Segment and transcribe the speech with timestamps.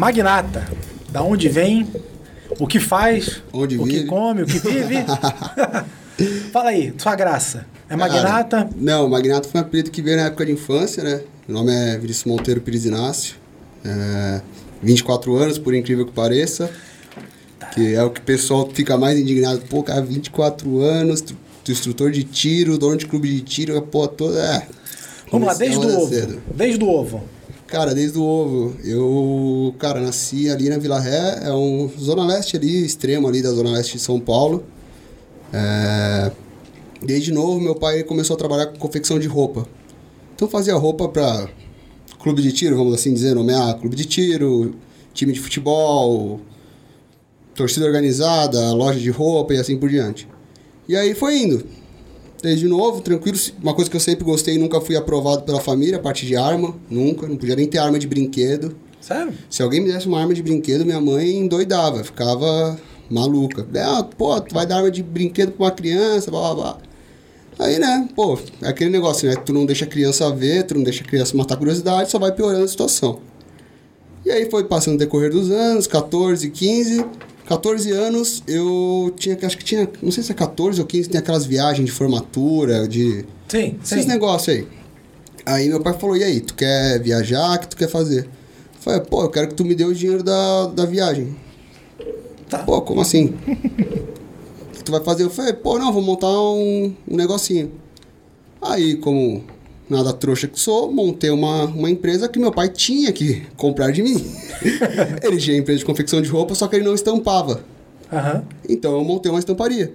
[0.00, 0.66] Magnata.
[1.10, 1.86] Da onde vem?
[2.58, 3.42] O que faz?
[3.52, 4.00] Onde o vive?
[4.00, 4.42] que come?
[4.44, 5.04] O que vive?
[6.50, 7.66] Fala aí, sua graça.
[7.86, 8.62] É magnata?
[8.64, 11.20] Cara, não, Magnata foi um apelido que veio na época de infância, né?
[11.46, 13.36] Meu nome é Vinícius Monteiro Pires Inácio.
[13.84, 14.40] É,
[14.82, 16.70] 24 anos, por incrível que pareça.
[17.74, 19.60] Que é o que o pessoal fica mais indignado.
[19.68, 23.82] Pô, cara, 24 anos, tu, tu instrutor de tiro, dono de clube de tiro, a
[23.82, 24.40] porra toda.
[24.40, 24.66] É.
[25.30, 26.08] Vamos lá, desde o ovo.
[26.08, 26.42] cedo.
[26.54, 27.22] Desde o ovo.
[27.70, 28.74] Cara, desde o ovo.
[28.82, 33.50] Eu, cara, nasci ali na Vila Ré, é um zona leste ali, extremo ali da
[33.52, 34.64] zona leste de São Paulo.
[35.52, 36.32] É,
[37.00, 39.68] desde novo, meu pai começou a trabalhar com confecção de roupa.
[40.34, 41.48] Então fazia roupa para
[42.20, 44.74] clube de tiro, vamos assim dizer, nomear clube de tiro,
[45.14, 46.40] time de futebol,
[47.54, 50.26] torcida organizada, loja de roupa e assim por diante.
[50.88, 51.64] E aí foi indo.
[52.42, 53.38] Desde novo, tranquilo.
[53.62, 56.74] Uma coisa que eu sempre gostei, nunca fui aprovado pela família, a parte de arma,
[56.90, 57.26] nunca.
[57.26, 58.74] Não podia nem ter arma de brinquedo.
[59.00, 59.32] Sério?
[59.48, 62.78] Se alguém me desse uma arma de brinquedo, minha mãe endoidava, ficava
[63.10, 63.66] maluca.
[63.76, 66.78] Ah, pô, tu vai dar arma de brinquedo pra uma criança, blá blá blá.
[67.58, 69.36] Aí, né, pô, é aquele negócio, né?
[69.36, 72.18] Tu não deixa a criança ver, tu não deixa a criança matar a curiosidade, só
[72.18, 73.20] vai piorando a situação.
[74.24, 77.04] E aí foi passando o decorrer dos anos, 14, 15.
[77.50, 81.18] 14 anos, eu tinha, acho que tinha, não sei se é 14 ou 15, tem
[81.18, 84.08] aquelas viagens de formatura, de Sim, esses sim.
[84.08, 84.68] negócios aí.
[85.44, 87.56] Aí meu pai falou, e aí, tu quer viajar?
[87.56, 88.26] O que tu quer fazer?
[88.26, 91.34] Eu falei, pô, eu quero que tu me dê o dinheiro da, da viagem.
[92.48, 92.58] Tá.
[92.58, 93.34] Pô, como assim?
[93.48, 95.24] O que tu vai fazer?
[95.24, 97.72] Eu falei, pô, não, vou montar um, um negocinho.
[98.62, 99.42] Aí, como
[99.90, 104.02] nada trouxa que sou, montei uma, uma empresa que meu pai tinha que comprar de
[104.02, 104.24] mim.
[105.22, 107.62] ele tinha empresa de confecção de roupa, só que ele não estampava.
[108.12, 108.44] Aham.
[108.68, 109.92] Então eu montei uma estamparia.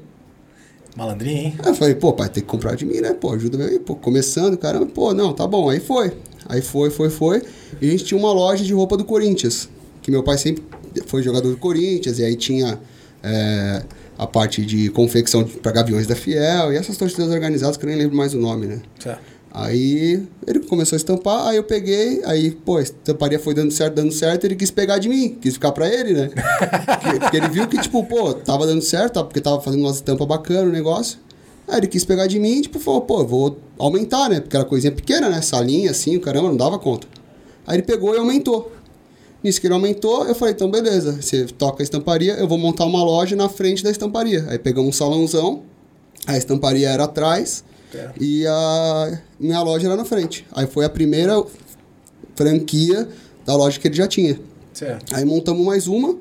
[0.95, 1.55] Malandrinho, hein?
[1.59, 3.13] Aí eu falei, pô, pai, tem que comprar de mim, né?
[3.13, 5.69] Pô, ajuda aí, pô, começando, caramba, pô, não, tá bom.
[5.69, 6.13] Aí foi.
[6.47, 7.41] Aí foi, foi, foi.
[7.81, 9.67] E a gente tinha uma loja de roupa do Corinthians.
[10.01, 10.63] Que meu pai sempre
[11.07, 12.79] foi jogador do Corinthians, e aí tinha
[13.21, 13.83] é,
[14.17, 17.97] a parte de confecção para Gaviões da Fiel, e essas torcidas organizadas que eu nem
[17.97, 18.81] lembro mais o nome, né?
[18.99, 19.34] Certo.
[19.57, 23.93] Aí ele começou a estampar, aí eu peguei, aí, pô, a estamparia foi dando certo,
[23.93, 26.29] dando certo, ele quis pegar de mim, quis ficar pra ele, né?
[27.01, 29.23] porque, porque ele viu que, tipo, pô, tava dando certo, tá?
[29.23, 31.19] porque tava fazendo umas estampas bacanas o negócio.
[31.69, 34.41] Aí ele quis pegar de mim, tipo, falou, pô, eu vou aumentar, né?
[34.41, 35.41] Porque era coisinha pequena, né?
[35.41, 37.07] Salinha, assim, o caramba, não dava conta.
[37.65, 38.73] Aí ele pegou e aumentou.
[39.41, 42.83] Nisso que ele aumentou, eu falei, então beleza, você toca a estamparia, eu vou montar
[42.83, 44.45] uma loja na frente da estamparia.
[44.49, 45.63] Aí pegamos um salãozão,
[46.27, 47.63] a estamparia era atrás,
[48.19, 50.45] E a minha loja era na frente.
[50.51, 51.43] Aí foi a primeira
[52.35, 53.07] franquia
[53.45, 54.39] da loja que ele já tinha.
[54.73, 55.15] Certo.
[55.15, 56.17] Aí montamos mais uma.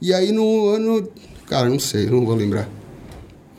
[0.00, 1.08] E aí no ano.
[1.46, 2.68] Cara, não sei, não vou lembrar.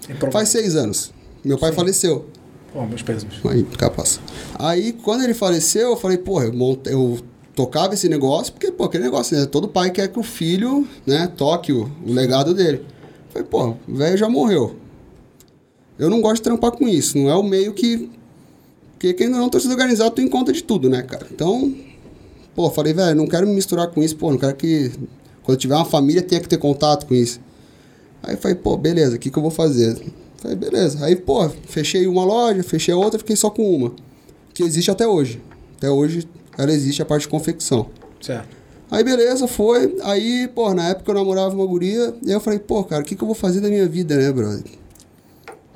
[0.03, 0.31] Improvável.
[0.31, 1.11] Faz seis anos.
[1.43, 2.25] Meu pai faleceu.
[2.73, 3.03] Pô, meus.
[3.49, 4.19] Aí, capaz.
[4.59, 7.19] Aí, quando ele faleceu, eu falei, porra, eu, monte- eu
[7.55, 9.45] tocava esse negócio, porque, pô, aquele negócio, né?
[9.45, 12.83] Todo pai quer que o filho, né, toque o, o legado dele.
[13.29, 14.75] Falei, pô, o velho já morreu.
[15.97, 17.17] Eu não gosto de trampar com isso.
[17.17, 18.09] Não é o meio que.
[18.93, 21.27] Porque quem não torcida organizada, tu encontra de tudo, né, cara?
[21.31, 21.73] Então,
[22.55, 24.91] pô, falei, velho, não quero me misturar com isso, pô, não quero que.
[25.43, 27.39] Quando tiver uma família, tenha que ter contato com isso.
[28.23, 30.01] Aí eu falei, pô, beleza, o que, que eu vou fazer?
[30.37, 31.05] Falei, beleza.
[31.05, 33.93] Aí, pô, fechei uma loja, fechei a outra, fiquei só com uma.
[34.53, 35.41] Que existe até hoje.
[35.77, 36.27] Até hoje
[36.57, 37.89] ela existe a parte de confecção.
[38.21, 38.55] Certo.
[38.89, 39.97] Aí beleza, foi.
[40.03, 42.13] Aí, pô, na época eu namorava uma guria.
[42.23, 44.15] E aí eu falei, pô, cara, o que, que eu vou fazer da minha vida,
[44.15, 44.63] né, brother?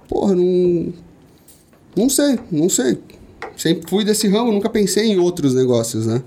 [0.10, 0.92] Porra, não.
[1.96, 3.00] Não sei, não sei.
[3.56, 6.24] Sempre fui desse ramo, nunca pensei em outros negócios, né?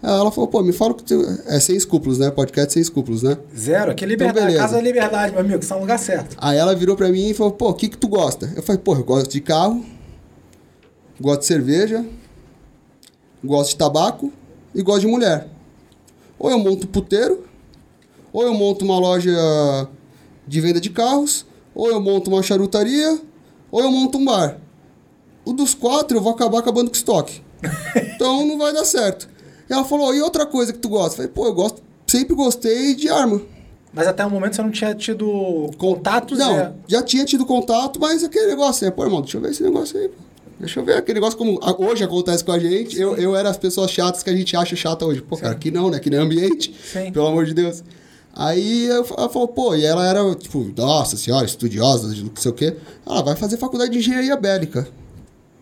[0.00, 1.20] Aí ela falou, pô, me fala que tu...
[1.46, 2.30] É sem escrúpulos, né?
[2.30, 3.36] Podcast sem escrúpulos, né?
[3.56, 3.90] Zero.
[3.90, 4.46] Aqui é liberdade.
[4.46, 4.62] beleza.
[4.62, 5.58] Casa da liberdade, meu amigo.
[5.58, 6.36] Que está no lugar certo.
[6.38, 8.52] Aí ela virou pra mim e falou, pô, o que que tu gosta?
[8.54, 9.84] Eu falei, pô, eu gosto de carro,
[11.20, 12.04] gosto de cerveja,
[13.42, 14.32] gosto de tabaco
[14.72, 15.48] e gosto de mulher.
[16.38, 17.44] Ou eu monto puteiro,
[18.32, 19.36] ou eu monto uma loja
[20.46, 21.44] de venda de carros,
[21.78, 23.20] ou eu monto uma charutaria,
[23.70, 24.58] ou eu monto um bar.
[25.44, 27.40] O dos quatro eu vou acabar acabando com estoque.
[28.14, 29.28] Então não vai dar certo.
[29.70, 31.12] E ela falou, e outra coisa que tu gosta?
[31.12, 33.40] Eu falei, pô, eu gosto, sempre gostei de arma.
[33.92, 36.36] Mas até o momento você não tinha tido contatos.
[36.36, 36.72] Não, é...
[36.88, 38.90] já tinha tido contato, mas aquele negócio, né?
[38.90, 40.16] Pô, irmão, deixa eu ver esse negócio aí, pô.
[40.58, 43.00] Deixa eu ver aquele negócio como hoje acontece com a gente.
[43.00, 45.22] Eu, eu era as pessoas chatas que a gente acha chata hoje.
[45.22, 45.98] Pô, cara, aqui não, né?
[45.98, 46.74] Aqui não é ambiente.
[46.92, 47.12] Sim.
[47.12, 47.84] Pelo amor de Deus.
[48.38, 52.54] Aí eu, ela falou, pô, e ela era, tipo, nossa senhora, estudiosa, não sei o
[52.54, 52.76] quê.
[53.04, 54.86] Ela vai fazer faculdade de engenharia bélica.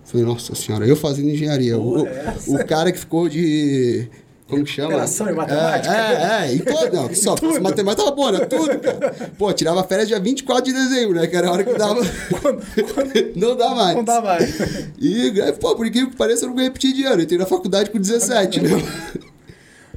[0.04, 1.78] Falei, nossa senhora, eu fazendo engenharia.
[1.78, 2.50] O, essa.
[2.50, 4.06] o cara que ficou de.
[4.46, 4.88] Como que chama?
[4.90, 5.94] Recuperação em matemática?
[5.96, 6.92] É, é, é em todo.
[6.94, 8.44] Não, só, matemática tava boa, né?
[8.44, 9.32] Tudo, cara.
[9.38, 11.26] Pô, tirava férias dia 24 de dezembro, né?
[11.26, 12.00] Que era a hora que dava.
[13.34, 13.96] não dá mais.
[13.96, 14.54] Não dá mais.
[15.00, 17.16] E, pô, por incrível que pareça, eu não ganhei repetir ano.
[17.16, 18.70] Eu entrei na faculdade com 17, né?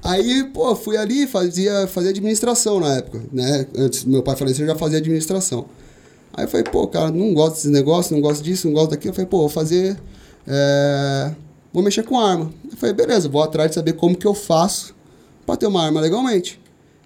[0.04, 3.66] Aí, pô, fui ali, fazia, fazia administração na época, né?
[3.76, 5.66] Antes do meu pai falecer, eu já fazia administração.
[6.34, 9.12] Aí eu falei, pô, cara, não gosto desse negócio, não gosto disso, não gosto daquilo.
[9.12, 9.98] Eu falei, pô, vou fazer.
[10.48, 11.32] é,
[11.72, 12.52] Vou mexer com arma.
[12.72, 14.96] Eu falei, beleza, vou atrás de saber como que eu faço
[15.46, 16.60] pra ter uma arma legalmente.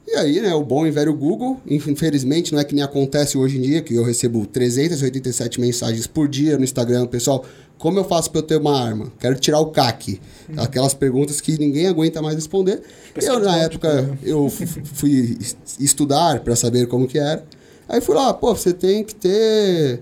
[0.07, 3.57] E aí, né, o bom e velho Google, infelizmente, não é que nem acontece hoje
[3.57, 7.45] em dia, que eu recebo 387 mensagens por dia no Instagram, pessoal,
[7.83, 9.11] como eu faço para eu ter uma arma?
[9.19, 10.21] Quero tirar o CAC.
[10.55, 12.81] Aquelas perguntas que ninguém aguenta mais responder.
[13.21, 17.43] Eu, na época, eu f- fui es- estudar para saber como que era.
[17.89, 20.01] Aí fui lá, pô, você tem que ter...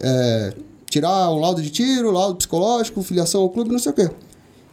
[0.00, 0.52] é,
[0.88, 4.08] tirar um laudo de tiro, laudo psicológico, filiação ao clube, não sei o quê.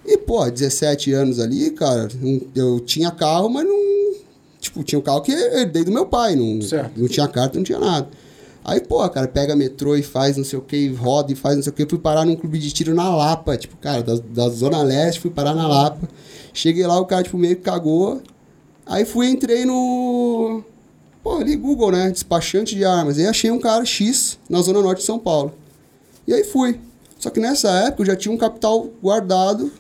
[0.05, 2.07] E, pô, 17 anos ali, cara,
[2.55, 3.87] eu tinha carro, mas não.
[4.59, 6.91] Tipo, tinha um carro que eu herdei do meu pai, não, Certo.
[6.99, 8.07] não tinha carta, não tinha nada.
[8.67, 11.63] Aí, pô, cara, pega metrô e faz não sei o que, roda e faz não
[11.63, 11.87] sei o que.
[11.89, 15.31] Fui parar num clube de tiro na Lapa, tipo, cara, da, da Zona Leste, fui
[15.31, 16.07] parar na Lapa.
[16.53, 18.21] Cheguei lá, o cara, tipo, meio que cagou.
[18.85, 20.61] Aí fui, entrei no.
[21.23, 22.11] Pô, ali, Google, né?
[22.11, 23.17] Despachante de armas.
[23.17, 25.53] E aí achei um cara X na Zona Norte de São Paulo.
[26.27, 26.77] E aí fui.
[27.17, 29.71] Só que nessa época eu já tinha um capital guardado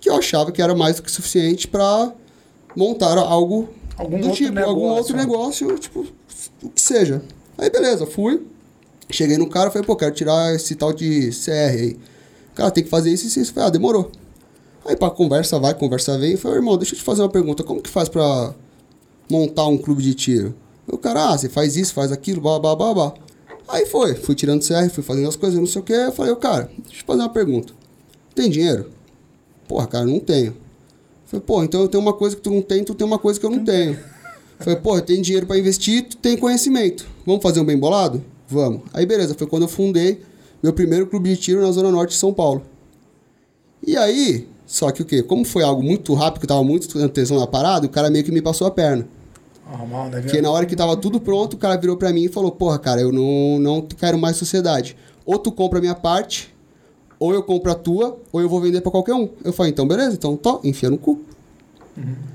[0.00, 2.12] que eu achava que era mais do que suficiente para
[2.76, 4.98] montar algo Algum do tipo, algum negócio.
[4.98, 6.06] outro negócio, tipo,
[6.62, 7.22] o que seja.
[7.58, 8.42] Aí beleza, fui.
[9.10, 11.96] Cheguei no cara, falei, pô, quero tirar esse tal de CR aí.
[12.54, 13.52] Cara, tem que fazer isso e isso.
[13.52, 14.10] Falei, ah, demorou.
[14.84, 16.32] Aí pra conversa vai, conversa vem.
[16.32, 17.62] Eu falei, irmão, deixa eu te fazer uma pergunta.
[17.62, 18.54] Como que faz pra
[19.30, 20.54] montar um clube de tiro?
[20.86, 23.14] O cara, ah, você faz isso, faz aquilo, blá, blá, blá, blá.
[23.68, 25.92] Aí foi, fui tirando CR, fui fazendo as coisas, não sei o que.
[25.92, 27.72] Eu falei, ô, cara, deixa eu te fazer uma pergunta.
[28.34, 28.90] Tem dinheiro?
[29.66, 30.56] Porra, cara, não tenho.
[31.24, 33.40] Falei, pô, então eu tenho uma coisa que tu não tem, tu tem uma coisa
[33.40, 33.98] que eu não tenho.
[34.58, 37.06] Falei, pô, eu tenho dinheiro pra investir, tu tem conhecimento.
[37.24, 38.24] Vamos fazer um bem bolado?
[38.48, 38.82] Vamos.
[38.92, 40.22] Aí beleza, foi quando eu fundei
[40.62, 42.62] meu primeiro clube de tiro na Zona Norte de São Paulo.
[43.86, 45.22] E aí, só que o quê?
[45.22, 48.24] Como foi algo muito rápido, que eu tava muito atenção na parada, o cara meio
[48.24, 49.06] que me passou a perna.
[49.70, 50.20] Normal, né?
[50.20, 52.78] Porque na hora que tava tudo pronto, o cara virou pra mim e falou: Porra,
[52.78, 54.96] cara, eu não, não quero mais sociedade.
[55.24, 56.54] Ou tu compra a minha parte,
[57.18, 59.28] ou eu compro a tua, ou eu vou vender pra qualquer um.
[59.44, 61.20] Eu falei: Então, beleza, então tó, enfia no cu.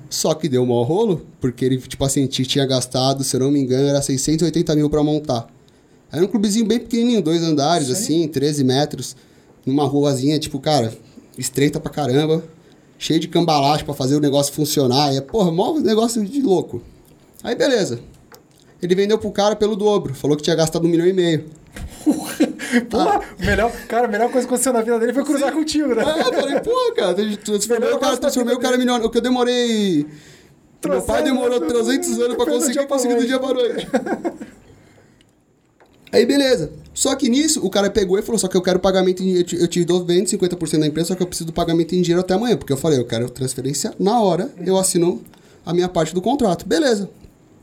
[0.10, 3.40] Só que deu um mau rolo, porque ele, tipo assim, ti- tinha gastado, se eu
[3.42, 5.48] não me engano, era 680 mil pra montar.
[6.12, 7.94] Era um clubezinho bem pequenininho, dois andares, Sim.
[7.94, 9.16] assim, 13 metros,
[9.66, 10.94] numa ruazinha, tipo, cara,
[11.38, 12.44] estreita pra caramba,
[13.00, 15.14] cheio de cambalagem pra fazer o negócio funcionar.
[15.14, 16.82] E é, porra, mó negócio de louco.
[17.44, 18.00] Aí, beleza.
[18.82, 21.46] Ele vendeu pro cara pelo dobro, falou que tinha gastado um milhão e meio.
[22.04, 22.48] Porra,
[23.40, 26.04] melhor, cara, a melhor coisa que aconteceu na vida dele foi cruzar contigo, né?
[26.06, 29.08] Ah, eu falei, pô, cara, transformei o cara, transformei o cara milionário.
[29.08, 30.06] O que eu demorei.
[30.86, 33.54] Meu pai demorou anos, 300 anos pra conseguir, dia eu pra consegui do dia pra
[33.54, 33.88] noite.
[36.12, 36.72] Aí, beleza.
[36.94, 39.38] Só que nisso, o cara pegou e falou: Só que eu quero pagamento em.
[39.38, 41.96] Eu te, eu te dou 20, 50% da empresa, só que eu preciso do pagamento
[41.96, 42.58] em dinheiro até amanhã.
[42.58, 45.22] Porque eu falei: Eu quero transferência na hora, eu assino
[45.66, 46.68] a minha parte do contrato.
[46.68, 47.10] Beleza.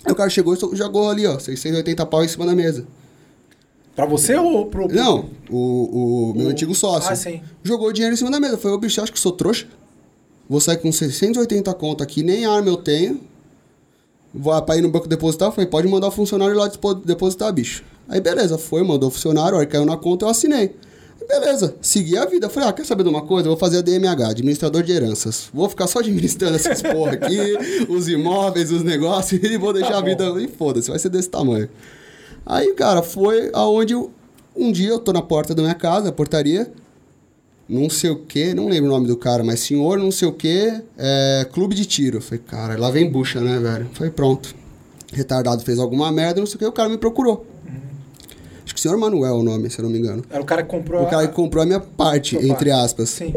[0.04, 2.86] Aí o cara chegou e jogou ali, ó, 680 pau em cima da mesa.
[3.98, 4.86] Pra você ou pro.
[4.86, 7.10] Não, o, o meu O- antigo sócio.
[7.12, 7.40] Ah, sim.
[7.64, 8.56] Jogou dinheiro em cima da mesa.
[8.56, 9.66] Falei, ô bicho, acha que sou trouxa?
[10.48, 13.20] Vou sair com 680 conto aqui, nem arma eu tenho.
[14.32, 15.50] Vou pra ir no banco depositar.
[15.50, 16.70] Falei, pode mandar o funcionário lá
[17.04, 17.82] depositar, bicho.
[18.08, 20.76] Aí beleza, foi, mandou o funcionário, a hora que caiu na conta, eu assinei.
[21.20, 22.48] Aí, Beleza, segui a vida.
[22.48, 23.48] Falei, ah, quer saber de uma coisa?
[23.48, 25.48] Eu vou fazer a DMH, administrador de heranças.
[25.52, 27.36] Vou ficar só administrando essas porra aqui,
[27.90, 30.24] os imóveis, os negócios, e vou deixar Tá a vida.
[30.40, 31.68] E foda-se, vai ser desse tamanho.
[32.44, 34.10] Aí, cara, foi aonde eu-
[34.56, 36.70] um dia eu tô na porta da minha casa, a portaria,
[37.68, 40.32] não sei o que, não lembro o nome do cara, mas senhor não sei o
[40.32, 42.20] que, é, clube de tiro.
[42.20, 43.86] Falei, cara, lá vem bucha, né, velho?
[43.92, 44.54] Foi pronto.
[45.12, 47.46] Retardado fez alguma merda, não sei o que, o cara me procurou.
[48.64, 50.22] Acho que senhor Manuel é o nome, se eu não me engano.
[50.28, 51.02] Era o cara que comprou.
[51.02, 53.08] O cara que comprou a minha parte, entre aspas.
[53.10, 53.34] Sim.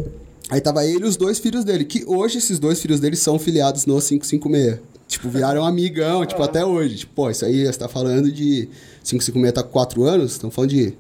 [0.50, 3.40] Aí tava ele e os dois filhos dele, que hoje esses dois filhos dele são
[3.40, 4.80] filiados no 556.
[5.08, 6.98] Tipo, viraram amigão, tipo, até hoje.
[7.00, 8.68] Tipo, pô, isso aí você tá falando de
[9.04, 10.94] 556 tá com 4 anos, estão falando de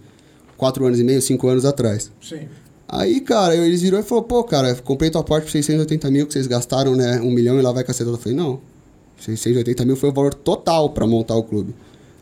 [0.57, 2.11] 4 anos e meio, 5 anos atrás.
[2.21, 2.47] Sim.
[2.87, 6.33] Aí, cara, eles viram e falou, pô, cara, comprei tua parte por 680 mil que
[6.33, 7.21] vocês gastaram, né?
[7.21, 8.17] Um milhão e lá vai cacetada.
[8.17, 8.59] Eu falei, não.
[9.17, 11.73] 680 mil foi o valor total pra montar o clube.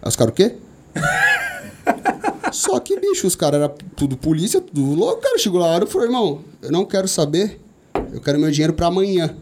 [0.02, 0.56] Aí os caras, o quê?
[2.54, 5.20] Só que, bicho, os caras eram tudo polícia, tudo louco.
[5.20, 7.60] O cara chegou lá e falou, irmão, eu não quero saber,
[8.14, 9.36] eu quero meu dinheiro pra amanhã.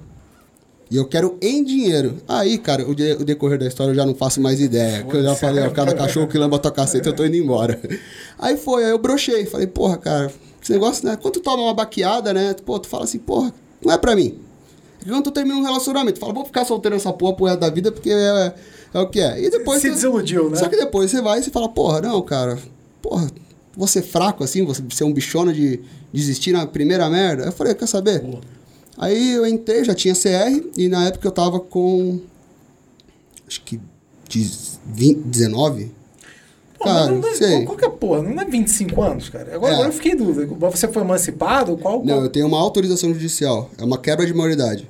[0.89, 2.15] E eu quero em dinheiro.
[2.27, 5.03] Aí, cara, o, de- o decorrer da história eu já não faço mais ideia.
[5.03, 7.79] Que eu já falei, ó, cada cachorro que lamba tua caceta, eu tô indo embora.
[8.39, 9.46] Aí foi, aí eu brochei.
[9.46, 11.17] Falei, porra, cara, esse negócio, né?
[11.22, 12.56] Quando tu toma uma baqueada, né?
[12.65, 13.53] Pô, tu fala assim, porra,
[13.84, 14.39] não é pra mim.
[15.08, 17.70] Quando tu termina um relacionamento, tu fala, vou ficar solteiro nessa porra pro resto da
[17.70, 18.53] vida, porque é,
[18.94, 19.41] é o que é.
[19.41, 19.82] E depois.
[19.82, 20.56] Se você- desiludiu, né?
[20.58, 22.58] Só que depois você vai e você fala, porra, não, cara,
[23.01, 23.29] porra,
[23.75, 25.82] você fraco assim, você ser um bichona de
[26.13, 27.44] desistir na primeira merda.
[27.46, 28.22] Eu falei, quer saber?
[28.22, 28.39] Boa.
[28.98, 32.20] Aí eu entrei, já tinha CR, e na época eu tava com.
[33.48, 33.80] Acho que.
[34.27, 34.50] de
[34.88, 35.92] 20, 19?
[36.77, 37.66] Pô, Cara, não, sei.
[37.66, 38.22] Qual que é porra?
[38.22, 39.56] Não é 25 anos, cara.
[39.56, 39.75] Agora, É.
[39.75, 40.46] agora eu fiquei em dúvida.
[40.70, 41.75] Você foi emancipado?
[41.77, 42.00] Qual?
[42.00, 43.70] Não, qual- eu tenho uma autorização judicial.
[43.77, 44.88] É uma quebra de maioridade.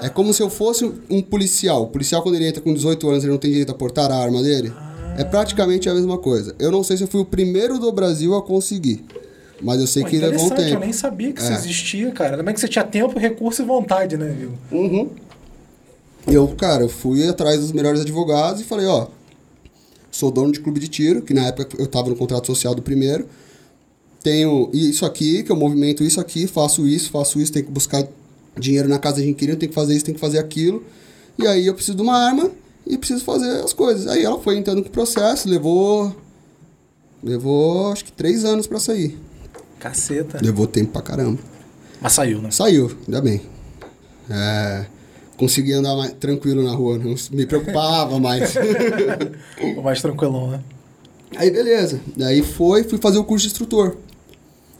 [0.00, 1.84] É como se eu fosse um policial.
[1.84, 4.16] O policial, quando ele entra com 18 anos, ele não tem direito a portar a
[4.16, 4.72] arma dele.
[5.16, 6.54] É praticamente a mesma coisa.
[6.58, 9.04] Eu não sei se eu fui o primeiro do Brasil a conseguir.
[9.62, 10.80] Mas eu sei Pô, que levou um interessante, eu tempo.
[10.80, 11.54] nem sabia que isso É.
[11.54, 12.30] existia, cara.
[12.32, 14.52] Ainda bem que você tinha tempo, recurso e vontade, né, viu?
[14.72, 15.08] Uhum.
[16.26, 19.08] Eu, cara, eu fui atrás dos melhores advogados e falei, ó,
[20.10, 22.82] sou dono de clube de tiro, que na época eu tava no contrato social do
[22.82, 23.26] primeiro.
[24.22, 28.06] Tenho isso aqui, que eu movimento isso aqui, faço isso, faço isso, tenho que buscar
[28.58, 30.82] dinheiro na casa de inquilino, tenho que fazer isso, tenho que fazer aquilo.
[31.38, 32.50] E aí eu preciso de uma arma
[32.86, 34.06] e preciso fazer as coisas.
[34.06, 36.14] Aí ela foi entrando com o processo, levou.
[37.22, 39.18] Levou acho que três anos pra sair.
[39.84, 40.38] Caceta.
[40.42, 41.38] Levou tempo pra caramba.
[42.00, 42.50] Mas saiu, né?
[42.50, 43.42] Saiu, ainda bem.
[44.30, 44.86] É,
[45.36, 48.54] consegui andar mais tranquilo na rua, não me preocupava mais.
[49.76, 50.60] O mais tranquilão, né?
[51.36, 52.00] Aí beleza.
[52.16, 53.98] Daí foi, fui fazer o curso de instrutor.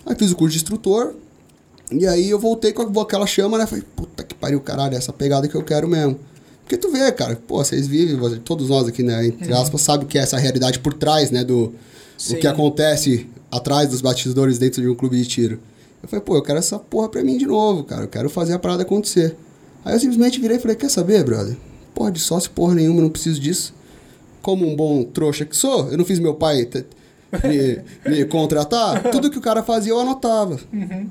[0.07, 1.15] Aí fiz o curso de instrutor.
[1.93, 3.67] E aí eu voltei com aquela chama, né?
[3.67, 6.19] Falei, puta que pariu, caralho, essa pegada que eu quero mesmo.
[6.63, 10.09] Porque tu vê, cara, pô, vocês vivem, todos nós aqui, né, entre aspas, sabe o
[10.09, 11.75] que é essa realidade por trás, né, do
[12.17, 12.37] Sim.
[12.37, 15.61] o que acontece atrás dos batidores dentro de um clube de tiro.
[16.03, 18.53] Eu falei, pô, eu quero essa porra pra mim de novo, cara, eu quero fazer
[18.53, 19.37] a parada acontecer.
[19.85, 21.57] Aí eu simplesmente virei e falei, quer saber, brother?
[21.95, 23.73] Porra de sócio, porra nenhuma, eu não preciso disso.
[24.43, 26.69] Como um bom trouxa que sou, eu não fiz meu pai
[27.45, 30.59] me, me contratar, tudo que o cara fazia eu anotava.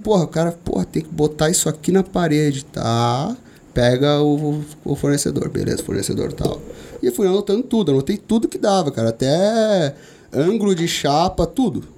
[0.04, 3.36] Porra, o cara, porra, tem que botar isso aqui na parede, tá?
[3.74, 6.62] Pega o, o fornecedor, beleza, fornecedor tal.
[7.02, 9.96] E eu fui anotando tudo, anotei tudo que dava, cara, até
[10.32, 11.93] ângulo de chapa, tudo.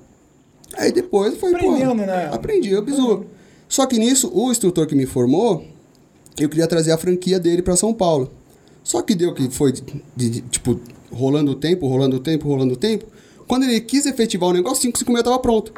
[0.78, 2.30] Aí depois foi, Aprendendo, porra, né?
[2.32, 3.26] aprendi, eu bizu.
[3.68, 5.66] Só que nisso, o instrutor que me formou,
[6.40, 8.32] eu queria trazer a franquia dele para São Paulo.
[8.84, 10.80] Só que deu que foi, de, de- tipo,
[11.12, 13.06] rolando o tempo, rolando o tempo, rolando o tempo.
[13.48, 15.72] Quando ele quis efetivar o negócio, 556 tava pronto.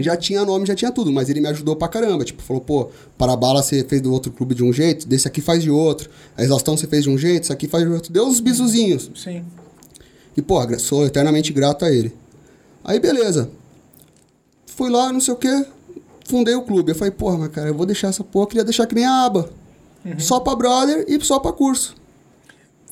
[0.00, 2.24] Já tinha nome, já tinha tudo, mas ele me ajudou pra caramba.
[2.24, 5.40] Tipo, falou, pô, para bala você fez do outro clube de um jeito, desse aqui
[5.40, 6.10] faz de outro.
[6.36, 8.12] A exaustão você fez de um jeito, isso aqui faz de outro.
[8.12, 9.08] Deu uns bisuzinhos.
[9.14, 9.44] Sim.
[10.36, 12.12] E, pô, sou eternamente grato a ele.
[12.86, 13.50] Aí, beleza.
[14.64, 15.66] Fui lá, não sei o quê,
[16.24, 16.92] fundei o clube.
[16.92, 19.04] Eu falei, porra, mas cara, eu vou deixar essa porra, eu queria deixar que nem
[19.04, 19.50] a aba.
[20.18, 21.94] Só pra brother e só pra curso.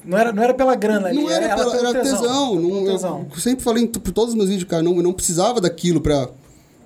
[0.04, 2.56] Não era, não era pela grana ali, Não era, era, pela, era tesão.
[2.56, 3.26] Não, Pelo eu tesão.
[3.38, 6.28] sempre falei por todos os meus vídeos, cara, não, eu não precisava daquilo pra,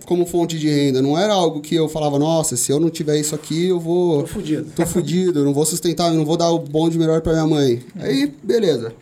[0.04, 1.00] como fonte de renda.
[1.00, 4.20] Não era algo que eu falava, nossa, se eu não tiver isso aqui, eu vou.
[4.22, 4.70] Tô fudido.
[4.76, 7.32] Tô fudido, eu não vou sustentar, eu não vou dar o bom de melhor pra
[7.32, 7.82] minha mãe.
[7.96, 8.92] Aí, beleza.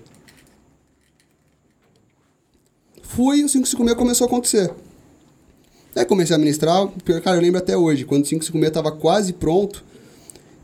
[3.08, 4.70] Fui o 556 começou a acontecer.
[5.94, 6.88] Aí comecei a ministrar,
[7.22, 9.82] cara, eu lembro até hoje, quando o 556 tava quase pronto,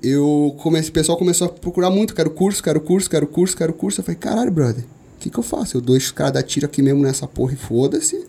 [0.03, 3.73] eu comecei, o pessoal começou a procurar muito, quero curso, quero curso, quero curso, quero
[3.73, 4.01] curso.
[4.01, 5.77] Eu falei, caralho, brother, o que que eu faço?
[5.77, 8.27] Eu dou os caras da tiro aqui mesmo nessa porra e foda-se.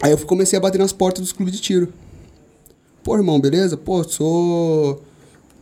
[0.00, 1.92] Aí eu comecei a bater nas portas dos clubes de tiro.
[3.04, 3.76] Pô, irmão, beleza?
[3.76, 5.02] Pô, sou.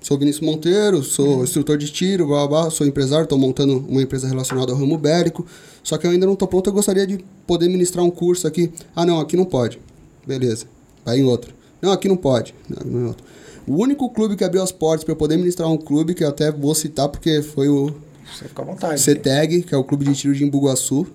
[0.04, 4.02] Sou Vinícius Monteiro, sou instrutor de tiro, blá, blá, blá, sou empresário, estou montando uma
[4.02, 5.46] empresa relacionada ao ramo bélico.
[5.82, 8.70] Só que eu ainda não estou pronto, eu gostaria de poder ministrar um curso aqui.
[8.94, 9.80] Ah, não, aqui não pode.
[10.26, 10.66] Beleza.
[11.06, 11.54] Vai em outro.
[11.80, 12.54] Não, aqui não pode.
[12.68, 13.24] Não, não é outro.
[13.66, 16.28] O único clube que abriu as portas para eu poder ministrar um clube, que eu
[16.28, 17.86] até vou citar porque foi o
[18.30, 19.00] Você fica à vontade.
[19.00, 21.06] CETEG, que é o clube de tiro de Embuguaçu,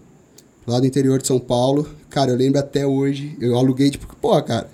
[0.65, 1.87] lá do interior de São Paulo.
[2.09, 4.67] Cara, eu lembro até hoje, eu aluguei, tipo, pô, cara,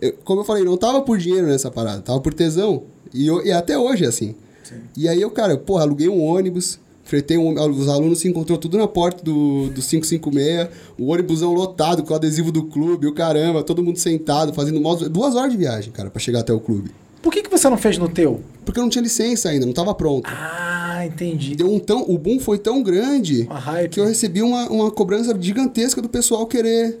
[0.00, 2.82] eu- como eu falei, não tava por dinheiro nessa parada, tava por tesão.
[3.12, 4.34] E, eu- e até hoje é assim.
[4.62, 4.76] Sim.
[4.96, 8.78] E aí eu, cara, porra, aluguei um ônibus, fretei um, os alunos se encontrou tudo
[8.78, 13.62] na porta do, do 556, o ônibusão lotado com o adesivo do clube, o caramba,
[13.64, 16.90] todo mundo sentado, fazendo mó- duas horas de viagem, cara, pra chegar até o clube.
[17.22, 18.40] Por que, que você não fez no teu?
[18.64, 20.30] Porque eu não tinha licença ainda, não tava pronto.
[20.32, 21.54] Ah, entendi.
[21.54, 23.46] Deu um tão, o boom foi tão grande
[23.90, 26.98] que eu recebi uma, uma cobrança gigantesca do pessoal querer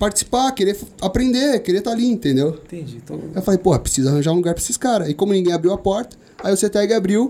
[0.00, 2.58] participar, querer aprender, querer estar ali, entendeu?
[2.64, 3.02] Entendi.
[3.06, 3.18] Tô...
[3.34, 5.10] Eu falei, porra, preciso arranjar um lugar pra esses caras.
[5.10, 7.28] E como ninguém abriu a porta, aí o CETEG abriu,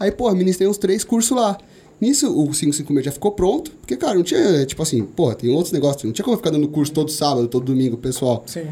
[0.00, 1.56] aí, porra, ministrei uns três cursos lá.
[2.00, 5.72] Nisso, o 556 já ficou pronto, porque, cara, não tinha, tipo assim, pô, tem outros
[5.72, 8.42] negócios, não tinha como ficar dando curso todo sábado, todo domingo, pessoal.
[8.46, 8.66] Sim.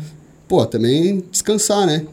[0.48, 2.04] Pô, também descansar, né?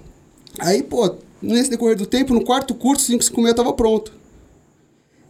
[0.60, 4.14] Aí, pô, nesse decorrer do tempo, no quarto curso, 556 tava pronto.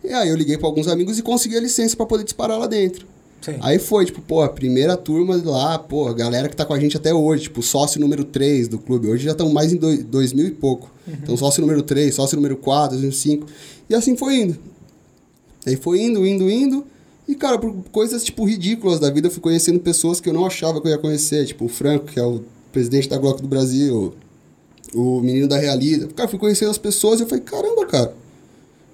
[0.04, 2.68] E aí eu liguei pra alguns amigos e consegui a licença pra poder disparar lá
[2.68, 3.08] dentro.
[3.44, 3.58] Sim.
[3.62, 6.80] Aí foi, tipo, pô, a primeira turma lá, pô, a galera que tá com a
[6.80, 9.10] gente até hoje, tipo, sócio número 3 do clube.
[9.10, 10.90] Hoje já estão mais em dois, dois mil e pouco.
[11.08, 13.46] Então, sócio número 3, sócio número 4, número 5.
[13.90, 14.58] E assim foi indo.
[15.66, 16.86] Aí foi indo, indo, indo.
[17.28, 20.46] E, cara, por coisas, tipo, ridículas da vida, eu fui conhecendo pessoas que eu não
[20.46, 21.46] achava que eu ia conhecer.
[21.46, 24.14] Tipo, o Franco, que é o presidente da Glock do Brasil.
[24.94, 26.08] o menino da Realiza.
[26.16, 28.14] Cara, fui conhecendo as pessoas e eu falei, caramba, cara.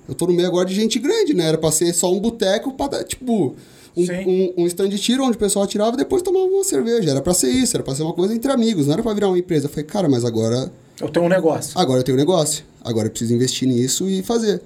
[0.08, 1.46] Eu tô no meio agora de gente grande, né?
[1.46, 3.56] Era pra ser só um boteco pra dar, tipo,
[3.96, 7.12] um, um, um stand de tiro onde o pessoal atirava e depois tomava uma cerveja.
[7.12, 9.28] Era pra ser isso, era pra ser uma coisa entre amigos, não era pra virar
[9.28, 9.66] uma empresa.
[9.66, 11.72] Eu falei, cara, mas agora Eu tenho um negócio.
[11.80, 12.64] Agora eu tenho um negócio.
[12.84, 14.62] Agora eu preciso investir nisso e fazer.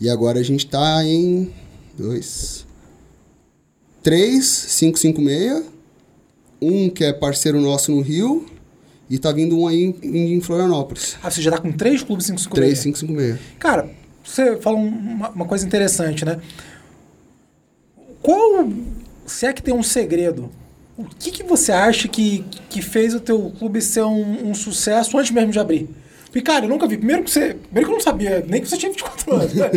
[0.00, 1.52] E agora a gente tá em.
[1.96, 2.66] Dois.
[4.02, 5.62] Três, cinco, cinco, meia.
[6.62, 8.46] Um que é parceiro nosso no Rio.
[9.10, 11.16] E tá vindo um aí em, em Florianópolis.
[11.22, 12.54] Ah, você já tá com três clubes 556?
[12.54, 13.40] Três, cinco, cinco, meia.
[13.58, 13.90] Cara,
[14.22, 16.38] você falou uma, uma coisa interessante, né?
[18.28, 18.68] Qual,
[19.24, 20.50] se é que tem um segredo,
[20.98, 25.16] o que, que você acha que, que fez o teu clube ser um, um sucesso
[25.16, 25.88] antes mesmo de abrir?
[26.26, 26.98] Porque, cara, eu nunca vi.
[26.98, 27.54] Primeiro que você.
[27.54, 29.54] Primeiro que eu não sabia nem que você tinha 24 anos.
[29.54, 29.70] Né?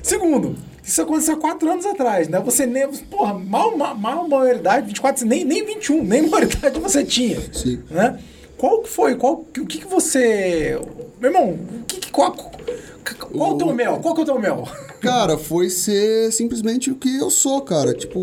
[0.00, 2.38] Segundo, isso aconteceu há 4 anos atrás, né?
[2.38, 2.86] Você nem.
[2.86, 7.40] Porra, mal, mal, mal maioridade, 24, nem, nem 21, nem maioridade você tinha.
[7.52, 7.82] Sim.
[7.90, 8.16] Né?
[8.58, 9.14] Qual que foi?
[9.14, 10.78] Qual, o que, que você.
[11.20, 11.50] Meu irmão,
[11.80, 13.98] o que, que- qual, qual o teu mel?
[14.02, 14.68] Qual que é o teu mel?
[15.00, 17.94] Cara, foi ser simplesmente o que eu sou, cara.
[17.94, 18.18] Tipo.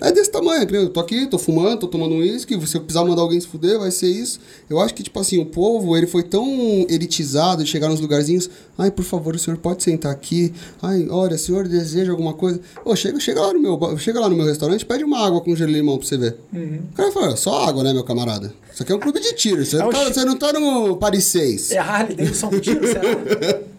[0.00, 0.82] É desse tamanho, entendeu?
[0.82, 2.54] Eu tô aqui, tô fumando, tô tomando um uísque.
[2.66, 4.40] Se eu precisar mandar alguém se fuder, vai ser isso.
[4.68, 6.46] Eu acho que, tipo assim, o povo, ele foi tão
[6.88, 8.48] elitizado de chegar nos lugarzinhos.
[8.78, 10.52] Ai, por favor, o senhor pode sentar aqui.
[10.80, 12.60] Ai, olha, o senhor deseja alguma coisa?
[12.84, 15.54] Ô, chega, chega, lá no meu, chega lá no meu restaurante, pede uma água com
[15.54, 16.36] gelo e limão pra você ver.
[16.52, 18.52] O cara fala, só água, né, meu camarada?
[18.72, 19.64] Isso aqui é um clube de tiro.
[19.64, 21.72] Você, É não, tá, você não tá no Paris 6.
[21.72, 23.02] É a Harley Davidson com tiro, será?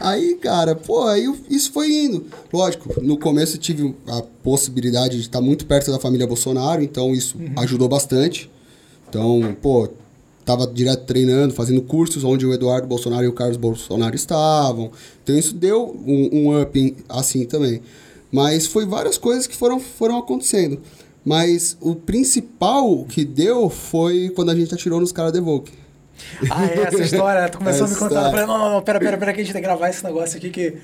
[0.00, 2.24] Aí, cara, pô, aí isso foi indo.
[2.50, 7.14] Lógico, no começo eu tive a possibilidade de estar muito perto da família Bolsonaro, então
[7.14, 8.50] isso ajudou bastante.
[9.08, 9.88] Então, pô,
[10.44, 14.90] tava direto treinando, fazendo cursos onde o Eduardo Bolsonaro e o Carlos Bolsonaro estavam.
[15.22, 17.82] Então isso deu um, um up assim também.
[18.32, 20.80] Mas foi várias coisas que foram, foram acontecendo.
[21.24, 25.72] Mas o principal que deu foi quando a gente atirou nos caras da Evoque.
[26.50, 27.48] Ah, é, essa história.
[27.48, 28.24] Tu começou a me Essa contar.
[28.24, 30.02] Eu falei, não, não, não, pera, pera, pera, que a gente tem que gravar esse
[30.02, 30.76] negócio aqui que,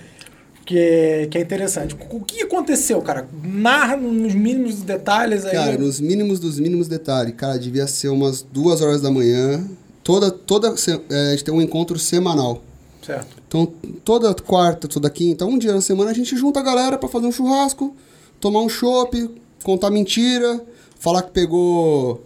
[0.66, 1.96] que, que é interessante.
[2.10, 3.26] O que aconteceu, cara?
[3.42, 5.52] Narra nos mínimos detalhes aí.
[5.52, 7.34] Cara, nos mínimos dos mínimos detalhes.
[7.36, 9.64] Cara, devia ser umas duas horas da manhã.
[10.02, 10.74] Toda, toda,
[11.10, 12.62] é, a gente tem um encontro semanal.
[13.04, 13.36] Certo.
[13.46, 13.66] Então,
[14.04, 17.26] toda quarta, toda quinta, um dia na semana, a gente junta a galera pra fazer
[17.26, 17.94] um churrasco,
[18.40, 19.30] tomar um chopp,
[19.62, 20.60] contar mentira,
[20.98, 22.24] falar que pegou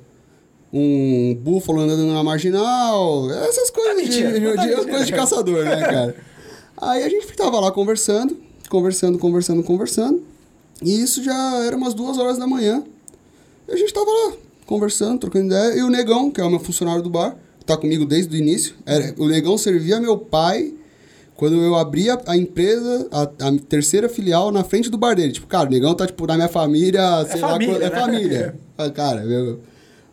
[0.73, 4.85] um búfalo andando na marginal, essas coisas de, mentira, de- de- mentira.
[4.85, 6.17] coisas de caçador, né, cara?
[6.81, 8.37] Aí a gente tava lá conversando,
[8.69, 10.23] conversando, conversando, conversando,
[10.83, 12.83] e isso já era umas duas horas da manhã.
[13.69, 14.33] E a gente tava lá,
[14.67, 18.07] conversando, trocando ideia, e o Negão, que é o meu funcionário do bar, tá comigo
[18.07, 20.75] desde o início, era, o Negão servia meu pai
[21.37, 25.33] quando eu abri a, a empresa, a, a terceira filial, na frente do bar dele.
[25.33, 28.01] Tipo, cara, o Negão tá, tipo, na minha família, sei família, lá, quando- é né?
[28.01, 28.55] família.
[28.95, 29.61] Cara, meu...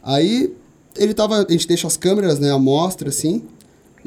[0.01, 0.53] Aí,
[0.97, 3.43] ele tava, a gente deixa as câmeras, né, a mostra, assim,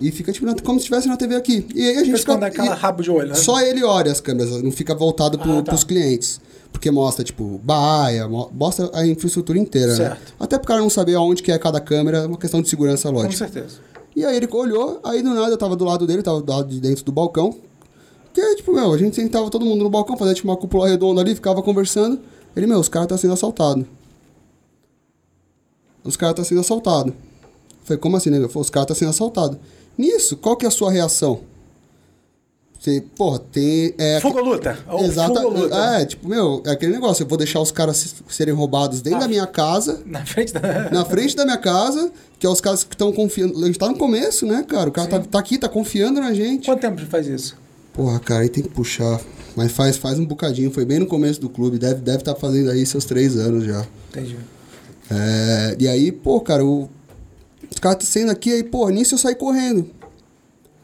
[0.01, 1.67] e fica, tipo, como se estivesse na TV aqui.
[1.75, 2.35] E aí a gente fica...
[2.35, 3.35] aquela rabo de olho, né?
[3.35, 5.63] só ele olha as câmeras, não fica voltado pro, Ah, tá.
[5.73, 6.41] pros clientes.
[6.73, 9.97] Porque mostra, tipo, baia, mo- mostra a infraestrutura inteira, né?
[9.97, 10.35] Certo.
[10.39, 13.09] Até pro cara não saber aonde que é cada câmera, é uma questão de segurança,
[13.09, 13.35] Com lógico.
[13.35, 13.79] certeza.
[14.15, 16.69] E aí ele olhou, aí do nada eu tava do lado dele, tava do lado
[16.69, 17.55] de dentro do balcão.
[18.33, 20.89] Que é, tipo, meu, a gente sentava todo mundo no balcão, fazia tipo uma cúpula
[20.89, 22.21] redonda ali, ficava conversando.
[22.57, 23.85] Ele, meu, os caras tá sendo assaltado.
[26.05, 27.13] Os caras tá sendo assaltado.
[27.85, 28.39] Falei, como assim, né?
[28.55, 29.59] Os caras tá sendo assaltado.
[30.01, 31.41] Nisso, qual que é a sua reação?
[32.79, 33.93] Você, porra, tem.
[33.99, 34.79] É, Fuga ou luta?
[35.05, 35.39] Exato.
[35.75, 39.19] É, tipo, meu, é aquele negócio, eu vou deixar os caras se- serem roubados dentro
[39.19, 39.23] Ah.
[39.23, 40.89] da minha casa, Na frente da...
[40.91, 43.63] na frente da minha casa, que é os caras que estão confiando.
[43.63, 44.89] A gente tá no começo, né, cara?
[44.89, 46.65] O cara tá, tá aqui, tá confiando na gente.
[46.65, 47.55] Quanto tempo faz isso?
[47.93, 49.21] Porra, cara, aí tem que puxar.
[49.55, 52.35] Mas faz, faz um bocadinho, foi bem no começo do clube, deve estar deve tá
[52.35, 53.85] fazendo aí seus três anos já.
[54.11, 54.39] Entendi.
[55.11, 56.89] É, e aí, pô, cara, o,
[57.71, 59.89] os caras tá saindo aqui, aí, pô, nisso eu saí correndo.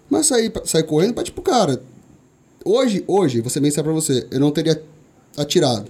[0.09, 1.83] Mas saí, pra- saí correndo pra, tipo, cara,
[2.65, 4.81] hoje, hoje, vou ser bem sério pra você, eu não teria
[5.37, 5.87] atirado.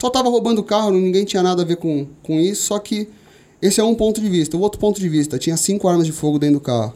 [0.00, 3.08] Só tava roubando o carro, ninguém tinha nada a ver com, com isso, só que
[3.60, 4.56] esse é um ponto de vista.
[4.56, 6.94] O outro ponto de vista, tinha cinco armas de fogo dentro do carro.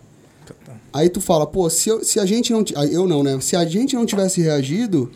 [0.93, 2.65] Aí tu fala, pô, se, eu- se a gente não...
[2.91, 3.39] Eu não, né?
[3.41, 5.11] Se a gente não tivesse reagido,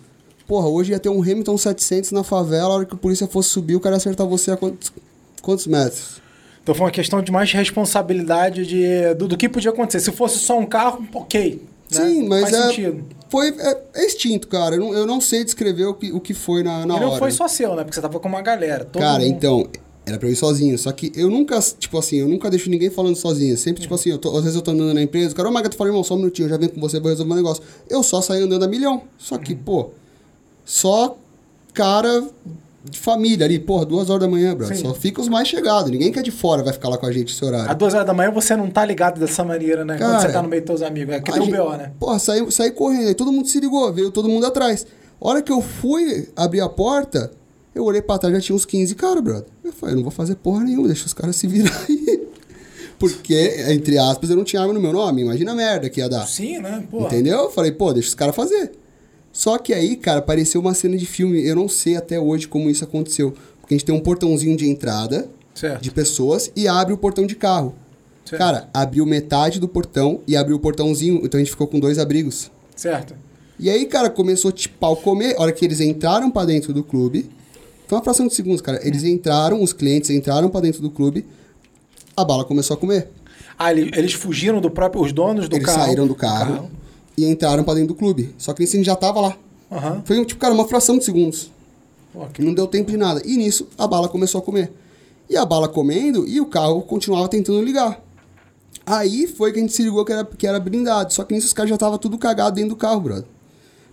[0.46, 3.50] porra, hoje ia ter um Hamilton 700 na favela, a hora que a polícia fosse
[3.50, 4.92] subir, o cara ia acertar você a quantos,
[5.40, 6.20] quantos metros?
[6.68, 10.00] Então foi uma questão de mais responsabilidade de, do, do que podia acontecer.
[10.04, 11.62] Se fosse só um carro, ok.
[11.90, 12.06] né?
[12.06, 13.04] Sim, mas Faz é, sentido.
[13.30, 14.74] foi, é, é extinto, cara.
[14.74, 17.08] Eu não, eu não sei descrever o que, o que foi na, na e não
[17.08, 17.18] hora.
[17.18, 17.84] foi só seu, né?
[17.84, 18.84] Porque você tava com uma galera.
[18.84, 19.66] Cara, mundo- então,
[20.04, 20.76] era pra eu ir sozinho.
[20.76, 23.56] Só que eu nunca, tipo assim, eu nunca deixo ninguém falando sozinho.
[23.56, 25.52] Sempre, tipo assim, eu tô- às vezes eu tô andando na empresa, o cara, ô
[25.52, 27.36] Maga, tu fala, irmão, só um minutinho, eu já venho com você, vou resolver um
[27.36, 27.62] negócio.
[27.88, 29.04] Eu só saí andando a milhão.
[29.16, 29.88] Só que, pô,
[30.66, 31.16] só
[31.72, 32.28] cara
[32.90, 34.76] de família ali, porra, duas horas da manhã, brother.
[34.76, 34.82] Sim.
[34.84, 35.90] Só fica os mais chegados.
[35.90, 37.70] Ninguém que é de fora vai ficar lá com a gente esse horário.
[37.70, 39.96] Às duas horas da manhã você não tá ligado dessa maneira, né?
[39.98, 41.14] Quando Cara, você tá no meio dos teus amigos.
[41.14, 41.92] É que deu um gente- BO, né?
[41.98, 44.86] Porra, saí, saí correndo, aí todo mundo se ligou, veio todo mundo atrás.
[45.20, 47.30] A hora que eu fui abrir a porta,
[47.74, 49.46] eu olhei pra trás, já tinha uns 15 caras, brother.
[49.64, 52.26] Eu falei, eu não vou fazer porra nenhuma, deixa os caras se virar aí.
[52.98, 55.22] Porque, entre aspas, eu não tinha arma no meu nome.
[55.22, 56.26] Imagina a merda que ia dar.
[56.26, 56.84] Sim, né?
[56.90, 57.02] Pô.
[57.06, 57.38] Entendeu?
[57.44, 58.72] Eu falei, pô, deixa os caras fazer.
[59.38, 61.40] Só que aí, cara, pareceu uma cena de filme.
[61.46, 63.32] Eu não sei até hoje como isso aconteceu.
[63.60, 65.80] Porque a gente tem um portãozinho de entrada Certo.
[65.80, 67.72] de pessoas e abre o portão de carro.
[68.24, 68.36] Certo.
[68.40, 72.00] Cara, abriu metade do portão e abriu o portãozinho, então a gente ficou com dois
[72.00, 72.50] abrigos.
[72.74, 73.14] Certo.
[73.60, 75.36] E aí, cara, começou tipo pau comer.
[75.38, 77.30] A hora que eles entraram pra dentro do clube,
[77.86, 78.80] foi uma fração de segundos, cara.
[78.84, 81.24] Eles entraram, os clientes entraram pra dentro do clube,
[82.16, 83.06] a bala começou a comer.
[83.56, 85.00] Ah, ele- eles fugiram do próprio.
[85.00, 85.84] Os donos do eles carro.
[85.84, 86.68] saíram do carro,
[87.18, 88.34] e entraram pra dentro do clube.
[88.38, 89.36] Só que nisso a gente já tava lá.
[89.70, 90.02] Aham.
[90.04, 91.50] Foi, tipo, cara, uma fração de segundos.
[92.12, 93.20] Pô, que- Não deu tempo de nada.
[93.24, 94.72] E nisso, a bala começou a comer.
[95.28, 98.02] E a bala comendo, e o carro continuava tentando ligar.
[98.86, 101.12] Aí foi que a gente se ligou que era, que era blindado.
[101.12, 103.24] Só que nisso os caras já estavam tudo cagado dentro do carro, brother.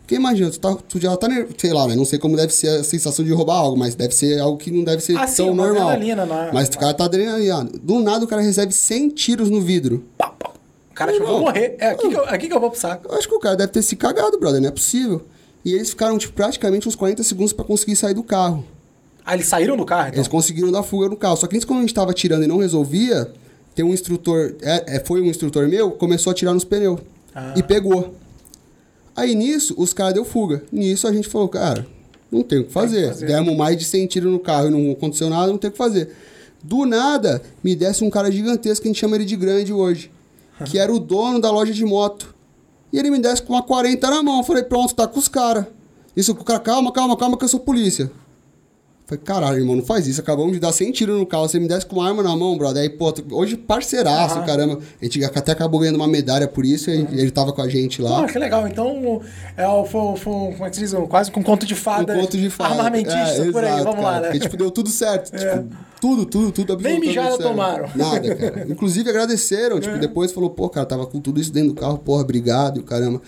[0.01, 1.95] Porque imagina, tu, tá, tu já tá, ner- sei lá, né?
[1.95, 4.69] Não sei como deve ser a sensação de roubar algo, mas deve ser algo que
[4.71, 5.89] não deve ser Ah, sim, tão uma normal.
[5.89, 6.51] adrenalina, não é?
[6.53, 7.77] Mas o cara tá adrenalinado.
[7.79, 10.05] Do nada o cara recebe 100 tiros no vidro.
[10.17, 10.51] Pá, pá.
[10.95, 11.41] O cara achou, vou Não.
[11.41, 11.75] morrer.
[11.77, 13.09] É aqui que, eu, aqui que eu vou pro saco.
[13.09, 14.61] Eu acho que o cara deve ter se cagado, brother.
[14.61, 15.25] Não é possível.
[15.65, 18.65] E eles ficaram, tipo, praticamente uns 40 segundos pra conseguir sair do carro.
[19.25, 20.19] Ah, eles saíram do carro, então?
[20.19, 21.35] Eles conseguiram dar fuga no carro.
[21.35, 23.29] Só que antes, quando a gente tava tirando e não resolvia,
[23.75, 27.01] tem um instrutor, é, é, foi um instrutor meu, começou a tirar nos pneus.
[27.35, 27.53] Ah.
[27.57, 28.15] E pegou.
[29.13, 30.63] Aí nisso, os caras deu fuga.
[30.71, 31.85] Nisso a gente falou, cara,
[32.31, 33.09] não tem o que fazer.
[33.09, 33.25] fazer.
[33.25, 35.77] Demos mais de 100 tiros no carro e não aconteceu nada, não tem o que
[35.77, 36.15] fazer.
[36.63, 40.09] Do nada, me desce um cara gigantesco, que a gente chama ele de grande hoje.
[40.65, 42.33] Que era o dono da loja de moto.
[42.91, 44.37] E ele me desce com uma 40 na mão.
[44.37, 45.65] Eu falei, pronto, tá com os caras.
[46.15, 48.09] Isso, o cara, calma, calma, calma, que eu sou polícia.
[49.07, 50.19] Falei, caralho, irmão, não faz isso.
[50.19, 51.47] Acabamos de dar 100 tiros no carro.
[51.47, 52.81] Você me desce com uma arma na mão, brother.
[52.81, 54.79] Aí, pô, hoje parceiraço, caramba.
[54.99, 56.89] A gente até acabou ganhando uma medalha por isso.
[56.89, 58.21] E ele tava com a gente lá.
[58.23, 58.67] Pô, que legal.
[58.67, 59.21] Então,
[59.55, 60.93] é, foi, foi, como é que se diz?
[61.07, 62.15] Quase com um conto de Um fada.
[62.15, 62.73] conto de fada.
[62.73, 63.73] Armamentista, É, por aí.
[63.73, 64.21] exato, Vamos lá, cara.
[64.21, 64.27] né?
[64.31, 65.31] Porque, tipo, deu tudo certo.
[65.37, 65.57] É.
[65.59, 67.89] Tipo, tudo, tudo, tudo absolutamente mijada tomaram.
[67.95, 68.65] Nada, cara.
[68.69, 69.79] Inclusive agradeceram.
[69.79, 69.99] Tipo, É.
[69.99, 71.99] depois falou, pô, cara, tava com tudo isso dentro do carro.
[71.99, 73.21] Porra, obrigado, e o caramba.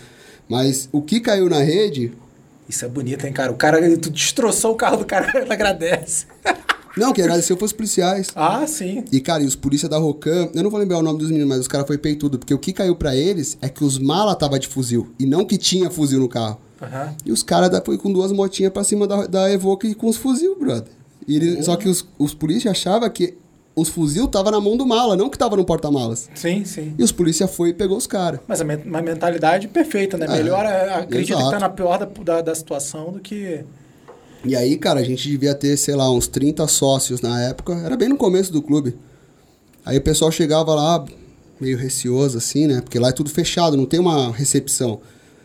[0.48, 2.12] Mas o que caiu na rede...
[2.68, 3.50] Isso é bonito, hein, cara?
[3.50, 6.26] O cara, tu destroçou o carro do cara, ele agradece.
[6.96, 8.28] Não, quem agradeceu foi os policiais.
[8.34, 9.04] Ah, sim.
[9.12, 11.48] E, cara, e os polícia da Rocan, eu não vou lembrar o nome dos meninos,
[11.48, 14.34] mas os caras foi peitudo, porque o que caiu pra eles é que os mala
[14.34, 16.58] tava de fuzil, e não que tinha fuzil no carro.
[16.82, 17.14] Aham.
[17.24, 20.58] E os caras foi com duas motinhas pra cima da, da Evoque com os fuzil,
[20.58, 20.92] brother.
[21.26, 23.34] E ele- Só que os, os polícias achavam que
[23.80, 26.28] os fuzil tava na mão do mala, não que tava no porta-malas.
[26.34, 26.94] Sim, sim.
[26.98, 28.40] E os polícia foi e pegou os caras.
[28.46, 30.26] Mas a men- uma mentalidade perfeita, né?
[30.26, 33.64] É, Melhor, é, acredito que tá na pior da, da, da situação do que...
[34.44, 37.74] E aí, cara, a gente devia ter, sei lá, uns 30 sócios na época.
[37.84, 38.94] Era bem no começo do clube.
[39.84, 41.04] Aí o pessoal chegava lá,
[41.60, 42.80] meio receoso, assim, né?
[42.80, 45.00] Porque lá é tudo fechado, não tem uma recepção.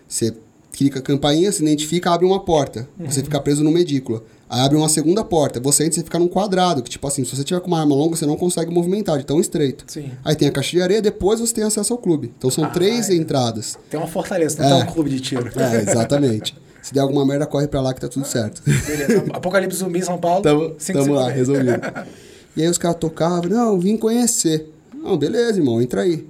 [0.08, 0.34] Você
[0.72, 2.88] clica a campainha, se identifica, abre uma porta.
[3.00, 4.24] Você fica preso numa edícula.
[4.54, 5.60] Aí abre uma segunda porta.
[5.60, 7.80] Você entra e você fica num quadrado, que tipo assim, se você tiver com uma
[7.80, 9.84] arma longa, você não consegue movimentar, de tão estreito.
[9.88, 10.12] Sim.
[10.24, 12.32] Aí tem a caixa de areia, depois você tem acesso ao clube.
[12.38, 13.16] Então são Ah, três é.
[13.16, 13.80] entradas.
[13.90, 14.82] Tem uma fortaleza, não É.
[14.82, 15.50] tem um clube de tiro.
[15.60, 16.56] É, exatamente.
[16.84, 18.62] se der alguma merda, corre pra lá que tá tudo certo.
[18.66, 19.24] Beleza.
[19.34, 20.44] Apocalipse zumbi em São Paulo.
[20.44, 21.82] Tamo, tamo lá, resolvido.
[22.56, 24.72] E aí os caras tocavam, não, vim conhecer.
[24.94, 26.28] Não, beleza, irmão, entra aí.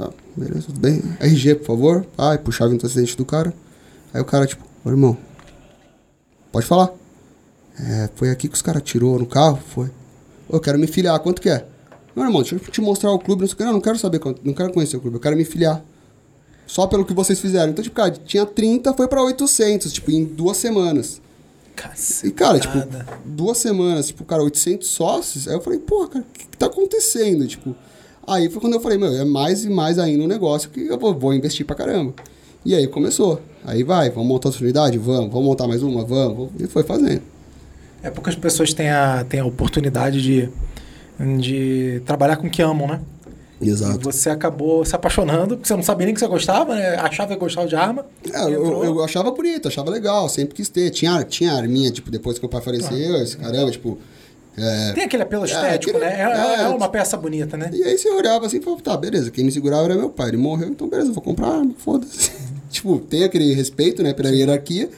[0.00, 1.02] Ah, beleza, tudo bem.
[1.20, 2.06] RG, por favor.
[2.16, 3.52] Ai, puxava o antecedente do cara.
[4.14, 5.18] Aí o cara, tipo, ô irmão,
[6.50, 6.90] pode falar.
[7.78, 9.58] É, foi aqui que os caras tirou no carro?
[9.68, 9.90] Foi.
[10.50, 11.66] Eu quero me filiar, quanto que é?
[12.14, 13.64] Não, irmão, deixa eu te mostrar o clube, não sei o que.
[13.64, 15.84] Não, não quero saber quanto, não quero conhecer o clube, eu quero me filiar.
[16.66, 17.70] Só pelo que vocês fizeram.
[17.70, 21.20] Então, tipo, cara, tinha 30, foi pra 800, tipo, em duas semanas.
[22.24, 23.06] E, cara, tipo, Cacetada.
[23.24, 25.46] duas semanas, tipo, cara, 800 sócios.
[25.46, 27.46] Aí eu falei, pô, cara, o que, que tá acontecendo?
[27.46, 27.76] Tipo,
[28.26, 30.98] aí foi quando eu falei, meu, é mais e mais ainda um negócio que eu
[30.98, 32.14] vou, vou investir pra caramba.
[32.64, 33.40] E aí começou.
[33.64, 34.98] Aí vai, vamos montar outra unidade?
[34.98, 35.30] Vamos.
[35.30, 36.04] Vamos montar mais uma?
[36.04, 36.50] Vamos.
[36.58, 37.35] E foi fazendo.
[38.06, 40.48] É poucas pessoas têm a, têm a oportunidade de,
[41.40, 43.00] de trabalhar com o que amam, né?
[43.60, 43.98] E Exato.
[44.00, 46.94] você acabou se apaixonando, porque você não sabia nem que você gostava, né?
[46.96, 48.06] Achava que gostava de arma.
[48.32, 50.90] É, eu, eu achava bonito, achava legal, sempre quis ter.
[50.90, 53.98] Tinha, tinha arminha, tipo, depois que meu pai faleceu, esse caramba, tipo.
[54.56, 56.20] é, Tem aquele apelo estético, aquele- né?
[56.20, 57.70] É, é é, uma peça bonita, né?
[57.72, 60.28] E aí você olhava assim e falava, tá, beleza, quem me segurava era meu pai.
[60.28, 62.30] Ele morreu, então beleza, vou comprar arma, foda-se.
[62.70, 64.90] tipo, tem aquele respeito, né, pela hierarquia.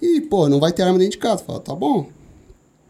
[0.00, 1.42] E, pô, não vai ter arma dentro de casa.
[1.42, 2.06] Fala, tá bom.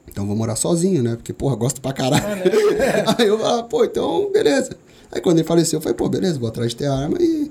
[0.09, 1.16] Então vou morar sozinho, né?
[1.16, 2.25] Porque, porra, gosto pra caralho.
[3.19, 4.77] aí eu falava, pô, então, beleza.
[5.12, 7.51] Aí quando ele faleceu, eu falei, pô, beleza, vou atrás de ter arma e.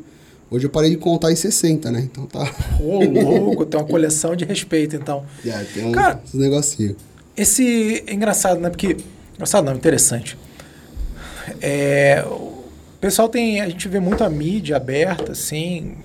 [0.50, 2.02] Hoje eu parei de contar em 60, né?
[2.02, 2.44] Então tá.
[2.80, 5.26] Ô, louco, tem uma coleção de respeito, então.
[5.46, 6.96] É, tem uns, Cara- uns negocinhos.
[7.36, 8.70] esse é engraçado, né?
[8.70, 8.96] Porque
[9.34, 10.38] engraçado não, interessante.
[11.62, 12.64] É, o
[13.02, 15.96] pessoal tem, a gente vê muito a mídia aberta, assim,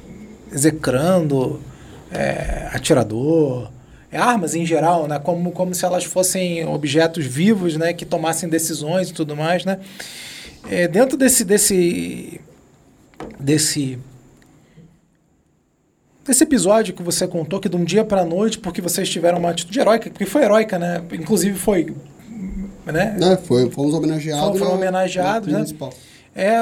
[0.53, 1.61] execrando
[2.11, 3.71] é, atirador,
[4.13, 5.19] armas em geral, né?
[5.19, 7.93] Como, como se elas fossem objetos vivos, né?
[7.93, 9.79] Que tomassem decisões e tudo mais, né?
[10.69, 12.41] É, dentro desse, desse,
[13.39, 13.99] desse
[16.25, 19.51] desse episódio que você contou que de um dia para noite, porque vocês tiveram uma
[19.51, 21.03] atitude heróica, porque foi heróica, né?
[21.13, 21.95] Inclusive foi,
[22.87, 23.17] né?
[23.21, 24.45] É, foi, fomos homenageados.
[24.45, 25.67] Foram, foram na- homenageados, na né?
[26.35, 26.59] É,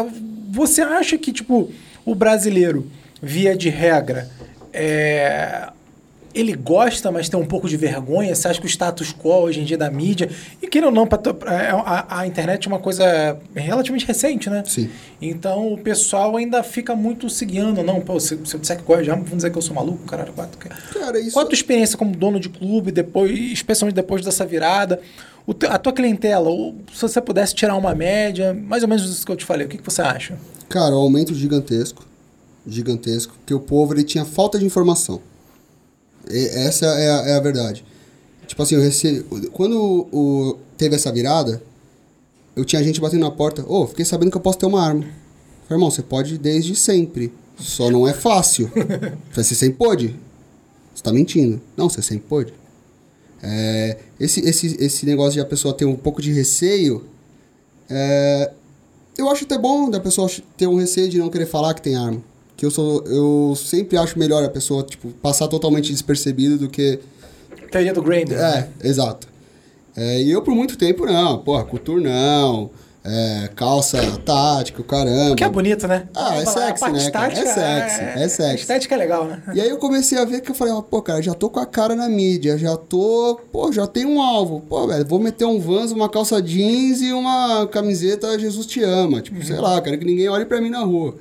[0.51, 1.71] você acha que, tipo,
[2.05, 2.87] o brasileiro,
[3.21, 4.31] via de regra,
[4.73, 5.69] é,
[6.41, 8.35] ele gosta, mas tem um pouco de vergonha?
[8.35, 10.31] Você acha que o status quo hoje em dia da mídia...
[10.63, 11.19] E queira ou não, pra
[11.53, 14.63] é, a, a internet é uma coisa relativamente recente, né?
[14.67, 14.89] Sim.
[15.21, 17.83] Então o pessoal ainda fica muito se guiando.
[17.83, 20.05] Não, pô, se, se eu disser que gosta, já vão dizer que eu sou maluco,
[20.05, 20.33] caralho.
[20.33, 20.59] Quatro,
[20.93, 21.33] Cara, isso...
[21.33, 25.01] Qual a tua experiência como dono de clube, depois, especialmente depois dessa virada?
[25.47, 29.25] O a tua clientela, o- se você pudesse tirar uma média, mais ou menos isso
[29.25, 30.39] que eu te falei, o que, que você acha?
[30.69, 32.07] Cara, um aumento gigantesco.
[32.67, 33.35] Gigantesco.
[33.39, 35.21] Porque o povo ele tinha falta de informação.
[36.29, 37.85] Essa é a, é a verdade.
[38.47, 41.63] Tipo assim, eu recebi, quando o, teve essa virada,
[42.57, 43.65] eu tinha gente batendo na porta.
[43.67, 45.03] Ô, fiquei sabendo que eu posso ter uma arma.
[45.03, 45.17] Falei,
[45.71, 47.33] irmão, você pode desde sempre.
[47.59, 48.69] Só não é fácil.
[49.31, 50.17] Falei, você sempre pôde?
[50.95, 51.61] Você tá mentindo.
[51.77, 52.55] Não, você sempre pôde.
[53.43, 57.05] É, esse, esse, esse negócio de a pessoa ter um pouco de receio.
[57.89, 58.51] É,
[59.17, 61.97] eu acho até bom da pessoa ter um receio de não querer falar que tem
[61.97, 62.23] arma.
[62.59, 63.05] Que eu sou.
[63.07, 66.99] Eu sempre acho melhor a pessoa, tipo, passar totalmente despercebido do que.
[67.71, 68.37] Teoria do Grander.
[68.37, 68.69] né?
[68.83, 69.29] É, exato.
[69.97, 72.69] É, e eu por muito tempo não, porra, coturnão,
[73.05, 75.37] é, calça tática, o caramba.
[75.37, 76.09] Que é bonito, né?
[76.17, 76.99] Ah, é sexy, né?
[76.99, 78.43] É estática sexy, é sexy.
[78.43, 79.41] A estética é legal, né?
[79.55, 81.67] E aí eu comecei a ver que eu falei, pô, cara, já tô com a
[81.67, 84.63] cara na mídia, já tô, pô, já tenho um alvo.
[84.69, 89.21] Pô, velho, vou meter um Vans, uma calça jeans e uma camiseta Jesus te ama.
[89.21, 91.15] Tipo, sei lá, quero que ninguém olhe pra mim na rua.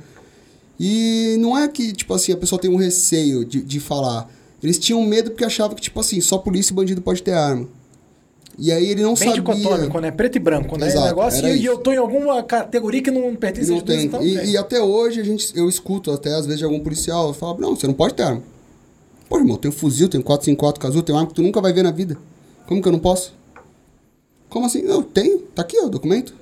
[0.80, 4.30] E não é que, tipo assim, a pessoa tem um receio de, de falar.
[4.62, 7.68] Eles tinham medo porque achavam que, tipo assim, só polícia e bandido pode ter arma.
[8.58, 9.34] E aí ele não Bem sabia.
[9.36, 10.10] dicotômico, né?
[10.10, 10.88] Preto e branco, né?
[10.88, 11.68] Exato, negócio, e, isso.
[11.68, 14.06] eu tô em alguma categoria que não pertence Não tem.
[14.06, 17.32] então E, e até hoje a gente, eu escuto até às vezes de algum policial,
[17.36, 18.42] fala, não, você não pode ter arma.
[19.30, 21.84] Pô, irmão, tem fuzil, tem um 454 casulo, tem arma que tu nunca vai ver
[21.84, 22.18] na vida.
[22.66, 23.34] Como que eu não posso?
[24.50, 24.82] Como assim?
[24.82, 25.40] Não, tenho.
[25.54, 26.34] Tá aqui, ó, o documento.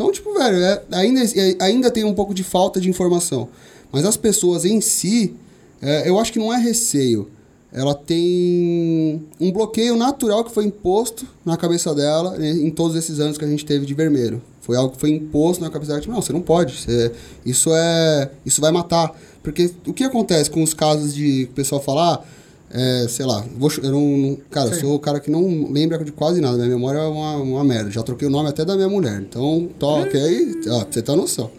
[0.00, 3.50] Então, tipo, velho, é- ainda, é- ainda tem um pouco de falta de informação.
[3.92, 5.34] Mas as pessoas em si,
[5.82, 7.28] é, eu acho que não é receio.
[7.70, 13.20] Ela tem um bloqueio natural que foi imposto na cabeça dela né, em todos esses
[13.20, 14.40] anos que a gente teve de vermelho.
[14.62, 16.00] Foi algo que foi imposto na cabeça dela.
[16.00, 16.78] Tipo, não, você não pode.
[16.80, 17.12] você-
[17.44, 18.30] isso é.
[18.46, 19.14] Isso vai matar.
[19.42, 22.26] Porque o que acontece com os casos de o pessoal falar,
[22.72, 24.80] é, sei lá, vou, eu não, cara, eu Sim.
[24.80, 26.56] sou o cara que não lembra de quase nada.
[26.56, 27.90] Minha memória é uma, uma merda.
[27.90, 29.20] Já troquei o nome até da minha mulher.
[29.20, 31.50] Então, toque aí, ó, você tá noção.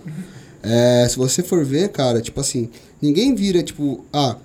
[0.64, 2.70] É, se você for ver, cara, tipo assim,
[3.02, 4.38] ninguém vira, tipo, ah,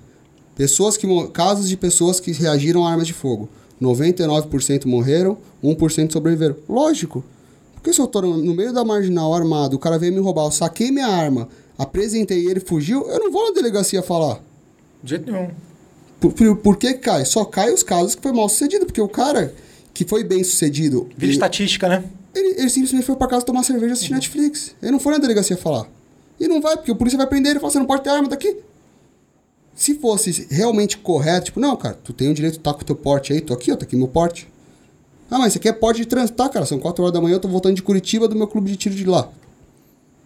[0.55, 3.47] pessoas que casos de pessoas que reagiram a armas de fogo.
[3.81, 6.55] 99% morreram, 1% sobreviveram.
[6.67, 7.23] Lógico.
[7.75, 10.45] Porque se eu tô no no meio da marginal armado, o cara veio me roubar,
[10.45, 14.41] eu saquei minha arma, apresentei ele, fugiu, eu não vou na delegacia falar.
[15.01, 15.49] De jeito nenhum.
[16.19, 17.25] Por, por, por que cai?
[17.25, 19.53] Só cai os casos que foi mal sucedido, porque o cara
[19.93, 22.03] que foi bem sucedido, Vira ele, estatística, né?
[22.33, 24.75] ele, ele simplesmente foi pra casa tomar cerveja e assistir Netflix.
[24.81, 25.87] Ele não foi na delegacia falar.
[26.39, 28.09] E não vai, porque o polícia vai prender ele e fala, você não pode ter
[28.09, 28.57] arma daqui.
[29.75, 32.85] Se fosse realmente correto, tipo, não, cara, tu tem o direito de estar com o
[32.85, 34.47] teu porte aí, tô aqui, ó, tá aqui meu porte.
[35.29, 37.39] Ah, mas isso aqui é porte de transitar, cara, são 4 horas da manhã, eu
[37.39, 39.29] tô voltando de Curitiba do meu clube de tiro de lá.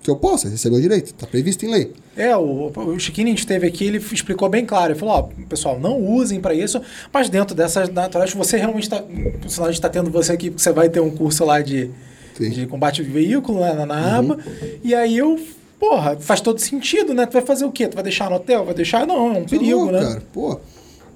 [0.01, 1.93] Que eu esse é meu direito, tá previsto em lei.
[2.17, 4.93] É, o, o Chiquinho a gente teve aqui, ele explicou bem claro.
[4.93, 6.81] Ele falou, ó, pessoal, não usem para isso,
[7.13, 8.97] mas dentro dessas naturais, você realmente está.
[8.97, 11.91] A gente está tendo você aqui, porque você vai ter um curso lá de,
[12.35, 12.49] Sim.
[12.49, 14.39] de combate de veículo né, na, na aba.
[14.83, 15.39] E aí eu,
[15.79, 17.27] porra, faz todo sentido, né?
[17.27, 17.87] Tu vai fazer o quê?
[17.87, 18.65] Tu vai deixar no hotel?
[18.65, 19.05] Vai deixar?
[19.05, 20.01] Não, é um Tá perigo, louco, né?
[20.01, 20.59] Cara, pô,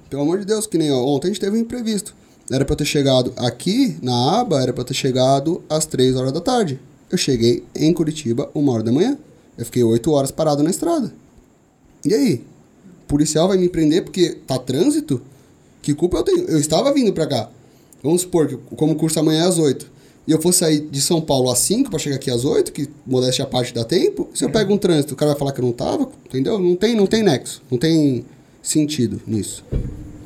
[0.08, 2.14] pelo amor de Deus, que nem ó, ontem a gente teve um imprevisto.
[2.52, 6.14] Era pra eu ter chegado aqui na aba, era pra eu ter chegado às 3
[6.14, 6.78] horas da tarde.
[7.10, 9.16] Eu cheguei em Curitiba uma hora da manhã.
[9.56, 11.12] Eu fiquei 8 horas parado na estrada.
[12.04, 12.44] E aí?
[13.04, 15.22] O policial vai me prender porque tá trânsito?
[15.80, 16.44] Que culpa eu tenho?
[16.48, 17.48] Eu estava vindo pra cá.
[18.02, 19.96] Vamos supor que como o curso amanhã é às 8.
[20.26, 22.88] E eu fosse sair de São Paulo às 5 pra chegar aqui às 8, que
[23.06, 24.28] modéstia à parte dá tempo.
[24.34, 26.58] Se eu pego um trânsito, o cara vai falar que eu não tava, entendeu?
[26.58, 27.62] Não tem, não tem nexo.
[27.70, 28.24] Não tem
[28.60, 29.64] sentido nisso.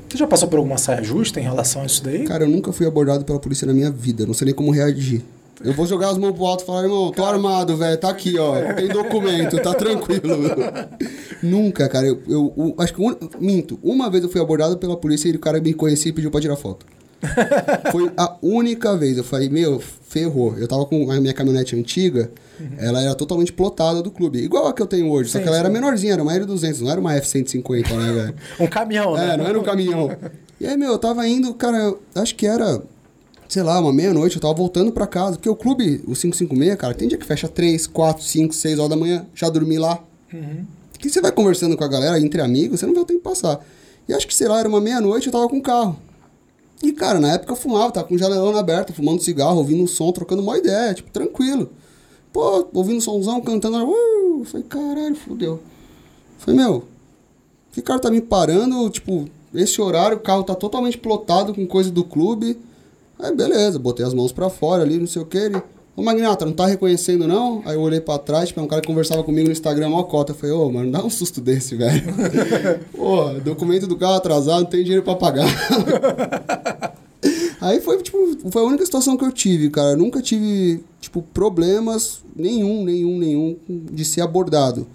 [0.09, 2.25] Tu já passou por alguma saia justa em relação a isso daí?
[2.25, 4.25] Cara, eu nunca fui abordado pela polícia na minha vida.
[4.27, 5.23] Não sei nem como reagir.
[5.62, 8.38] Eu vou jogar as mãos pro alto e falar, irmão, tô armado, velho, tá aqui,
[8.38, 8.55] ó.
[8.75, 10.38] Tem documento, tá tranquilo.
[11.42, 12.07] nunca, cara.
[12.07, 13.03] Eu, eu, eu acho que.
[13.03, 13.79] um- minto.
[13.83, 16.40] Uma vez eu fui abordado pela polícia e o cara me conhecia e pediu pra
[16.40, 16.87] tirar foto.
[17.92, 19.18] Foi a única vez.
[19.18, 20.57] Eu falei, meu, ferrou.
[20.57, 22.31] Eu tava com a minha caminhonete antiga,
[22.79, 24.38] ela era totalmente plotada do clube.
[24.38, 25.75] Igual a que eu tenho hoje, só Sim, que ela era sim.
[25.75, 28.35] menorzinha, era uma L200, não era uma F-150, né, velho?
[28.59, 29.35] Um caminhão, né?
[29.35, 30.11] É, não era um caminhão.
[30.59, 32.83] E aí, meu, eu tava indo, cara, eu acho que era,
[33.50, 35.34] sei lá, uma meia-noite, eu tava voltando pra casa.
[35.34, 38.90] Porque o clube, o 556, cara, tem dia que fecha 3, 4, 5, 6 horas
[38.90, 39.98] da manhã, já dormi lá.
[40.96, 43.60] Que você vai conversando com a galera entre amigos, você não vê o tempo passar.
[44.08, 45.98] E acho que, sei lá, era uma meia-noite, eu tava com o carro.
[46.80, 49.86] E, cara, na época eu fumava, tava com o janelão aberto, fumando cigarro, ouvindo um
[49.88, 51.70] som, trocando uma ideia, tipo, tranquilo.
[52.32, 55.60] Pô, ouvindo um somzão, cantando, uh, falei, caralho, fudeu.
[56.38, 56.84] Falei, meu,
[57.72, 61.90] que cara tá me parando, tipo, esse horário, o carro tá totalmente plotado com coisa
[61.90, 62.56] do clube.
[63.22, 65.38] Aí, beleza, botei as mãos pra fora ali, não sei o que.
[65.38, 65.62] Ele,
[65.96, 67.62] ô Magnata, não tá reconhecendo não?
[67.64, 70.33] Aí eu olhei pra trás, tipo, um cara que conversava comigo no Instagram, mó cota.
[70.33, 72.02] Eu falei, ô, mano, dá um susto desse, velho.
[72.96, 75.46] Pô, documento do carro atrasado, não tem dinheiro pra pagar.
[77.61, 78.18] Aí foi, tipo,
[78.50, 79.90] foi a única situação que eu tive, cara.
[79.90, 84.87] Eu nunca tive, tipo, problemas nenhum, nenhum, nenhum de ser abordado.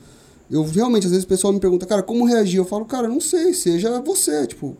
[0.49, 2.57] Eu realmente, às vezes o pessoal me pergunta, cara, como reagir?
[2.57, 4.75] Eu falo, cara, não sei, seja você, tipo,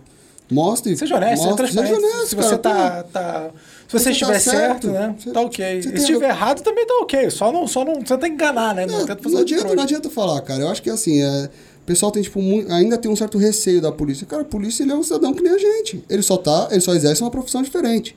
[0.49, 0.95] mostre.
[0.97, 1.93] Seja honesto, seja mostre, transparente.
[2.05, 2.61] honesto, se cara, você pô.
[2.61, 3.49] tá, tá-
[3.87, 5.15] Se você Você estiver tá certo, certo, né?
[5.17, 5.81] você- tá ok.
[5.83, 7.29] se estiver errado, também tá ok.
[7.29, 8.85] Só não, só não, você tem que enganar, né?
[8.87, 10.61] Não, É, não, de adianta, não adianta falar, cara.
[10.63, 11.45] Eu acho que assim, é,
[11.81, 14.25] o pessoal tem, tipo, mui- ainda tem um certo receio da polícia.
[14.25, 16.03] Cara, a polícia ele é um cidadão que nem a gente.
[16.09, 18.15] Ele só tá, ele só exerce uma profissão diferente.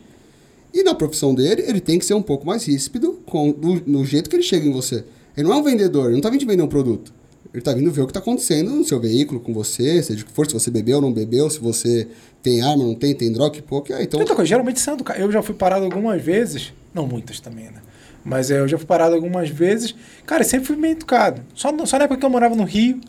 [0.73, 4.05] E na profissão dele, ele tem que ser um pouco mais ríspido com, do, no
[4.05, 5.05] jeito que ele chega em você.
[5.37, 7.13] Ele não é um vendedor, ele não tá vindo te vender um produto.
[7.53, 10.27] Ele tá vindo ver o que tá acontecendo no seu veículo, com você, seja o
[10.27, 12.07] que for, se você bebeu ou não bebeu, se você
[12.43, 13.93] tem arma, não tem, tem droga, que pouco.
[13.93, 17.81] Ah, então, coisa, geralmente sendo Eu já fui parado algumas vezes, não muitas também, né?
[18.25, 19.95] Mas é, eu já fui parado algumas vezes.
[20.27, 21.41] Cara, sempre fui bem educado.
[21.55, 23.01] Só, só na época que eu morava no Rio,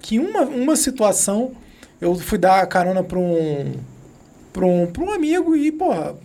[0.00, 1.52] que uma, uma situação,
[2.00, 3.74] eu fui dar carona pra um,
[4.56, 6.16] um, pra um amigo e, porra,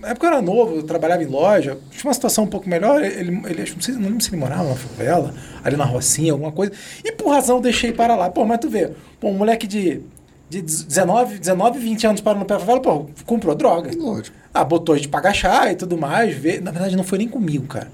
[0.00, 3.02] na época eu era novo, eu trabalhava em loja, tinha uma situação um pouco melhor,
[3.04, 6.50] ele, ele não, sei, não lembro se ele morava na favela, ali na Rocinha, alguma
[6.50, 6.72] coisa,
[7.04, 8.30] e por razão eu deixei para lá.
[8.30, 10.00] Pô, mas tu vê, pô, um moleque de,
[10.48, 13.90] de 19, 19, 20 anos parando pela favela, pô, comprou droga.
[13.96, 14.36] lógico.
[14.52, 16.34] Ah, botou de pagar chá e tudo mais.
[16.34, 16.60] Vê.
[16.60, 17.88] Na verdade, não foi nem comigo, cara.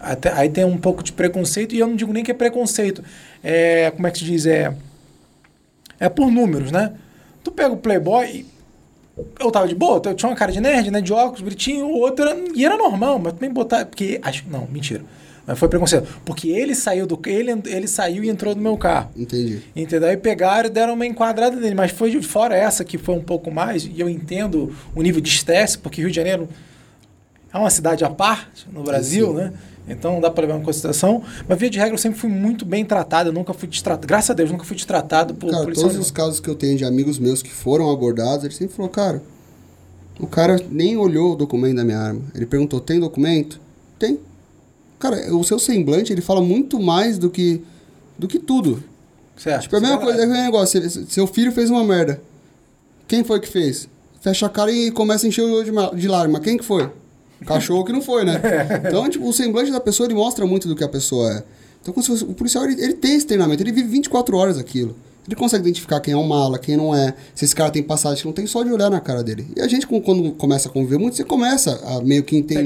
[0.00, 3.02] Até, aí tem um pouco de preconceito, e eu não digo nem que é preconceito.
[3.42, 4.46] É, como é que se diz?
[4.46, 4.74] É,
[5.98, 6.92] é por números, né?
[7.42, 8.46] Tu pega o Playboy, e
[9.38, 11.00] eu tava de boa, eu tinha uma cara de nerd, né?
[11.00, 13.84] De óculos, bonitinho, o outro era, e era normal, mas também botar.
[13.86, 14.18] Porque.
[14.22, 15.02] Acho, não, mentira.
[15.46, 16.08] Mas foi preconceito.
[16.24, 17.20] Porque ele saiu do.
[17.26, 19.10] Ele, ele saiu e entrou no meu carro.
[19.16, 19.62] Entendi.
[19.76, 20.08] Entendeu?
[20.08, 21.74] Aí pegaram e deram uma enquadrada nele.
[21.74, 25.20] Mas foi de fora essa que foi um pouco mais, e eu entendo o nível
[25.20, 26.48] de estresse, porque Rio de Janeiro
[27.52, 29.34] é uma cidade à parte no Brasil, Sim.
[29.34, 29.52] né?
[29.86, 31.22] Então não dá para levar em consideração.
[31.48, 34.06] Mas via de regra eu sempre fui muito bem tratado, eu nunca fui destratado.
[34.06, 36.84] Graças a Deus, nunca fui destratado por Cara, todos os casos que eu tenho de
[36.84, 39.22] amigos meus que foram abordados, ele sempre falou, cara,
[40.18, 42.22] o cara nem olhou o documento da minha arma.
[42.34, 43.60] Ele perguntou, tem documento?
[43.98, 44.18] Tem.
[44.98, 47.62] Cara, o seu semblante, ele fala muito mais do que,
[48.18, 48.82] do que tudo.
[49.36, 49.62] Certo.
[49.62, 52.22] Tipo, é a mesma coisa, é negócio, se- seu filho fez uma merda.
[53.06, 53.86] Quem foi que fez?
[54.22, 56.40] Fecha a cara e começa a encher o olho de, de lágrima.
[56.40, 56.88] Quem que foi?
[57.46, 58.40] Cachorro que não foi, né?
[58.86, 61.42] Então, tipo, o semblante da pessoa, ele mostra muito do que a pessoa é.
[61.82, 64.96] Então, fosse- o policial, ele, ele tem esse treinamento, ele vive 24 horas aquilo.
[65.26, 68.20] Ele consegue identificar quem é um mala, quem não é, se esse cara tem passagem
[68.20, 69.46] que não tem, só de olhar na cara dele.
[69.56, 72.60] E a gente, quando começa a conviver muito, você começa a meio que entender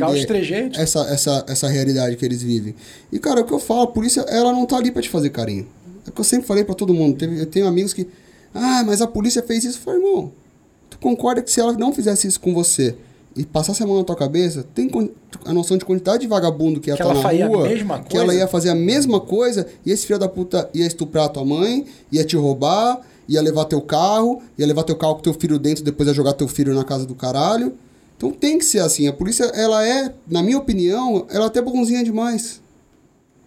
[0.76, 2.74] essa, essa, essa realidade que eles vivem.
[3.12, 5.30] E, cara, o que eu falo, a polícia, ela não tá ali pra te fazer
[5.30, 5.68] carinho.
[6.04, 7.16] É o que eu sempre falei pra todo mundo.
[7.16, 8.08] Teve- eu tenho amigos que,
[8.52, 9.78] ah, mas a polícia fez isso.
[9.78, 10.32] Eu falei, irmão,
[10.90, 12.96] tu concorda que se ela não fizesse isso com você
[13.38, 14.90] e passasse a mão na tua cabeça, tem
[15.44, 17.68] a noção de quantidade de vagabundo que ia estar ela na rua,
[18.08, 21.28] que ela ia fazer a mesma coisa e esse filho da puta ia estuprar a
[21.28, 25.32] tua mãe, ia te roubar, ia levar teu carro, ia levar teu carro com teu
[25.34, 27.72] filho dentro, depois ia jogar teu filho na casa do caralho.
[28.16, 29.06] Então tem que ser assim.
[29.06, 32.60] A polícia, ela é, na minha opinião, ela é até bonzinha demais.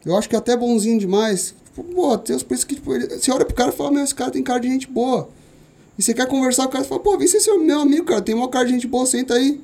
[0.06, 1.54] Eu acho que é até bonzinho demais.
[1.66, 4.04] Tipo, pô, tem os polícias que, tipo, ele- você olha pro cara e fala, meu,
[4.04, 5.28] esse cara tem cara de gente boa.
[5.98, 8.06] E você quer conversar com o cara e fala, pô, vem ser seu meu amigo,
[8.06, 9.60] cara, tem uma cara de gente boa, senta aí.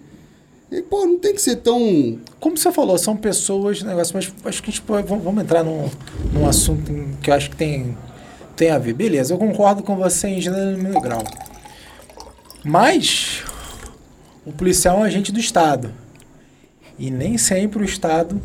[0.72, 2.20] E, pô, não tem que ser tão.
[2.40, 5.90] Como você falou, são pessoas, negócio, mas acho que a gente pode, vamos, entrar num,
[6.34, 6.92] num assunto
[7.22, 7.98] que eu acho que tem,
[8.56, 8.94] tem a ver.
[8.94, 11.24] Beleza, eu concordo com você em gênero grau.
[12.66, 13.44] Mas
[14.46, 15.94] o policial é um agente do Estado.
[17.00, 18.42] E nem sempre o Estado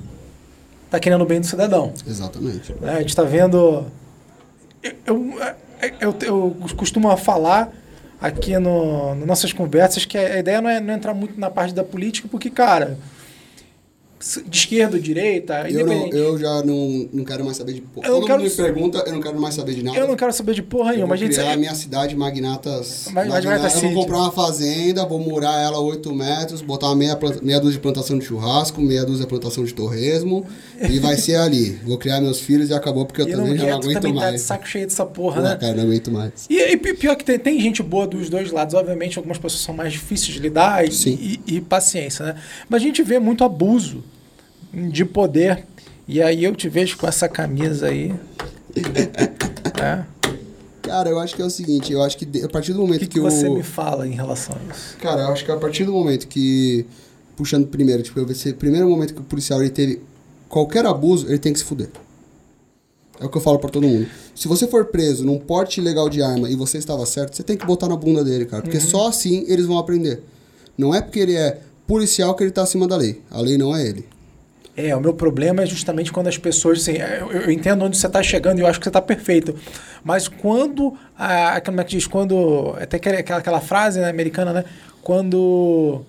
[0.85, 1.93] está querendo o bem do cidadão.
[2.07, 2.73] Exatamente.
[2.81, 2.95] né?
[2.95, 3.87] A gente está vendo.
[4.81, 7.73] Eu, eu, eu, eu costumo falar
[8.23, 11.83] aqui no, nossas conversas que a ideia não é não entrar muito na parte da
[11.83, 12.97] política, porque, cara,
[14.49, 16.16] de esquerda, direita, Eu, não, independente.
[16.16, 18.07] eu já não, não quero mais saber de porra.
[18.07, 19.99] Eu não Todo quero- mundo me pergunta, eu não quero mais saber de nada.
[19.99, 21.07] Eu não quero saber de porra Eu nenhuma.
[21.09, 23.09] vou A gente criar a minha cidade magnatas.
[23.12, 27.18] Mag- Magnata- eu vou comprar uma fazenda, vou murar ela 8 metros, botar uma meia,
[27.43, 30.47] meia dúzia de plantação de churrasco, meia dúzia de plantação de torresmo
[30.89, 31.79] e vai ser ali.
[31.85, 34.14] Vou criar meus filhos e acabou porque eu E também não já não aguento também
[34.14, 34.43] tá de mais.
[34.43, 35.57] saco cheio dessa porra, né?
[35.61, 36.33] cara, não aguento mais.
[36.49, 38.75] E, e pi- pior que tem, tem gente boa dos dois lados.
[38.75, 42.35] Obviamente, algumas pessoas são mais difíceis de lidar e, e- e paciência, né?
[42.68, 44.05] Mas a gente vê muito abuso
[44.73, 45.64] de poder.
[46.07, 48.14] E aí eu te vejo com essa camisa aí.
[49.83, 50.05] É.
[50.83, 53.07] Cara, eu acho que é o seguinte, eu acho que a partir do momento que,
[53.07, 53.55] que, que você o...
[53.55, 54.97] me fala em relação a isso?
[54.99, 56.87] Cara, eu acho que a partir do momento que.
[57.35, 60.03] Puxando primeiro, tipo, esse primeiro momento que o policial ele teve
[60.49, 61.89] qualquer abuso, ele tem que se fuder.
[63.18, 64.07] É o que eu falo pra todo mundo.
[64.35, 67.57] Se você for preso num porte ilegal de arma e você estava certo, você tem
[67.57, 68.62] que botar na bunda dele, cara.
[68.62, 70.23] Porque só assim eles vão aprender.
[70.77, 73.23] Não é porque ele é policial que ele tá acima da lei.
[73.31, 74.05] A lei não é ele.
[74.75, 78.07] É, o meu problema é justamente quando as pessoas, assim, eu, eu entendo onde você
[78.07, 79.55] está chegando e eu acho que você está perfeito.
[80.03, 84.64] Mas quando, a, como é que diz, quando, até aquela, aquela, frase né, americana, né?
[85.03, 86.03] Quando,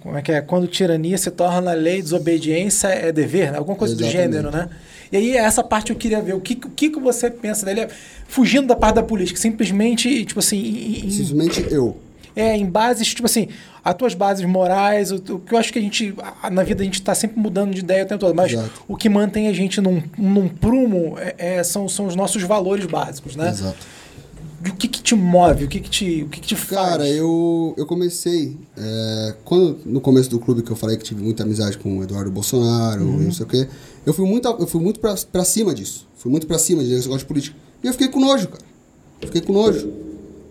[0.00, 0.40] como é que é?
[0.40, 3.58] Quando tirania se torna lei, desobediência é dever, né?
[3.58, 4.32] Alguma coisa do Exatamente.
[4.32, 4.68] gênero, né?
[5.12, 6.34] E aí, essa parte eu queria ver.
[6.34, 7.86] O que, o que, que você pensa dele?
[8.26, 10.58] Fugindo da parte da política, simplesmente, tipo assim,
[11.04, 11.96] em- Simplesmente eu.
[12.40, 13.48] É, em bases, tipo assim,
[13.84, 16.82] as tuas bases morais, o, o que eu acho que a gente, a- na vida
[16.82, 18.70] a gente está sempre mudando de ideia o tempo todo, mas Exato.
[18.88, 22.86] o que mantém a gente num, num prumo é, é, são, são os nossos valores
[22.86, 23.48] básicos, né?
[23.50, 23.76] Exato.
[24.62, 26.90] E O que que te move, o que que te, o que que te faz?
[26.90, 28.58] Cara, eu, eu comecei.
[28.76, 32.02] é, quando no começo do clube que eu falei que tive muita amizade com o
[32.02, 33.18] Eduardo Bolsonaro, Uhum.
[33.22, 33.66] não sei o quê,
[34.04, 36.06] eu fui muito, eu fui muito pra, pra cima disso.
[36.16, 37.56] Fui muito pra cima desse negócio de política.
[37.82, 38.62] E eu fiquei com nojo, cara.
[39.22, 39.90] Eu fiquei com nojo.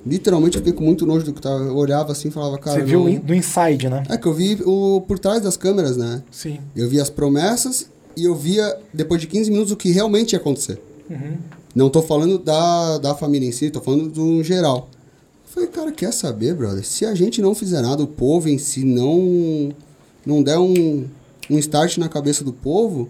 [0.05, 1.63] Literalmente eu fiquei com muito nojo do que tava.
[1.63, 2.79] Eu olhava assim e falava, cara.
[2.79, 4.03] Você viu não- do inside, né?
[4.09, 6.23] É que eu vi o, por trás das câmeras, né?
[6.31, 6.59] Sim.
[6.75, 10.39] Eu via as promessas e eu via, depois de 15 minutos, o que realmente ia
[10.39, 10.81] acontecer.
[11.09, 11.37] Uhum.
[11.75, 14.89] Não tô falando da, da família em si, tô falando do geral.
[15.45, 16.85] Eu falei, cara, quer saber, brother?
[16.85, 19.69] Se a gente não fizer nada, o povo em si não,
[20.25, 21.05] não der um,
[21.49, 23.09] um start na cabeça do povo,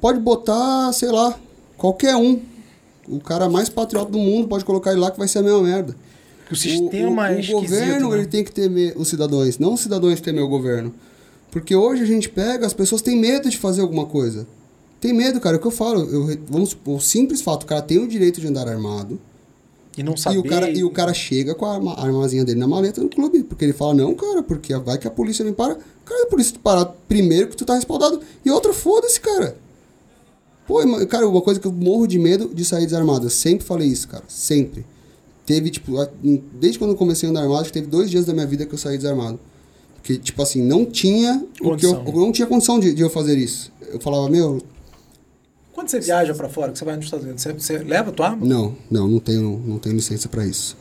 [0.00, 1.38] pode botar, sei lá,
[1.76, 2.40] qualquer um.
[3.08, 5.62] O cara mais patriota do mundo pode colocar ele lá que vai ser a mesma
[5.62, 5.94] merda.
[6.54, 8.18] O sistema o, o, é o governo né?
[8.18, 10.94] ele tem que temer os cidadãos, não os cidadãos temer o governo.
[11.50, 14.46] Porque hoje a gente pega, as pessoas têm medo de fazer alguma coisa.
[15.00, 16.00] Tem medo, cara, é o que eu falo.
[16.00, 19.20] Eu, vamos supor, o simples fato, o cara tem o direito de andar armado.
[19.96, 20.36] E não saber...
[20.36, 23.08] E o, cara, e o cara chega com a arma, armazinha dele na maleta no
[23.08, 23.44] clube.
[23.44, 25.78] Porque ele fala, não, cara, porque vai que a polícia me para.
[26.04, 28.20] Cara, a polícia te parar primeiro que tu tá respaldado.
[28.44, 29.56] E outra, foda-se, cara.
[30.66, 33.26] Pô, cara, uma coisa que eu morro de medo de sair desarmado.
[33.26, 34.24] Eu sempre falei isso, cara.
[34.26, 34.84] Sempre.
[35.46, 35.92] Teve, tipo,
[36.58, 38.64] desde quando eu comecei a andar armado, acho que teve dois dias da minha vida
[38.64, 39.38] que eu saí desarmado.
[39.96, 42.04] Porque, tipo assim, não tinha o que eu, Condição.
[42.06, 43.72] eu não tinha condição de, de eu fazer isso.
[43.92, 44.60] Eu falava, meu,
[45.72, 48.12] Quando você viaja pra fora, que você vai nos Estados Unidos, você, você leva a
[48.12, 48.46] tua arma?
[48.46, 50.76] Não, não, não tenho, não tenho licença para isso.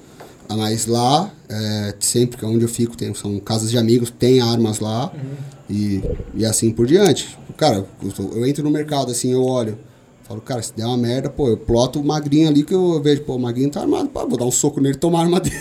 [0.50, 4.40] Mas lá, é, sempre que é onde eu fico, tem, são casas de amigos, tem
[4.42, 5.12] armas lá
[5.70, 6.02] e,
[6.36, 7.38] e assim por diante.
[7.58, 9.78] Cara, eu, eu entro no mercado assim, eu olho,
[10.24, 13.22] falo, cara, se der uma merda, pô, eu ploto o magrinho ali que eu vejo,
[13.24, 15.58] pô, o magrinho tá armado, pá, vou dar um soco nele, tomar a arma dele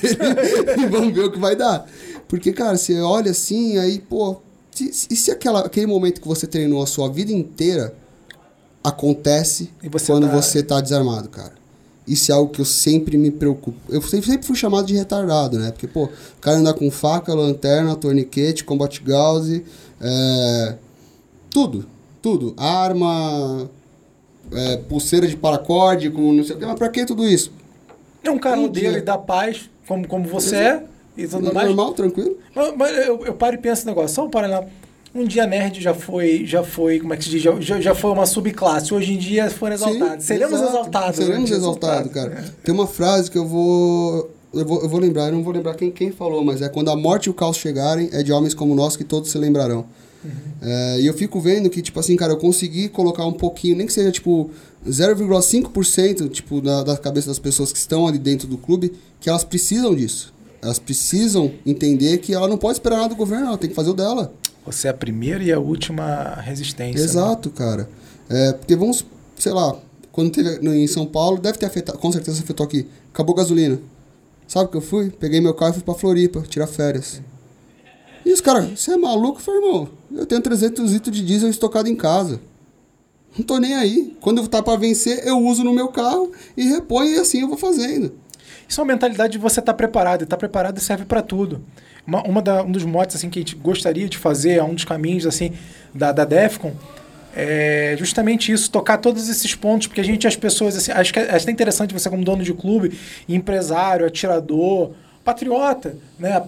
[0.79, 1.87] e vamos ver o que vai dar.
[2.29, 4.37] Porque, cara, você olha assim, aí, pô,
[4.71, 7.95] se- e se aquela, aquele momento que você treinou a sua vida inteira
[8.83, 11.53] acontece você quando tá- você tá desarmado, cara.
[12.07, 13.79] Isso é algo que eu sempre me preocupo.
[13.89, 15.71] Eu sempre, sempre fui chamado de retardado, né?
[15.71, 19.65] Porque, pô, o cara anda com faca, lanterna, torniquete, combate gauze,
[20.01, 20.75] é,
[21.49, 21.87] tudo,
[22.21, 22.55] tudo.
[22.57, 23.71] Arma,
[24.55, 26.66] é, pulseira de paracorde, com não sei o que.
[26.66, 27.53] Mas pra que tudo isso?
[28.22, 28.98] É um cara Um rodeiro dia.
[28.98, 30.82] e da paz, como, como você é,
[31.16, 31.66] e tudo mais.
[31.68, 32.36] Normal, tranquilo?
[32.55, 34.66] Mas, mas eu, eu paro e penso no negócio, só um paralelo.
[35.14, 37.42] Um dia nerd já foi, já foi, como é que se diz?
[37.42, 38.94] Já, já, foi uma subclasse.
[38.94, 40.22] Hoje em dia foram exaltados.
[40.24, 40.70] Sim, Seremos exato.
[40.70, 41.18] exaltados.
[41.18, 41.26] né?
[41.26, 42.34] Seremos exaltados, exaltado.
[42.36, 42.55] cara.
[42.64, 44.80] Tem uma frase que eu vou, eu vou.
[44.82, 47.26] Eu vou lembrar, eu não vou lembrar quem, quem falou, mas é quando a morte
[47.26, 49.84] e o caos chegarem, é de homens como nós que todos se lembrarão.
[50.61, 53.87] É, e eu fico vendo que, tipo assim, cara, eu consegui colocar um pouquinho, nem
[53.87, 54.51] que seja, tipo,
[54.89, 59.45] 0,5%, tipo, da, da cabeça das pessoas que estão ali dentro do clube, que elas
[59.45, 60.33] precisam disso.
[60.61, 63.91] Elas precisam entender que ela não pode esperar nada do governo, ela tem que fazer
[63.91, 64.33] o dela.
[64.64, 66.99] Você é a primeira e a última resistência.
[66.99, 67.05] né?
[67.05, 67.89] Exato, cara.
[68.29, 69.05] É, porque vamos,
[69.37, 69.77] sei lá,
[70.12, 72.87] quando teve em São Paulo, deve ter afetado, com certeza afetou aqui.
[73.12, 73.81] Acabou a gasolina.
[74.47, 75.11] Sabe o que eu fui?
[75.11, 77.20] Peguei meu carro e fui pra Floripa, tirar férias.
[78.25, 79.39] E os caras, você é maluco?
[79.39, 82.41] Eu falei, irmão, eu tenho 300 litros de diesel estocado em casa.
[83.37, 84.16] Não tô nem aí.
[84.20, 87.57] Quando tá pra vencer, eu uso no meu carro e reponho e assim eu vou
[87.57, 88.12] fazendo.
[88.68, 90.23] Isso é uma mentalidade de você estar preparado.
[90.23, 91.62] E estar preparado serve para tudo.
[92.07, 94.75] Uma, uma da, um dos motes assim, que a gente gostaria de fazer, é um
[94.75, 95.53] dos caminhos assim
[95.95, 96.75] da, da DEFCON,
[97.35, 101.18] é justamente isso, tocar todos esses pontos, porque a gente, as pessoas, assim, acho que
[101.18, 102.99] é até interessante você como dono de clube,
[103.29, 104.91] empresário, atirador,
[105.25, 106.43] patriota, né?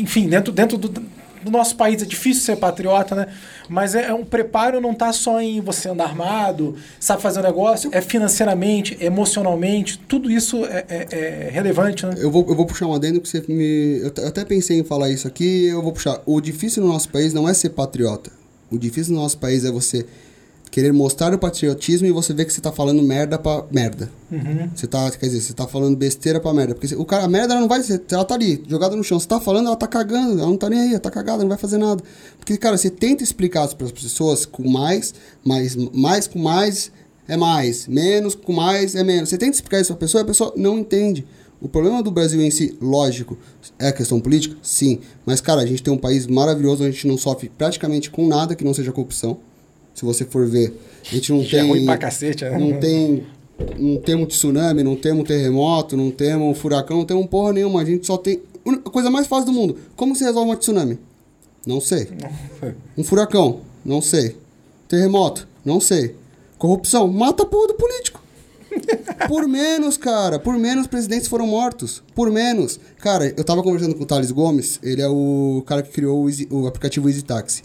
[0.00, 3.26] Enfim, dentro, dentro do, do nosso país é difícil ser patriota, né?
[3.68, 7.42] Mas é, é um preparo não está só em você andar armado, sabe fazer um
[7.42, 12.14] negócio, é financeiramente, emocionalmente, tudo isso é, é, é relevante, né?
[12.18, 14.00] Eu vou, eu vou puxar um adendo que você me.
[14.02, 16.20] Eu até pensei em falar isso aqui, eu vou puxar.
[16.26, 18.30] O difícil no nosso país não é ser patriota.
[18.70, 20.06] O difícil no nosso país é você
[20.70, 24.10] querer mostrar o patriotismo e você ver que você tá falando merda pra merda.
[24.30, 24.70] Uhum.
[24.74, 26.74] Você tá, quer dizer, você tá falando besteira pra merda.
[26.74, 29.18] Porque o cara, a merda ela não vai ser, ela tá ali, jogada no chão.
[29.18, 31.48] Você tá falando, ela tá cagando, ela não tá nem aí, ela tá cagada, não
[31.48, 32.02] vai fazer nada.
[32.38, 35.12] Porque, cara, você tenta explicar para as pessoas com mais,
[35.44, 36.92] mais, mais com mais
[37.26, 39.28] é mais, menos com mais é menos.
[39.28, 41.26] Você tenta explicar isso pra pessoa e a pessoa não entende.
[41.60, 43.36] O problema do Brasil em si, lógico,
[43.78, 44.56] é a questão política?
[44.62, 45.00] Sim.
[45.26, 48.54] Mas, cara, a gente tem um país maravilhoso, a gente não sofre praticamente com nada
[48.54, 49.38] que não seja corrupção.
[49.94, 50.72] Se você for ver,
[51.10, 51.58] a gente não é tem.
[51.58, 52.58] É ruim pra cacete, né?
[52.58, 53.26] Não tem.
[53.78, 57.82] Não temos tsunami, não temos terremoto, não temos furacão, não temos porra nenhuma.
[57.82, 58.40] A gente só tem.
[58.66, 59.76] A coisa mais fácil do mundo.
[59.96, 60.98] Como se resolve uma tsunami?
[61.66, 62.08] Não sei.
[62.96, 63.60] Um furacão?
[63.84, 64.36] Não sei.
[64.88, 65.48] Terremoto?
[65.64, 66.14] Não sei.
[66.58, 67.08] Corrupção?
[67.08, 68.20] Mata a porra do político.
[69.28, 70.38] Por menos, cara.
[70.38, 72.02] Por menos presidentes foram mortos.
[72.14, 72.78] Por menos.
[72.98, 74.78] Cara, eu tava conversando com o Thales Gomes.
[74.82, 77.62] Ele é o cara que criou o, Easy, o aplicativo Easy Taxi.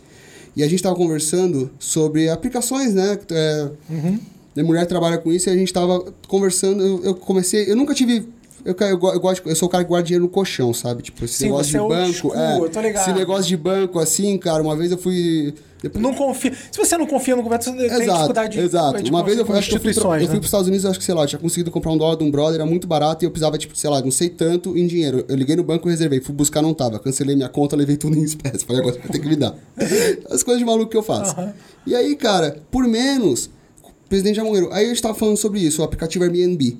[0.55, 3.19] E a gente estava conversando sobre aplicações, né?
[3.29, 4.19] É, uhum.
[4.55, 6.81] Minha mulher trabalha com isso e a gente estava conversando.
[6.81, 7.69] Eu, eu, comecei.
[7.69, 8.25] Eu nunca tive.
[8.65, 11.03] Eu, eu, eu, gosto, eu sou o cara que guarda dinheiro no colchão, sabe?
[11.03, 12.13] Tipo, esse Sim, negócio de é banco.
[12.13, 13.01] School, é, eu tô ligado.
[13.03, 15.53] Esse negócio de banco, assim, cara, uma vez eu fui
[15.85, 16.01] depois...
[16.01, 16.51] Não confia.
[16.71, 19.03] Se você não confia no governo, você exato, tem dificuldade Exato.
[19.03, 20.23] De, uma vez eu, acho que eu fui, pra, né?
[20.23, 21.97] eu fui para os Estados Unidos, acho que, sei lá, eu tinha conseguido comprar um
[21.97, 24.29] dólar de um brother, era muito barato e eu precisava, tipo, sei lá, não sei
[24.29, 25.23] tanto em dinheiro.
[25.27, 26.97] Eu liguei no banco, reservei, fui buscar, não tava.
[26.97, 28.65] Cancelei minha conta, levei tudo em espécie.
[28.65, 29.55] Falei, agora vai ter que me dar.
[30.31, 31.39] As coisas de maluco que eu faço.
[31.39, 31.53] Uhum.
[31.85, 33.45] E aí, cara, por menos,
[33.83, 34.73] o presidente já morreu.
[34.73, 36.79] Aí a gente tava falando sobre isso, o aplicativo Airbnb.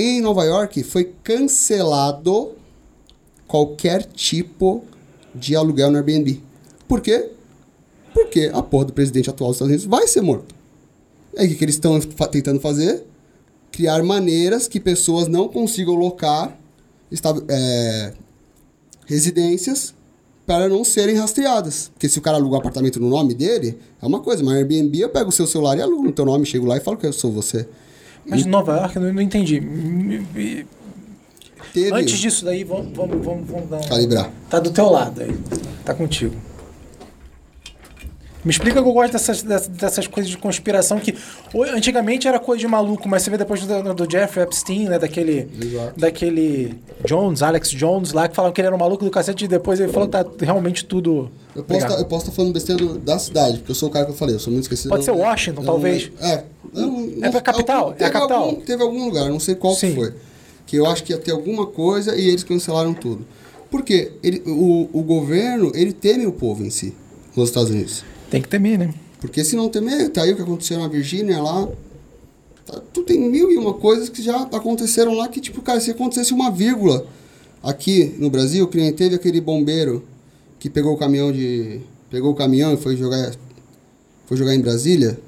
[0.00, 2.52] Em Nova York foi cancelado
[3.48, 4.84] qualquer tipo
[5.34, 6.40] de aluguel no Airbnb.
[6.86, 7.30] Por quê?
[8.14, 10.54] Porque a porra do presidente atual dos Estados Unidos vai ser morto.
[11.36, 11.98] Aí o que, que eles estão
[12.30, 13.04] tentando fazer?
[13.72, 16.56] Criar maneiras que pessoas não consigam locar
[17.48, 18.12] é,
[19.04, 19.92] residências
[20.46, 21.90] para não serem rastreadas.
[21.92, 25.00] Porque se o cara aluga um apartamento no nome dele, é uma coisa, mas Airbnb
[25.00, 27.04] eu pego o seu celular e alugo no teu nome, chego lá e falo que
[27.04, 27.66] eu sou você.
[28.28, 29.60] Mas em Nova York eu não entendi.
[31.72, 31.92] Teve...
[31.92, 33.88] Antes disso daí, vamos, vamos, vamos, vamos dar um...
[33.88, 34.30] Calibrar.
[34.48, 35.34] Tá do teu lado aí.
[35.84, 36.34] Tá contigo.
[38.48, 41.14] Me explica que eu gosto dessas, dessas coisas de conspiração que
[41.74, 44.98] antigamente era coisa de maluco, mas você vê depois do, do Jeffrey Epstein, né?
[44.98, 45.50] Daquele.
[45.62, 46.00] Exato.
[46.00, 49.48] Daquele Jones, Alex Jones lá, que falavam que ele era um maluco do cacete e
[49.48, 51.30] depois ele falou que tá realmente tudo.
[51.54, 54.12] Eu posso tá, estar tá falando besteira da cidade, porque eu sou o cara que
[54.12, 54.88] eu falei, eu sou muito esquecido.
[54.88, 56.10] Pode ser Washington, talvez.
[56.18, 56.44] É.
[56.72, 57.94] Não, é pra capital?
[57.98, 58.44] É a capital?
[58.44, 60.14] Algum, teve algum lugar, não sei qual que foi.
[60.64, 63.26] Que eu acho que ia ter alguma coisa e eles cancelaram tudo.
[63.70, 64.12] Por quê?
[64.22, 66.94] Ele, o, o governo, ele teme o povo em si,
[67.36, 68.04] nos Estados Unidos.
[68.30, 68.94] Tem que temer, né?
[69.20, 71.68] Porque se não temer, tá aí o que aconteceu na Virgínia lá.
[72.66, 75.90] Tá, tu tem mil e uma coisas que já aconteceram lá que, tipo, cara, se
[75.90, 77.06] acontecesse uma vírgula
[77.62, 80.04] aqui no Brasil, que nem teve aquele bombeiro
[80.58, 81.80] que pegou o caminhão de.
[82.10, 83.32] Pegou o caminhão e foi jogar.
[84.26, 85.18] Foi jogar em Brasília.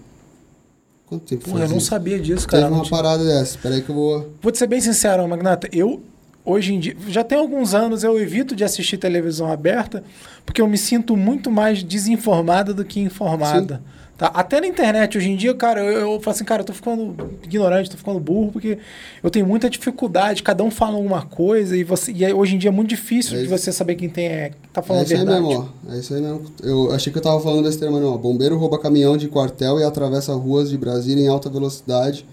[1.06, 1.62] Quanto tempo Pô, foi?
[1.62, 2.64] Eu não sabia disso, cara.
[2.64, 3.56] Teve uma parada dessa.
[3.56, 4.30] Espera aí que eu vou.
[4.40, 5.68] Vou te ser bem sincero, Magnata.
[5.72, 6.00] Eu
[6.44, 10.02] hoje em dia, já tem alguns anos eu evito de assistir televisão aberta,
[10.44, 13.82] porque eu me sinto muito mais desinformada do que informada.
[14.20, 14.26] Tá?
[14.34, 17.16] Até na internet, hoje em dia, cara, eu, eu falo assim, cara, eu tô ficando
[17.42, 18.76] ignorante, tô ficando burro, porque
[19.22, 22.68] eu tenho muita dificuldade, cada um fala uma coisa, e, você, e hoje em dia
[22.68, 25.38] é muito difícil é de você saber quem tem, é, tá falando é a verdade.
[25.38, 25.94] Aí mesmo, ó.
[25.94, 26.42] É isso aí mesmo.
[26.62, 28.18] Eu achei que eu tava falando desse termo, não.
[28.18, 32.26] Bombeiro rouba caminhão de quartel e atravessa ruas de Brasília em alta velocidade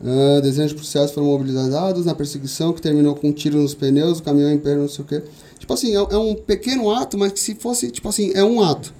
[0.00, 4.18] Uh, dezenas de policiais foram mobilizados na perseguição que terminou com um tiro nos pneus,
[4.18, 5.22] o caminhão em pé, não sei o quê.
[5.58, 8.62] Tipo assim, é, é, um pequeno ato, mas que se fosse, tipo assim, é um
[8.62, 8.92] ato.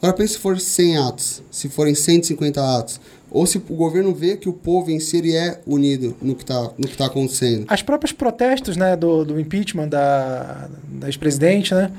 [0.00, 3.00] Agora pense se for 100 atos, se forem 150 atos.
[3.30, 6.70] Ou se o governo vê que o povo em si é unido no que está
[6.96, 7.66] tá acontecendo.
[7.68, 11.92] As próprios protestos né, do, do impeachment da, da ex-presidente, né?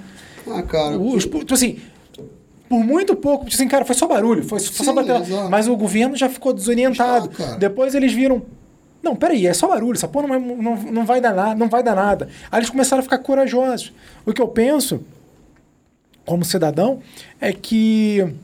[0.47, 0.97] Ah, cara.
[0.97, 1.77] Os, tipo assim,
[2.69, 5.49] por muito pouco, assim, cara, foi só barulho, foi, Sim, só bater lá.
[5.49, 7.31] Mas o governo já ficou desorientado.
[7.57, 8.43] Depois eles viram.
[9.01, 11.81] Não, peraí, é só barulho, essa porra não, não, não, vai dar nada, não vai
[11.81, 12.29] dar nada.
[12.51, 13.91] Aí eles começaram a ficar corajosos.
[14.25, 15.03] O que eu penso,
[16.25, 16.99] como cidadão,
[17.41, 18.35] é que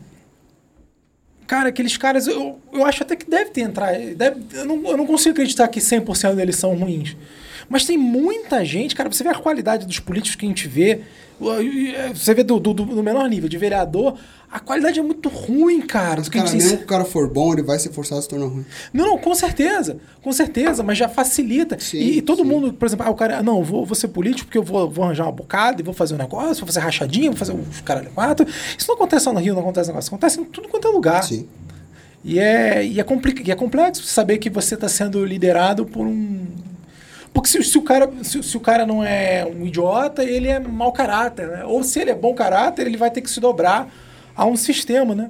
[1.46, 4.16] Cara, aqueles caras, eu, eu acho até que deve ter entrado.
[4.16, 7.16] Deve, eu, não, eu não consigo acreditar que 100% deles são ruins.
[7.70, 11.02] Mas tem muita gente, cara, você vê a qualidade dos políticos que a gente vê.
[12.14, 14.18] Você vê do, do, do menor nível, de vereador,
[14.56, 16.16] a qualidade é muito ruim, cara.
[16.20, 18.46] Mas, cara, mesmo que o cara for bom, ele vai se forçar a se tornar
[18.46, 18.66] ruim.
[18.94, 19.98] Não, não, com certeza.
[20.22, 21.78] Com certeza, mas já facilita.
[21.78, 22.48] Sim, e, e, todo sim.
[22.48, 25.04] mundo, por exemplo, ah, o cara, não, vou, vou ser político porque eu vou, vou
[25.04, 28.10] arranjar uma bocada e vou fazer um negócio, vou fazer rachadinha, vou fazer os caralho
[28.12, 28.48] quatro.
[28.48, 30.08] Isso não acontece só no Rio, não acontece negócio.
[30.08, 31.22] Acontece em tudo quanto é lugar.
[31.22, 31.46] Sim.
[32.24, 33.06] E é, e é,
[33.46, 36.48] e é complexo saber que você está sendo liderado por um
[37.36, 40.58] porque se, se o, cara, se, se, o cara não é um idiota, ele é
[40.58, 41.66] mau caráter, né?
[41.66, 43.94] Ou se ele é bom caráter, ele vai ter que se dobrar
[44.34, 45.30] a um sistema, né?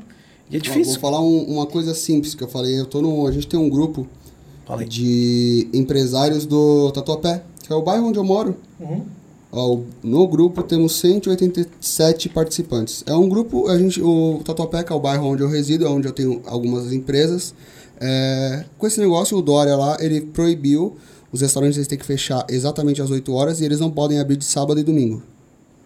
[0.52, 0.94] E é difícil.
[0.94, 2.80] Vou falar um, uma coisa simples que eu falei.
[2.80, 4.08] Eu tô no, a gente tem um grupo
[4.88, 8.56] de empresários do Tatuapé, que é o bairro onde eu moro.
[8.80, 9.04] Uhum.
[9.52, 13.04] Ó, no grupo temos 187 participantes.
[13.08, 15.90] É um grupo, a gente, o Tatuapé, que é o bairro onde eu resido, é
[15.90, 17.56] onde eu tenho algumas empresas.
[18.00, 20.98] É, com esse negócio, o Dória lá, ele proibiu
[21.36, 24.38] os restaurantes eles têm que fechar exatamente às 8 horas e eles não podem abrir
[24.38, 25.22] de sábado e domingo.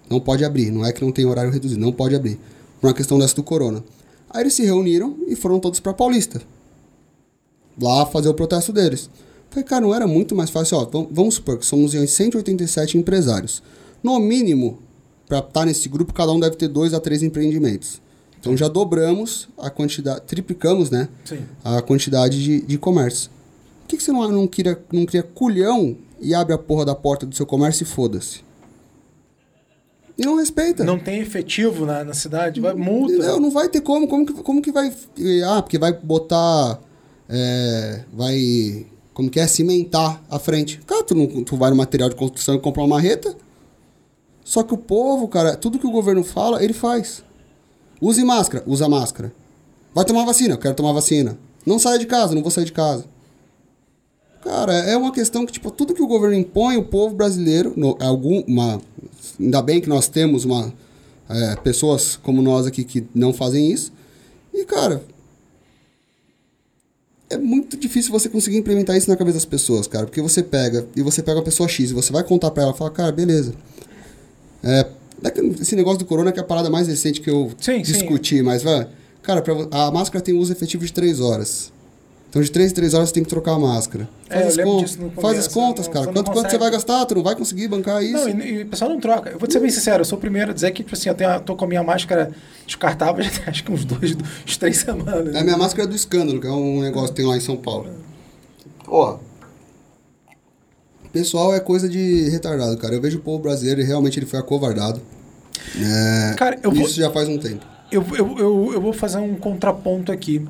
[0.08, 2.39] Não pode abrir, não é que não tem horário reduzido, não pode abrir.
[2.80, 3.84] Por uma questão dessa do corona.
[4.30, 6.39] Aí eles se reuniram e foram todos para Paulista.
[7.82, 9.10] Lá fazer o protesto deles.
[9.50, 13.64] Falei, cara, não era muito mais fácil, ó, vamos supor que somos 187 empresários.
[14.04, 14.78] No mínimo,
[15.28, 18.00] para estar tá nesse grupo, cada um deve ter dois a três empreendimentos.
[18.39, 21.10] Então já dobramos a quantidade, triplicamos, né?
[21.26, 21.39] Sim.
[21.64, 23.32] A quantidade de, de comércio
[23.90, 27.26] que, que você não, não, queria, não cria culhão e abre a porra da porta
[27.26, 28.42] do seu comércio e foda-se?
[30.18, 30.84] E não respeita.
[30.84, 33.18] Não tem efetivo na, na cidade, vai multa.
[33.18, 34.08] Não, não vai ter como.
[34.08, 34.94] Como que, como que vai.
[35.46, 36.80] Ah, porque vai botar.
[37.28, 38.86] É, vai.
[39.14, 39.48] Como que é?
[39.48, 40.80] Cimentar a frente.
[40.86, 43.34] Cara, tu, não, tu vai no material de construção e compra uma marreta.
[44.44, 47.24] Só que o povo, cara, tudo que o governo fala, ele faz.
[48.02, 49.32] Use máscara, usa máscara.
[49.94, 51.38] Vai tomar vacina, eu quero tomar vacina.
[51.66, 53.06] Não saia de casa, não vou sair de casa.
[54.44, 57.98] Cara, é uma questão que, tipo, tudo que o governo impõe, o povo brasileiro, no,
[58.00, 58.82] algum, uma,
[59.40, 60.74] ainda bem que nós temos uma,
[61.30, 63.92] é, pessoas como nós aqui que não fazem isso.
[64.54, 65.04] E, cara,
[67.30, 70.06] é muito difícil você conseguir implementar isso na cabeça das pessoas, cara.
[70.06, 72.74] Porque você pega, e você pega a pessoa X, e você vai contar pra ela,
[72.74, 73.54] fala, cara, beleza.
[74.64, 74.86] É,
[75.62, 78.42] esse negócio do corona que é a parada mais recente que eu sim, discuti, sim.
[78.42, 78.88] mas, vai,
[79.22, 81.72] cara, pra, a máscara tem uso efetivo de 3 horas.
[82.30, 84.08] Então, de 3 em 3 horas você tem que trocar a máscara.
[84.28, 86.06] Faz, é, as, contas, começo, faz as contas, cara.
[86.06, 87.04] Quanto, quanto você vai gastar?
[87.08, 88.30] Tu não vai conseguir bancar isso.
[88.30, 89.32] Não, e, e, o pessoal não troca.
[89.32, 91.10] Eu vou te ser bem sincero, eu sou o primeiro a dizer que, tipo assim,
[91.10, 92.32] eu tenho, tô com a minha máscara
[92.68, 94.16] descartável já tem acho que uns dois,
[94.46, 95.34] uns três semanas.
[95.34, 97.42] É a minha máscara é do escândalo, que é um negócio que tem lá em
[97.42, 97.90] São Paulo.
[98.88, 99.18] Ó.
[101.12, 102.94] Pessoal é coisa de retardado, cara.
[102.94, 105.02] Eu vejo o povo brasileiro e realmente ele foi acovardado.
[105.76, 107.66] É, cara, eu isso vou, já faz um tempo.
[107.92, 110.46] Eu, eu, eu, eu vou fazer um contraponto aqui.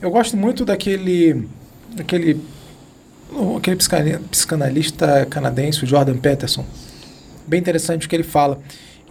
[0.00, 1.48] Eu gosto muito daquele.
[1.94, 2.40] daquele.
[3.56, 3.76] aquele
[4.30, 6.64] psicanalista canadense, o Jordan Peterson.
[7.46, 8.60] Bem interessante o que ele fala.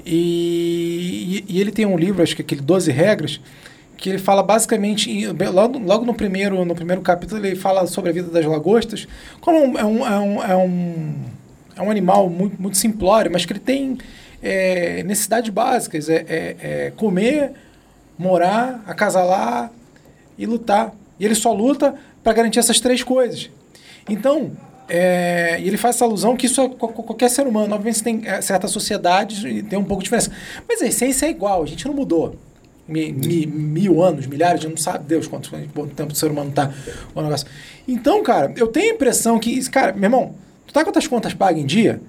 [0.06, 3.40] E, e, ele tem um livro, acho que é aquele 12 Regras,
[3.96, 8.14] que ele fala basicamente, logo, logo no, primeiro, no primeiro capítulo, ele fala sobre a
[8.14, 9.08] vida das lagostas,
[9.40, 11.16] como é um, é um, é um,
[11.78, 13.98] é um animal muito, muito simplório, mas que ele tem
[14.42, 17.54] é, necessidades básicas, é, é, é comer,
[18.18, 19.72] morar, acasalar
[20.38, 20.94] e lutar.
[21.20, 23.50] E ele só luta para garantir essas três coisas.
[24.10, 24.52] Então,
[24.88, 27.74] é, ele faz essa alusão que isso é qualquer ser humano.
[27.74, 30.32] Obviamente, tem é, certas sociedades e tem um pouco de diferença.
[30.68, 32.36] Mas a essência é igual, a gente não mudou.
[32.88, 36.30] Mi, mi, mil anos, milhares, a gente não sabe Deus quanto, quanto tempo o ser
[36.30, 36.72] humano está.
[37.88, 40.36] Então, cara, eu tenho a impressão que, cara, meu irmão,
[40.68, 42.02] tu tá com as contas pagas em dia?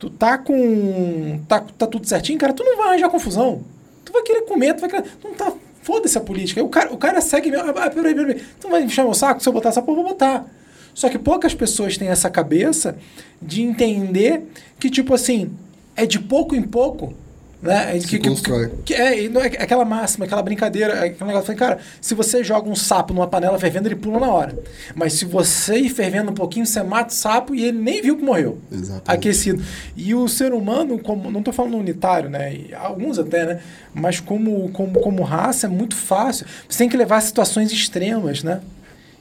[0.00, 1.40] Tu tá com.
[1.46, 3.62] Tá, tá tudo certinho, cara, tu não vai arranjar confusão.
[4.04, 5.04] Tu vai querer comer, tu vai querer.
[5.04, 5.52] Tu não tá
[5.82, 6.62] Foda-se a política.
[6.62, 7.70] O cara, o cara segue mesmo.
[7.76, 8.42] Ah, peraí, peraí.
[8.60, 9.42] Tu vai encher meu saco?
[9.42, 10.46] Se eu botar essa porra, eu vou botar.
[10.94, 12.96] Só que poucas pessoas têm essa cabeça
[13.40, 14.44] de entender
[14.78, 15.50] que, tipo assim,
[15.96, 17.14] é de pouco em pouco
[17.62, 17.98] né?
[18.00, 18.68] Se que, constrói.
[18.84, 21.54] Que, que, é, é, aquela máxima, aquela brincadeira, é aquele negócio.
[21.54, 24.58] Cara, se você joga um sapo numa panela fervendo, ele pula na hora.
[24.96, 28.16] Mas se você ir fervendo um pouquinho, você mata o sapo e ele nem viu
[28.16, 28.58] que morreu.
[28.70, 29.02] Exatamente.
[29.06, 29.62] Aquecido.
[29.96, 32.52] E o ser humano, como, não estou falando unitário, né?
[32.52, 33.60] E alguns até, né?
[33.94, 36.44] Mas como, como, como raça é muito fácil.
[36.68, 38.60] Você tem que levar a situações extremas, né?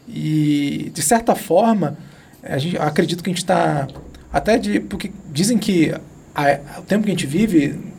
[0.08, 1.96] E, de certa forma,
[2.42, 3.88] a gente, acredito que a gente está.
[4.34, 4.80] Até de.
[4.80, 5.94] Porque dizem que
[6.34, 7.91] a, o tempo que a gente vive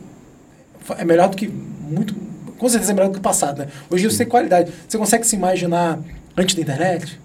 [0.97, 2.15] é melhor do que muito.
[2.57, 3.67] Com certeza é melhor do que o passado, né?
[3.89, 4.71] Hoje você tem qualidade.
[4.87, 5.99] Você consegue se imaginar
[6.37, 7.19] antes da internet,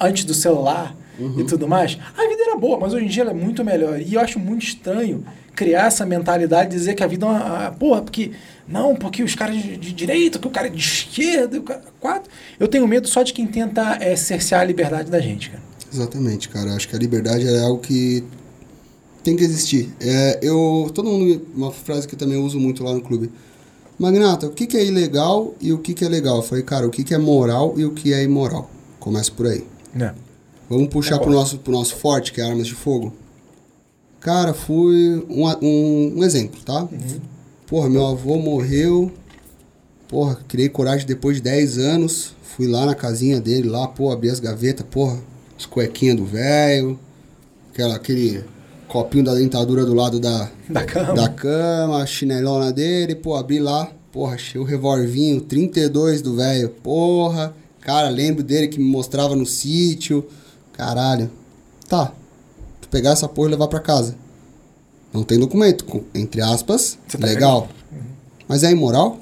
[0.00, 1.40] antes do celular uhum.
[1.40, 1.98] e tudo mais?
[2.16, 4.00] A vida era boa, mas hoje em dia ela é muito melhor.
[4.00, 5.24] E eu acho muito estranho
[5.54, 7.70] criar essa mentalidade de dizer que a vida é uma.
[7.72, 8.32] Porra, porque.
[8.66, 11.82] Não, porque os caras de, de direita, que o cara é de esquerda, o cara.
[12.00, 12.30] Quatro.
[12.58, 15.62] Eu tenho medo só de quem tenta é, cercear a liberdade da gente, cara.
[15.92, 16.74] Exatamente, cara.
[16.74, 18.24] Acho que a liberdade é algo que
[19.22, 19.94] tem que existir.
[20.00, 23.30] É, eu, todo mundo, uma frase que eu também uso muito lá no clube.
[23.98, 26.36] Magnata, o que, que é ilegal e o que, que é legal?
[26.36, 28.70] Eu falei, cara, o que, que é moral e o que é imoral?
[28.98, 29.64] Começa por aí.
[29.98, 30.12] É.
[30.68, 33.12] Vamos puxar pro nosso, pro nosso forte, que é armas de fogo.
[34.20, 36.88] Cara, fui um, um, um exemplo, tá?
[37.66, 39.10] Porra, meu avô morreu.
[40.08, 42.34] Porra, criei coragem depois de 10 anos.
[42.42, 45.18] Fui lá na casinha dele, lá, pô, abri as gavetas, porra,
[45.58, 46.98] as cuequinhas do velho.
[47.72, 48.44] Aquela, aquele
[48.92, 51.14] copinho da dentadura do lado da, Da cama.
[51.14, 56.68] da cama, a chinelona dele, pô, abri lá, porra, achei o revolvinho 32 do velho,
[56.68, 60.26] porra, cara, lembro dele que me mostrava no sítio,
[60.72, 61.30] caralho,
[61.88, 62.12] tá,
[62.80, 64.14] tu pegar essa porra e levar pra casa,
[65.12, 67.68] não tem documento, com- entre aspas, Você tá legal,
[68.46, 69.18] mas é imoral?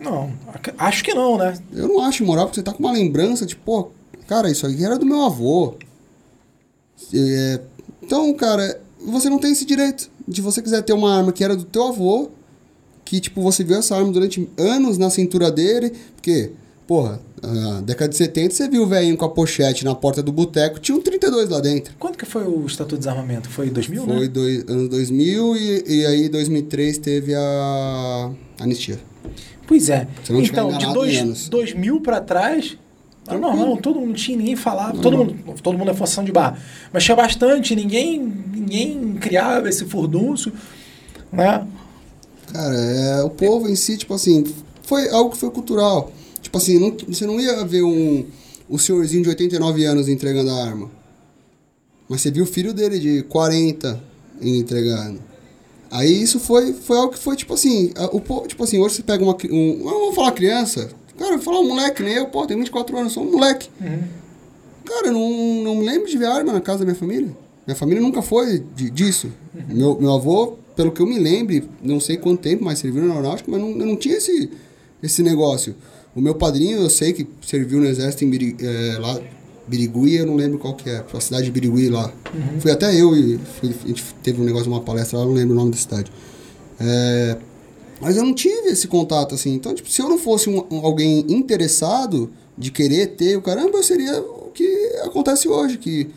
[0.00, 1.56] Não, ac- acho que não, né?
[1.72, 3.90] Eu não acho imoral, porque você tá com uma lembrança de, pô,
[4.26, 5.74] cara, isso aqui era do meu avô.
[7.14, 7.60] É,
[8.02, 10.10] então, cara, você não tem esse direito.
[10.26, 12.30] De você quiser ter uma arma que era do teu avô,
[13.04, 16.52] que, tipo, você viu essa arma durante anos na cintura dele, porque,
[16.86, 20.30] porra, na década de 70 você viu o velhinho com a pochete na porta do
[20.30, 21.94] boteco, tinha um 32 lá dentro.
[21.98, 23.48] Quando que foi o Estatuto de Desarmamento?
[23.48, 24.28] Foi 2000, Foi né?
[24.28, 28.30] dois, anos 2000 e, e aí 2003 teve a
[28.60, 29.00] anistia.
[29.66, 30.06] Pois é.
[30.28, 31.48] Então, de dois, em anos.
[31.48, 32.76] 2000 pra trás,
[33.30, 33.64] era Tranquilo.
[33.66, 36.58] normal, todo mundo tinha, ninguém falava, todo mundo, todo mundo é forçação de barra.
[36.92, 40.52] Mas tinha bastante, ninguém, ninguém criava esse furdúncio,
[41.32, 41.66] né?
[42.52, 44.44] Cara, é, o povo em si, tipo assim,
[44.82, 46.10] foi algo que foi cultural.
[46.42, 48.24] Tipo assim, não- você não ia ver um,
[48.68, 50.90] o senhorzinho de 89 anos entregando a arma.
[52.08, 54.02] Mas você viu o filho dele de 40
[54.40, 55.20] indo entregando.
[55.92, 58.96] Aí isso foi, foi algo que foi, tipo assim, a- o povo, tipo assim, hoje
[58.96, 60.90] você pega uma, um, vou falar criança,
[61.20, 63.68] cara, eu falar um moleque, nem eu, pô, tenho 24 anos, sou um moleque.
[64.84, 67.30] Cara, eu não, não me lembro de ver arma na casa da minha família.
[67.66, 69.30] Minha família nunca foi de- disso.
[69.68, 73.10] Meu, meu avô, pelo que eu me lembre, não sei quanto tempo, mas serviu na
[73.14, 74.50] aeronáutica, mas não, eu não tinha esse,
[75.02, 75.74] esse negócio.
[76.16, 79.20] O meu padrinho, eu sei que serviu no exército em Biri, eh, lá,
[79.68, 82.12] Birigui, eu não lembro qual que é, a cidade de Birigui lá.
[82.58, 85.36] Fui até eu e fui- a gente teve um negócio, uma palestra lá, eu não
[85.36, 86.10] lembro o nome da cidade.
[86.80, 87.36] É,
[88.00, 89.54] mas eu não tive esse contato, assim.
[89.54, 93.78] Então, tipo, se eu não fosse um, um- alguém interessado de querer ter o caramba,
[93.78, 94.64] eu seria o que
[95.04, 96.08] acontece hoje, que...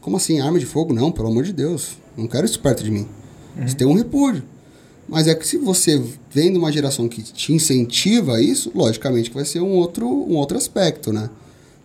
[0.00, 0.94] Como assim, arma de fogo?
[0.94, 1.96] Não, pelo amor de Deus.
[2.16, 3.08] Não quero isso perto de mim.
[3.66, 4.44] Você tem um repúdio.
[5.08, 9.30] Mas é que se você vem de uma geração que te incentiva a isso, logicamente
[9.30, 11.28] que vai ser um outro, um outro aspecto, né?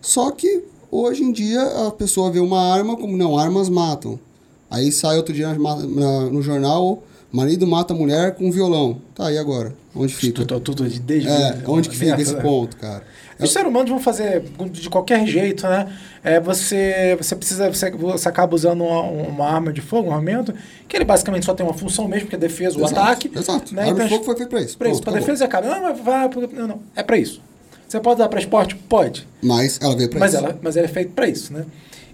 [0.00, 4.18] Só que hoje em dia a pessoa vê uma arma como, não, armas matam.
[4.70, 9.00] Aí sai outro dia na- na- no jornal, marido mata a mulher com violão.
[9.14, 9.74] Tá, e agora?
[9.94, 10.44] Onde fica?
[10.44, 12.42] Tudo, tudo de- desde É, onde que fica Aberto, esse né?
[12.42, 13.02] ponto, cara?
[13.40, 15.92] Os seres humanos vão fazer de qualquer jeito, né?
[16.22, 20.54] É, você, você precisa, você, você acaba usando uma, uma arma de fogo, um armamento,
[20.86, 23.30] que ele basicamente só tem uma função mesmo, que é a defesa, o Exato, ataque.
[23.34, 23.74] exato.
[23.74, 23.82] Né?
[23.82, 24.78] A arma de Então, fogo foi feita pra isso.
[24.78, 25.26] Pra isso, pra acabou.
[25.26, 25.66] defesa é cara.
[25.66, 27.40] Não, mas vai, não, não, é pra isso.
[27.88, 28.76] Você pode dar pra esporte?
[28.76, 29.26] Pode.
[29.42, 30.42] Mas ela veio pra Mas, isso.
[30.44, 31.64] ela, mas ela é feito para isso, né?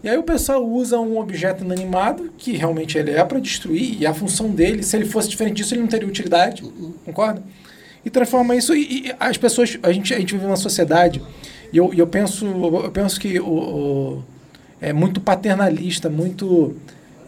[0.02, 4.06] E aí o pessoal usa um objeto inanimado, que realmente ele é para destruir, e
[4.06, 6.62] a função dele, se ele fosse diferente disso, ele não teria utilidade,
[7.04, 7.42] concorda?
[8.04, 11.20] E transforma isso, e, e as pessoas, a gente, a gente vive numa sociedade,
[11.72, 14.24] e eu, eu penso eu penso que o, o-
[14.80, 16.76] é muito paternalista, muito...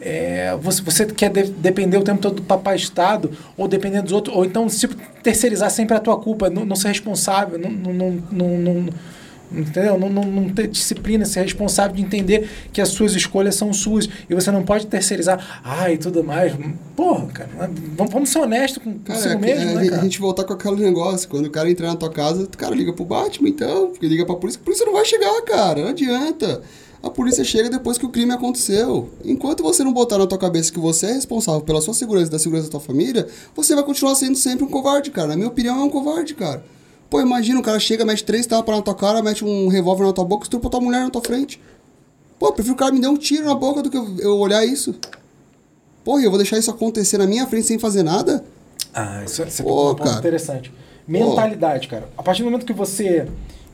[0.01, 4.13] é, você, você quer de- depender o tempo todo do papai Estado, ou depender dos
[4.13, 4.87] outros, ou então se
[5.25, 7.93] terceirizar sempre a tua culpa, não, não ser responsável, não, não,
[8.31, 8.89] não, não-
[9.53, 9.99] entendeu?
[9.99, 14.09] Não, não, não ter disciplina, ser responsável de entender que as suas escolhas são suas
[14.29, 16.53] e você não pode terceirizar, ah, e tudo mais.
[16.97, 20.03] Porra, cara, vamos, vamos ser honestos com Cara, consigo é mesmo, é, né, a cara?
[20.03, 21.29] gente voltar com aquele negócio.
[21.29, 23.89] Quando o cara entrar na tua casa, o cara liga pro Batman, então.
[23.89, 24.61] Porque liga pra polícia.
[24.61, 25.83] A polícia não vai chegar, cara.
[25.83, 26.63] Não adianta.
[27.03, 29.09] A polícia chega depois que o crime aconteceu.
[29.25, 32.31] Enquanto você não botar na tua cabeça que você é responsável pela sua segurança e
[32.31, 33.27] da segurança da tua família,
[33.57, 35.29] você vai continuar sendo sempre um covarde, cara.
[35.29, 36.63] Na minha opinião, é um covarde, cara.
[37.11, 40.13] Pô, imagina, o cara chega, mete três tapas na tua cara, mete um revólver na
[40.13, 41.61] tua boca, estrupa tua mulher na tua frente.
[42.39, 44.39] Pô, eu prefiro que o cara me dê um tiro na boca do que eu-
[44.39, 44.95] olhar isso.
[46.05, 48.45] Porra, eu vou deixar isso acontecer na minha frente sem fazer nada?
[48.95, 50.19] Ah, isso, isso Pô, é um ponto cara.
[50.19, 50.73] interessante.
[51.07, 52.09] Mentalidade, cara.
[52.17, 53.27] A partir do momento que você.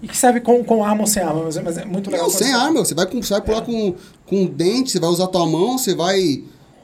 [0.02, 2.26] E que serve com, com arma ou sem arma, mas é, mas é muito legal.
[2.26, 2.80] Não, sem você- arma.
[2.84, 3.94] Você vai, com, você vai pular com,
[4.26, 6.42] com um dente, você vai usar tua mão, você vai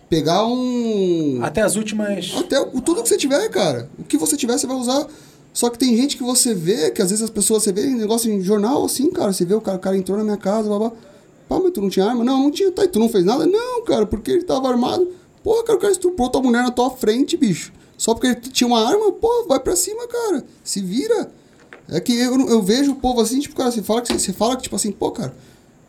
[0.09, 1.41] pegar um.
[1.43, 2.33] Até as últimas.
[2.39, 3.89] Até o- tudo que você tiver, cara.
[3.99, 5.07] O que você tiver, você vai usar.
[5.53, 8.31] Só que tem gente que você vê, que às vezes as pessoas, você vê negócio
[8.33, 9.33] em jornal assim, cara.
[9.33, 10.93] Você vê o cara, o cara entrou na minha casa, blá, blá.
[11.49, 12.25] Pá, mas tu não tinha arma?
[12.25, 12.73] Não, não tinha.
[12.73, 13.47] Tá, e tu não fez nada?
[13.47, 15.07] Não, cara, porque ele tava armado.
[15.43, 17.73] Porra, cara, o cara estuprou tua mulher na tua frente, bicho.
[17.99, 20.45] Só porque ele tinha uma arma, pô, vai pra cima, cara.
[20.65, 21.31] Se vira.
[21.89, 24.57] É que eu, eu vejo o povo assim, tipo, cara, você fala que, você fala
[24.57, 25.35] que, tipo assim, pô, cara,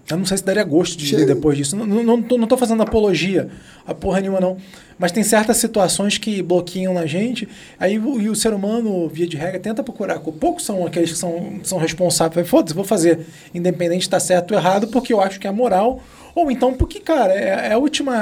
[0.10, 1.78] Eu não sei se daria gosto de ver depois disso.
[1.78, 3.50] Não, não, não, tô, não tô fazendo apologia
[3.88, 4.58] a porra nenhuma, não.
[5.00, 7.48] Mas tem certas situações que bloqueiam na gente,
[7.80, 10.20] aí o, e o ser humano, via de regra, tenta procurar.
[10.20, 12.48] Poucos são aqueles que são, são responsáveis.
[12.48, 13.26] Foda-se, vou fazer.
[13.56, 16.02] Independente de estar certo ou errado, porque eu acho que é moral.
[16.36, 18.14] Ou então porque, cara, é, é a última.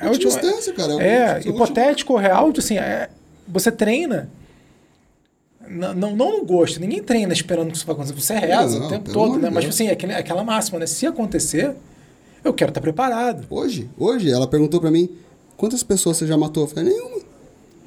[0.00, 0.92] É, a Última última, instância, cara.
[1.02, 3.08] É, Última- hipotético ou real, assim, é,
[3.46, 4.28] você treina.
[5.70, 8.20] Não, não, no gosto, ninguém treina esperando que isso vai acontecer.
[8.20, 9.50] Você reza Não, o tempo todo, né?
[9.50, 9.74] Mas Deus.
[9.74, 10.86] assim, é aquele- aquela máxima, né?
[10.86, 11.74] Se acontecer,
[12.42, 13.46] eu quero estar preparado.
[13.48, 15.08] Hoje, hoje, ela perguntou pra mim,
[15.56, 16.64] quantas pessoas você já matou?
[16.64, 17.20] Eu falei, nenhuma.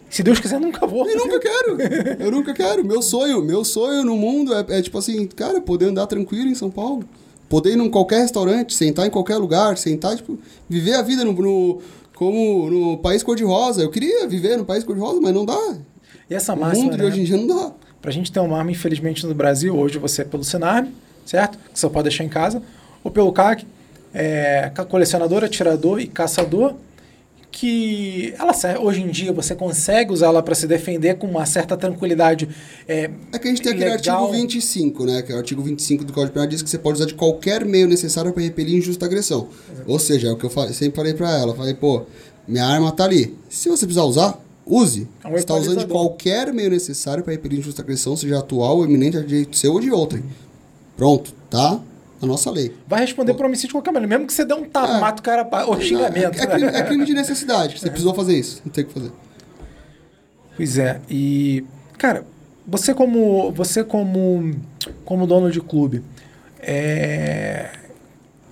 [0.10, 1.10] Se Deus quiser, nunca vou.
[1.10, 1.78] Eu nunca quero.
[2.22, 2.86] Eu nunca quero.
[2.86, 6.56] Meu sonho, meu sonho no mundo é, é tipo assim, cara, poder andar tranquilo em
[6.56, 7.04] São Paulo.
[7.50, 10.38] Poder ir em qualquer restaurante, sentar em qualquer lugar, sentar, tipo,
[10.70, 11.80] viver a vida no, no-
[12.16, 13.82] como no país cor-de-rosa.
[13.82, 15.78] Eu queria viver no país cor-de-rosa, mas não dá.
[16.30, 17.10] E essa O máxima, mundo de né?
[17.10, 17.72] hoje em dia não dá.
[18.02, 20.92] Pra gente ter uma arma, infelizmente, no Brasil, hoje você é pelo Senarme,
[21.26, 21.58] certo?
[21.74, 22.62] Que você pode deixar em casa.
[23.04, 23.66] Ou pelo CAC,
[24.14, 26.74] é, colecionador, atirador e caçador.
[27.52, 28.52] Que ela
[28.82, 32.50] hoje em dia você consegue usá-la para se defender com uma certa tranquilidade.
[32.88, 34.24] É, É que a gente tem aquele legal.
[34.26, 35.22] artigo 25, né?
[35.22, 37.64] Que é o artigo 25 do Código Penal diz que você pode usar de qualquer
[37.64, 39.50] meio necessário para repelir injusta agressão.
[39.86, 41.54] Ou seja, é o que eu falei- sempre falei para ela.
[41.56, 42.02] Falei, pô,
[42.48, 43.38] minha arma tá ali.
[43.50, 45.08] Se você precisar usar, use.
[45.24, 48.78] É um você está usando de qualquer meio necessário para repelir injusta agressão, seja atual
[48.78, 50.24] ou iminente, de direito seu ou de outrem.
[50.96, 51.80] Pronto, tá?
[52.22, 52.74] A nossa lei.
[52.88, 54.16] Vai responder por homicídio de qualquer maneira.
[54.16, 55.00] Mesmo que você dê um tapa, É.
[55.02, 56.40] mata o cara ou xingamento.
[56.40, 57.80] É, é crime, é crime de necessidade.
[57.80, 58.62] Você precisou fazer isso.
[58.66, 59.12] Não tem o que fazer.
[60.56, 61.66] Pois é, e
[61.98, 62.26] cara,
[62.66, 64.56] você como você como
[65.04, 66.04] como dono de clube,
[66.62, 67.72] é,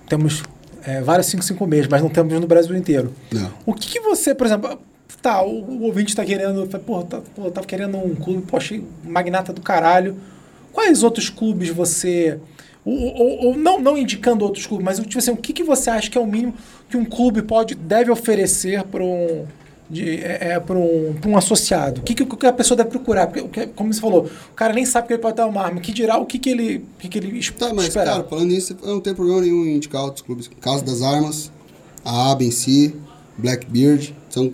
[0.08, 0.42] temos
[0.84, 3.12] é, vários 556, mas não temos no Brasil inteiro.
[3.30, 3.50] Não.
[3.64, 4.78] O que, que você, por exemplo,
[5.22, 9.52] tá, o, o ouvinte está querendo, pô, tá, pô, tá querendo um clube, achei magnata
[9.52, 10.16] do caralho.
[10.72, 12.38] Quais outros clubes você
[12.84, 15.88] ou, ou- ou não, não indicando outros clubes, mas tipo assim, o que, que você
[15.90, 16.54] acha que é o mínimo
[16.90, 19.44] que um clube pode deve oferecer para um
[19.88, 22.00] de, é, para um, pra um associado?
[22.00, 23.26] O que, que, a pessoa deve procurar?
[23.28, 25.80] Porque, como você falou, o cara nem sabe que ele pode dar uma arma.
[25.80, 28.06] Que dirá o que, que ele, que, que ele Tá, mas, esperar?
[28.14, 30.50] cara, falando nisso, eu não tenho problema nenhum em indicar outros clubes.
[30.60, 31.52] Casa das Armas,
[32.04, 32.94] a ABA em si,
[33.36, 34.52] Blackbeard, são,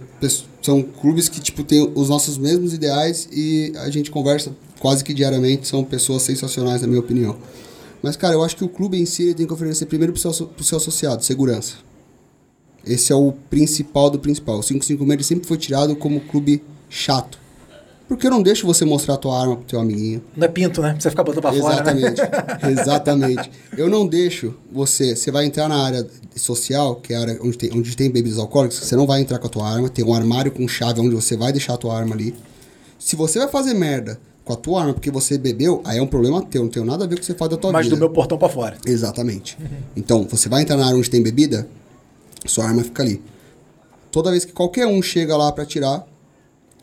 [0.61, 5.15] são clubes que, tipo, têm os nossos mesmos ideais e a gente conversa quase que
[5.15, 7.37] diariamente, são pessoas sensacionais, na minha opinião.
[8.03, 10.33] Mas, cara, eu acho que o clube em si tem que oferecer primeiro pro seu,
[10.33, 11.77] seu associado, segurança.
[12.85, 14.59] Esse é o principal do principal.
[14.59, 17.39] O 556 ele sempre foi tirado como clube chato.
[18.09, 20.25] Porque eu não deixo você mostrar a tua arma pro teu amiguinho.
[20.35, 20.97] Não é pinto, né?
[20.99, 22.01] Você ficar botando pra fora, né?
[22.09, 22.21] Exatamente.
[22.81, 23.51] Exatamente.
[23.77, 25.15] Eu não deixo você.
[25.15, 28.39] Você vai entrar na área social, que é a área onde tem, onde tem bebidas
[28.39, 29.91] alcoólicas, você não vai entrar com a tua arma.
[29.91, 32.35] Tem um armário com chave onde você vai deixar a tua arma ali.
[32.99, 36.07] Se você vai fazer merda com a tua arma porque você bebeu, aí é um
[36.07, 36.63] problema teu.
[36.63, 37.97] Não tem nada a ver com o que você faz da tua Mas vida.
[37.97, 38.79] do meu portão pra fora.
[38.87, 39.59] Exatamente.
[39.95, 41.69] Então, você vai entrar na área onde tem bebida,
[42.47, 43.23] sua arma fica ali.
[44.11, 46.07] Toda vez que qualquer um chega lá pra tirar,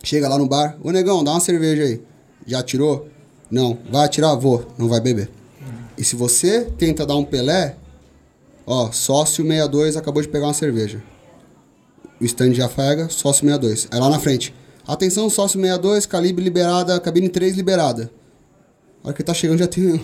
[0.06, 2.00] chega lá no bar, ô negão, dá uma cerveja aí.
[2.46, 3.08] Já tirou?
[3.50, 3.76] Não.
[3.90, 4.36] Vai atirar?
[4.36, 4.64] Vou.
[4.78, 5.28] Não vai beber.
[5.98, 7.76] E se você tenta dar um Pelé,
[8.64, 11.02] ó, sócio 62 acabou de pegar uma cerveja.
[12.20, 13.88] O stand já pega, sócio 62.
[13.90, 14.54] É lá na frente.
[14.86, 18.08] Atenção, sócio 62, calibre liberada, cabine 3 liberada.
[19.02, 20.00] A hora que tá chegando já tem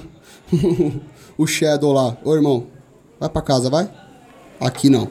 [1.38, 2.16] o Shadow lá.
[2.24, 2.66] Ô irmão,
[3.20, 3.88] vai pra casa, vai?
[4.58, 5.08] Aqui não.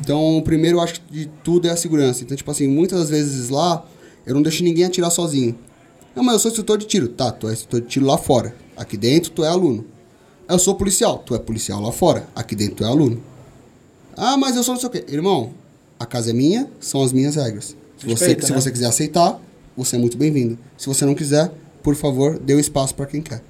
[0.00, 2.24] Então, o primeiro eu acho que de tudo é a segurança.
[2.24, 3.84] Então, tipo assim, muitas das vezes lá,
[4.26, 5.56] eu não deixo ninguém atirar sozinho.
[6.14, 7.08] Não, mas eu sou instrutor de tiro.
[7.08, 8.54] Tá, tu é instrutor de tiro lá fora.
[8.76, 9.84] Aqui dentro, tu é aluno.
[10.48, 11.18] Eu sou policial.
[11.18, 12.28] Tu é policial lá fora.
[12.34, 13.20] Aqui dentro, tu é aluno.
[14.16, 15.04] Ah, mas eu sou não sei o quê.
[15.08, 15.52] Irmão,
[15.98, 17.76] a casa é minha, são as minhas regras.
[17.98, 18.60] Se, você, Respeita, se né?
[18.60, 19.40] você quiser aceitar,
[19.76, 20.58] você é muito bem-vindo.
[20.76, 21.52] Se você não quiser,
[21.82, 23.42] por favor, dê o espaço para quem quer.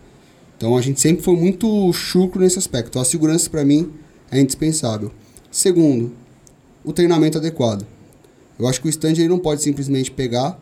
[0.56, 2.98] Então a gente sempre foi muito chucro nesse aspecto.
[2.98, 3.92] A segurança para mim
[4.30, 5.10] é indispensável.
[5.50, 6.12] Segundo,
[6.82, 7.86] o treinamento adequado.
[8.58, 10.58] Eu acho que o stand ele não pode simplesmente pegar,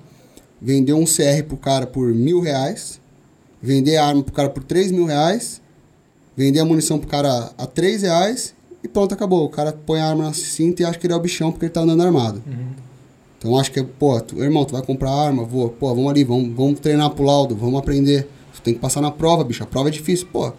[0.61, 3.01] vender um CR pro cara por mil reais,
[3.61, 5.61] vender a arma pro cara por três mil reais,
[6.36, 9.45] vender a munição pro cara a três reais e pronto, acabou.
[9.45, 11.66] O cara põe a arma na cinta e acha que ele é o bichão porque
[11.66, 12.43] ele tá andando armado.
[13.38, 16.55] Então acho que, pô, tu, irmão, tu vai comprar arma, vou, pô, vamos ali, vamos,
[16.55, 18.28] vamos treinar pro laudo, vamos aprender.
[18.55, 19.62] Tu tem que passar na prova, bicho.
[19.62, 20.53] A prova é difícil, pô.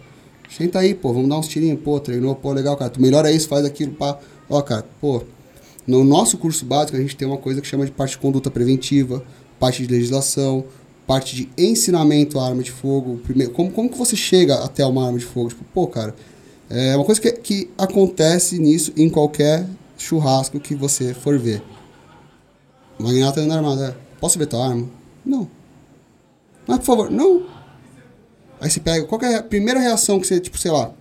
[0.50, 2.90] Senta aí, pô, vamos dar uns tirinhos, pô, treinou, pô, legal, cara.
[2.90, 4.18] Tu melhora isso, faz aquilo, pá.
[4.50, 5.22] Ó, cara, pô,
[5.86, 8.50] no nosso curso básico a gente tem uma coisa que chama de parte de conduta
[8.50, 9.24] preventiva,
[9.58, 10.64] parte de legislação,
[11.06, 13.20] parte de ensinamento à arma de fogo.
[13.22, 15.48] Primeiro, como, como que você chega até uma arma de fogo?
[15.50, 16.14] Tipo, pô, cara,
[16.70, 19.66] É uma coisa que, que acontece nisso em qualquer
[19.98, 21.62] churrasco que você for ver.
[22.98, 23.94] O magnata anda armado, é.
[24.18, 24.88] Posso ver tua arma?
[25.24, 25.48] Não.
[26.66, 27.46] Mas, por favor, não.
[28.60, 30.92] Aí você pega, qual é a primeira reação que você, tipo, sei lá,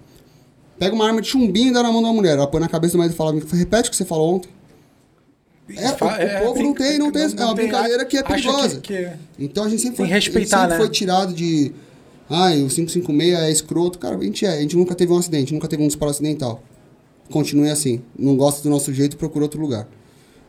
[0.78, 2.68] pega uma arma de chumbinho e dá na mão de uma mulher, ela põe na
[2.68, 4.50] cabeça do marido e fala, repete o que você falou ontem.
[5.70, 8.80] É, o, o povo não tem, não tem, é uma brincadeira que é perigosa.
[8.82, 10.78] que- que- Então a gente sempre foi, respeitar, sempre né?
[10.78, 11.72] foi tirado de.
[12.30, 13.98] Ai, o 556 é escroto.
[14.00, 14.50] Cara, a gente é.
[14.58, 16.62] A gente nunca teve um acidente, nunca teve um disparo acidental.
[17.32, 18.02] Continue assim.
[18.18, 19.88] Não gosta do nosso jeito, procura outro lugar.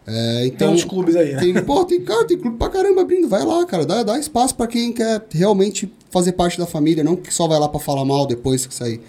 [0.07, 1.41] É, então, Tem uns clubes aí, né?
[1.41, 3.27] Tem, pô, tem, cara, tem clube pra caramba abrindo.
[3.29, 3.87] Vai lá, cara.
[3.87, 7.59] Dá, dá espaço pra quem quer realmente fazer parte da família, não que só vai
[7.59, 9.01] lá pra falar mal depois que sair.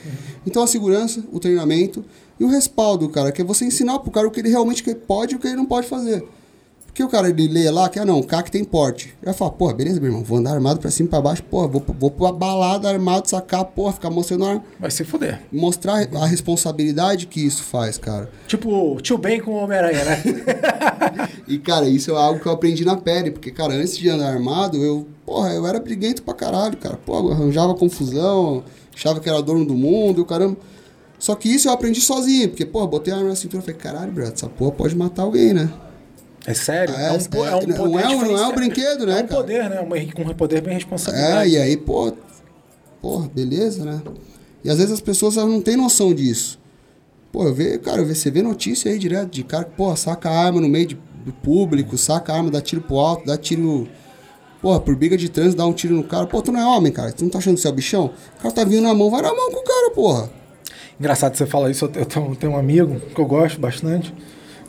[0.47, 2.03] Então a segurança, o treinamento
[2.39, 5.33] e o respaldo, cara, que é você ensinar pro cara o que ele realmente pode
[5.33, 6.25] e o que ele não pode fazer.
[6.95, 9.07] Porque o cara, ele lê lá que, ah, não, o CAC tem porte.
[9.07, 11.43] Ele vai falar, porra, beleza, meu irmão, vou andar armado pra cima e pra baixo,
[11.43, 14.63] porra, vou, vou pra balada armado, sacar, porra, ficar mostrando a arma.
[14.79, 15.41] Vai se fuder.
[15.51, 18.29] Mostrar a responsabilidade que isso faz, cara.
[18.47, 20.23] Tipo, tio Ben com o Homem-Aranha, né?
[21.47, 24.29] E, cara, isso é algo que eu aprendi na pele, porque, cara, antes de andar
[24.29, 26.97] armado, eu, porra, eu era briguento pra caralho, cara.
[27.05, 28.63] Pô, arranjava confusão,
[28.95, 30.57] achava que era dono do mundo, e o caramba.
[31.25, 33.79] Só que isso eu aprendi sozinho, porque, porra, botei a arma na cintura e falei,
[33.81, 35.73] caralho, brother, essa porra pode matar alguém, né?
[36.45, 36.93] É sério?
[36.93, 39.07] É, É, um, po- é, é um não poder é um- não é um brinquedo,
[39.07, 39.41] né, É um cara?
[39.41, 39.81] poder, né?
[39.81, 41.49] Um, um poder bem É, responsabilidade.
[41.49, 42.13] e aí, pô,
[43.01, 44.03] porra, beleza, né?
[44.63, 46.59] E às vezes as pessoas não têm noção disso.
[47.31, 50.45] Pô, eu vejo, cara, você vê notícia aí direto de cara que, pô, saca a
[50.45, 53.87] arma no meio de- do público, saca a arma, dá tiro pro alto, dá tiro.
[54.61, 56.27] Porra, por briga de trânsito, dá um tiro no cara.
[56.27, 57.11] Pô, tu não é homem, cara.
[57.11, 58.11] Tu não tá achando que você é o bichão?
[58.37, 60.29] O cara tá vindo na mão, vai na mão com o cara, porra.
[60.99, 64.13] Engraçado você falar isso, eu eu tenho, tenho um amigo que eu gosto bastante.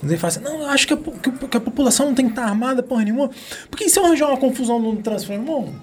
[0.03, 2.27] Mas ele fala assim, não, eu acho que a, que que a população não tem
[2.27, 3.31] que estar armada porra nenhuma.
[3.71, 5.75] Porque se eu arranjar uma confusão no trânsito, eu falei, irmão,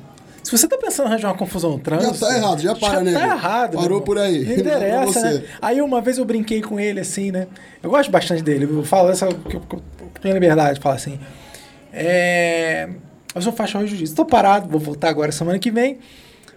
[0.43, 2.19] se você tá pensando em arranjar uma confusão no trânsito...
[2.19, 3.37] tá errado, já para, né, Tá irmão?
[3.37, 3.71] errado.
[3.71, 4.43] meu Parou por aí.
[4.43, 5.43] Não interessa, né?
[5.61, 7.47] Aí uma vez eu brinquei com ele assim, né?
[7.81, 8.65] Eu gosto bastante dele.
[8.69, 9.81] Eu falo essa que eu, que eu
[10.21, 11.17] tenho liberdade de falar assim.
[11.91, 12.89] É,
[13.33, 14.15] eu sou faixa de jiu-jitsu.
[14.15, 15.97] Tô parado, vou voltar agora semana que vem.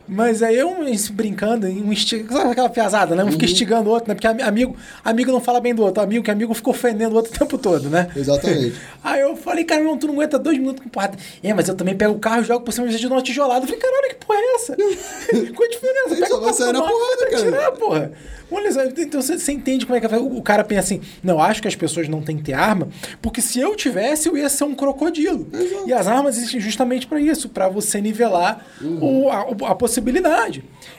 [0.09, 0.75] Mas aí eu
[1.13, 2.25] brincando, um esti...
[2.31, 3.25] sabe aquela piazada, né?
[3.25, 3.51] Um fica Uhum.
[3.51, 4.15] instigando o outro, né?
[4.15, 7.17] Porque ami- amigo, amigo não fala bem do outro, amigo que amigo fica ofendendo o
[7.17, 8.09] outro o tempo todo, né?
[8.15, 8.77] Exatamente.
[9.03, 11.17] Aí eu falei, cara, não, tu não aguenta dois minutos com porrada.
[11.43, 13.65] É, mas eu também pego o carro e jogo por cima de uma tijolada.
[13.65, 14.77] Eu falei, caralho, que porra é essa?
[15.55, 16.15] Qual a diferença?
[16.15, 17.43] Ele só vai sair na porrada, cara.
[17.43, 18.13] Tirar, porra.
[18.49, 21.61] Olha só, então você, você entende como é que o cara pensa assim, não, acho
[21.61, 22.87] que as pessoas não têm que ter arma,
[23.21, 25.49] porque se eu tivesse, eu ia ser um crocodilo.
[25.85, 29.41] E as armas existem justamente para isso, para você nivelar o- a,
[29.71, 29.96] a possibilidade.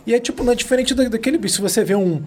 [0.05, 1.55] E é tipo, não é diferente da- daquele bicho.
[1.55, 2.21] Se você vê um,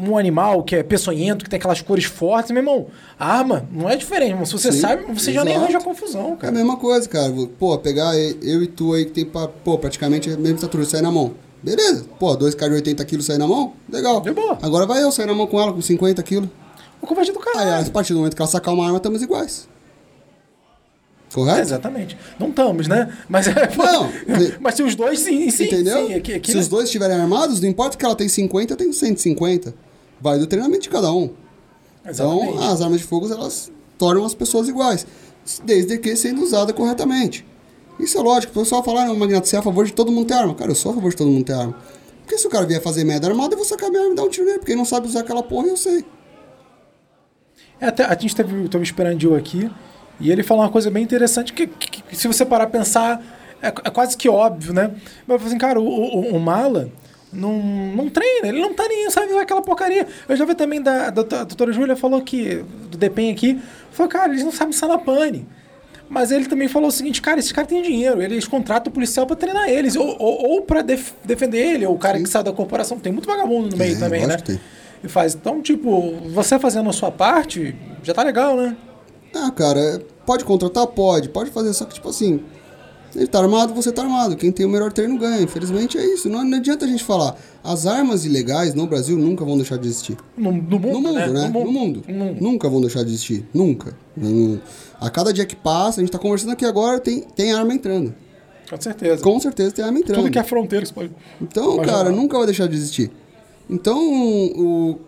[0.00, 2.86] um animal que é peçonhento, que tem aquelas cores fortes, meu irmão,
[3.18, 4.46] arma não é diferente, irmão.
[4.46, 5.70] Se você Sim, sabe, você já nem exato.
[5.70, 6.52] arranja confusão, É a cara.
[6.52, 7.32] mesma coisa, cara.
[7.58, 11.02] Pô, pegar eu e tu aí que tem pra, pô, praticamente a mesma estatura, sair
[11.02, 11.34] na mão.
[11.62, 12.04] Beleza.
[12.18, 13.74] Pô, dois caras de 80 quilos sair na mão?
[13.88, 14.20] Legal.
[14.20, 14.58] De boa.
[14.62, 16.48] Agora vai eu sair na mão com ela com 50 quilos.
[17.00, 17.86] O convite do Aí, caralho.
[17.86, 19.68] a partir do momento que ela sacar uma arma, estamos iguais.
[21.32, 21.58] Correto?
[21.58, 22.16] É, exatamente.
[22.38, 23.16] Não estamos, né?
[23.28, 24.12] Mas, é, Não.
[24.60, 25.64] mas se os dois, sim, sim.
[25.64, 26.06] Entendeu?
[26.06, 26.60] Sim, aqui, aqui, Se né?
[26.60, 29.74] os dois estiverem armados, não importa que ela tem 50, eu tenho 150.
[30.20, 31.30] Vai do treinamento de cada um.
[32.06, 32.48] Exatamente.
[32.48, 35.06] Então, as armas de fogo, elas tornam as pessoas iguais.
[35.64, 37.44] Desde que sendo usada corretamente.
[37.98, 38.52] Isso é lógico.
[38.52, 40.54] O pessoal fala, não, Magnato, você é a favor de todo mundo ter arma.
[40.54, 41.74] Cara, eu sou a favor de todo mundo ter arma.
[42.20, 44.24] Porque se o cara vier fazer merda armada, eu vou sacar minha arma e dar
[44.24, 44.58] um tiro nele.
[44.58, 46.04] Porque ele não sabe usar aquela porra, eu sei.
[47.80, 49.70] É, até, a gente teve, teve o Esperandil aqui
[50.22, 53.22] e ele falou uma coisa bem interessante que, que- que se você parar a pensar,
[53.62, 54.90] é, é quase que óbvio, né?
[55.26, 56.88] Mas assim, cara, o, o, o Mala
[57.32, 57.58] não,
[57.94, 60.06] não treina, ele não tá nem sabe usar aquela porcaria.
[60.28, 63.58] Eu já vi também da, da, da doutora Júlia falou que, do DEPEN aqui,
[63.90, 65.46] falou, cara, eles não sabem usar na pane.
[66.08, 69.26] Mas ele também falou o seguinte, cara, esses caras têm dinheiro, eles contratam o policial
[69.26, 72.42] pra treinar eles, ou, ou, ou pra def- defender ele, ou o cara que saiu
[72.44, 72.98] da corporação.
[72.98, 74.34] Tem muito vagabundo no meio Tem, também, né?
[75.02, 75.34] E faz.
[75.34, 78.76] Então, tipo, você fazendo a sua parte, já tá legal, né?
[79.34, 80.86] Ah, cara, é- pode contratar?
[80.86, 81.28] Pode.
[81.28, 82.40] Pode fazer, só que, tipo assim,
[83.14, 84.36] ele tá armado, você tá armado.
[84.36, 85.42] Quem tem o melhor treino ganha.
[85.42, 86.28] Infelizmente é isso.
[86.28, 87.36] Não, não adianta a gente falar.
[87.62, 90.16] As armas ilegais no Brasil nunca vão deixar de existir.
[90.36, 91.48] No, no mundo, No mundo, né?
[91.48, 92.02] No mundo.
[92.08, 92.40] No mundo.
[92.40, 93.46] Nunca vão deixar de existir.
[93.52, 93.94] Nunca.
[95.00, 98.14] A cada dia que passa, a gente tá conversando aqui agora, tem, tem arma entrando.
[98.70, 99.22] Com certeza.
[99.22, 100.20] Com certeza tem arma entrando.
[100.20, 101.10] Tudo que é fronteira, você pode.
[101.40, 103.10] Então, cara, nunca vai deixar de existir.
[103.68, 104.98] Então, o.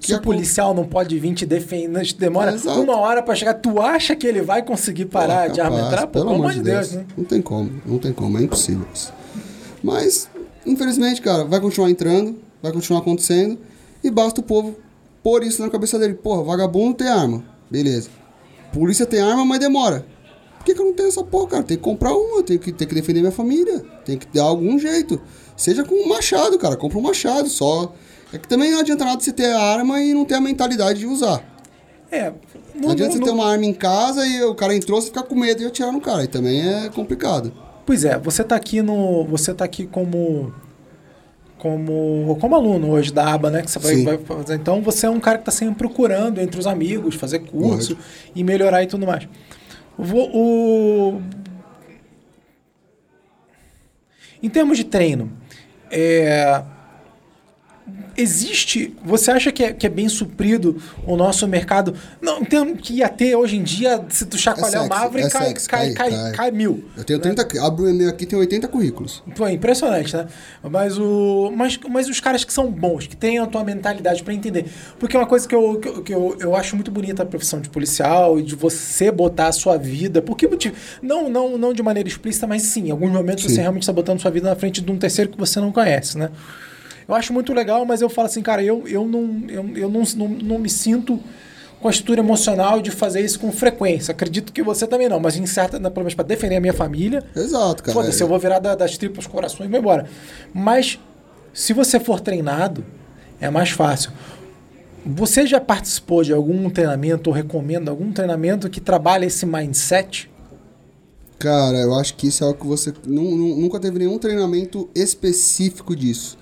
[0.00, 2.80] que Se o acon- policial não pode vir te defender, te demora Exato.
[2.80, 6.06] uma hora pra chegar, tu acha que ele vai conseguir parar de arma capaz, entrar?
[6.08, 7.06] Pô, pelo amor de Deus, né?
[7.16, 9.12] Não tem como, não tem como, é impossível isso.
[9.82, 10.28] Mas,
[10.66, 13.58] infelizmente, cara, vai continuar entrando, vai continuar acontecendo,
[14.02, 14.76] e basta o povo
[15.22, 16.14] pôr isso na cabeça dele.
[16.14, 18.08] Porra, vagabundo tem arma, beleza.
[18.72, 20.04] Polícia tem arma, mas demora.
[20.58, 21.62] Por que, que eu não tenho essa porra, cara?
[21.62, 24.78] Tem que comprar uma, tem que, tem que defender minha família, tem que dar algum
[24.78, 25.20] jeito.
[25.56, 27.94] Seja com um machado, cara, compra um machado, só
[28.32, 30.98] É que também não adianta nada você ter a arma e não ter a mentalidade
[30.98, 31.42] de usar.
[32.10, 32.30] É.
[32.74, 35.22] Não No, adianta você ter uma arma em casa e o cara entrou, você ficar
[35.24, 36.20] com medo de atirar no cara.
[36.20, 37.52] Aí também é complicado.
[37.86, 39.24] Pois é, você tá aqui no.
[39.24, 40.52] Você tá aqui como.
[41.58, 43.62] Como, como aluno hoje da aba, né?
[43.62, 44.54] Que você vai, vai fazer.
[44.54, 47.98] Então você é um cara que está sempre procurando entre os amigos, fazer curso
[48.34, 49.26] e melhorar e tudo mais.
[49.98, 51.20] Vou- o...
[54.40, 55.32] Em termos de treino,
[55.90, 56.62] é,
[58.18, 58.96] existe.
[59.04, 60.76] Você acha que é, que é bem suprido
[61.06, 61.94] o nosso mercado?
[62.20, 65.22] Não, em termos que ia ter hoje em dia, se tu chacoalhar sexy, uma árvore,
[65.22, 66.50] é cai, cai, cai, cai, cai.
[66.50, 66.84] mil.
[66.96, 67.64] Eu tenho 30.
[67.64, 69.22] Abro o e-mail aqui, tem 80 currículos.
[69.36, 70.26] Pô, é impressionante, né?
[70.62, 74.34] Mas, o, mas, mas os caras que são bons, que têm a tua mentalidade pra
[74.34, 74.66] entender.
[74.98, 77.26] Porque é uma coisa que, eu, que, eu, que eu, eu acho muito bonita a
[77.26, 80.20] profissão de policial e de você botar a sua vida.
[80.20, 80.74] Por que motivo?
[81.00, 83.50] Não, não, não de maneira explícita, mas sim, em alguns momentos Sim.
[83.50, 86.18] você realmente está botando sua vida na frente de um terceiro que você não conhece,
[86.18, 86.30] né?
[87.08, 90.02] Eu acho muito legal, mas eu falo assim, cara, eu, eu, não, eu, eu não,
[90.14, 91.18] não, não me sinto
[91.80, 94.12] com a estrutura emocional de fazer isso com frequência.
[94.12, 97.24] Acredito que você também não, mas em certa, pelo menos para defender a minha família,
[97.34, 97.94] Exato, cara.
[97.94, 100.06] Foda-se, eu vou virar da- das tripas corações e vou embora.
[100.52, 100.98] Mas,
[101.54, 102.84] se você for treinado,
[103.40, 104.10] é mais fácil.
[105.06, 110.28] Você já participou de algum treinamento ou recomenda algum treinamento que trabalha esse mindset?
[111.38, 114.90] Cara, eu acho que isso é algo que você nu- nu- nunca teve nenhum treinamento
[114.94, 116.36] específico disso.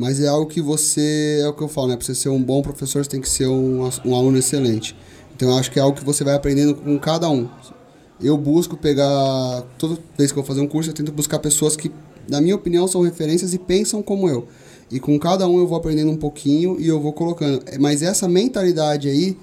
[0.00, 1.94] Mas é algo que você, é o que eu falo, né?
[1.94, 4.96] Pra você ser um bom professor, você tem que ser um, um aluno excelente.
[5.36, 7.46] Então eu acho que é algo que você vai aprendendo com cada um.
[8.18, 11.76] Eu busco pegar, toda vez que eu vou fazer um curso, eu tento buscar pessoas
[11.76, 11.92] que,
[12.26, 14.48] na minha opinião, são referências e pensam como eu.
[14.90, 17.62] E com cada um eu vou aprendendo um pouquinho e eu vou colocando.
[17.66, 19.36] É, Mas essa mentalidade aí,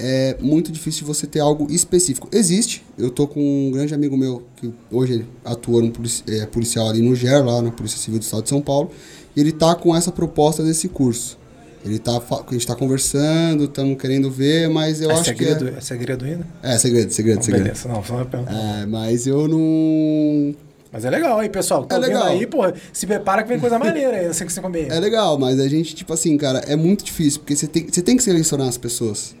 [0.00, 2.28] é muito difícil você ter algo específico.
[2.30, 2.84] Existe.
[2.96, 7.02] Eu tô com um grande amigo meu que hoje atua no polici é, policial ali
[7.02, 8.92] no GER, lá na Polícia Civil do Estado de São Paulo.
[9.36, 11.38] Ele tá com essa proposta desse curso.
[11.84, 15.78] Ele tá, a gente tá conversando, estamos querendo ver, mas eu é, acho segredo, que
[15.78, 16.46] é segredo ainda?
[16.62, 16.74] é...
[16.74, 17.62] é segredo, segredo, Não, segredo.
[17.62, 18.20] beleza, não, só.
[18.20, 20.54] É, mas eu não
[20.92, 21.84] Mas é legal aí, pessoal.
[21.84, 22.26] Tá É legal.
[22.26, 22.62] aí, pô,
[22.92, 24.90] se prepara que vem coisa maneira aí, assim que você comer.
[24.90, 28.02] É legal, mas a gente, tipo assim, cara, é muito difícil, porque você tem, você
[28.02, 29.36] tem que selecionar as pessoas.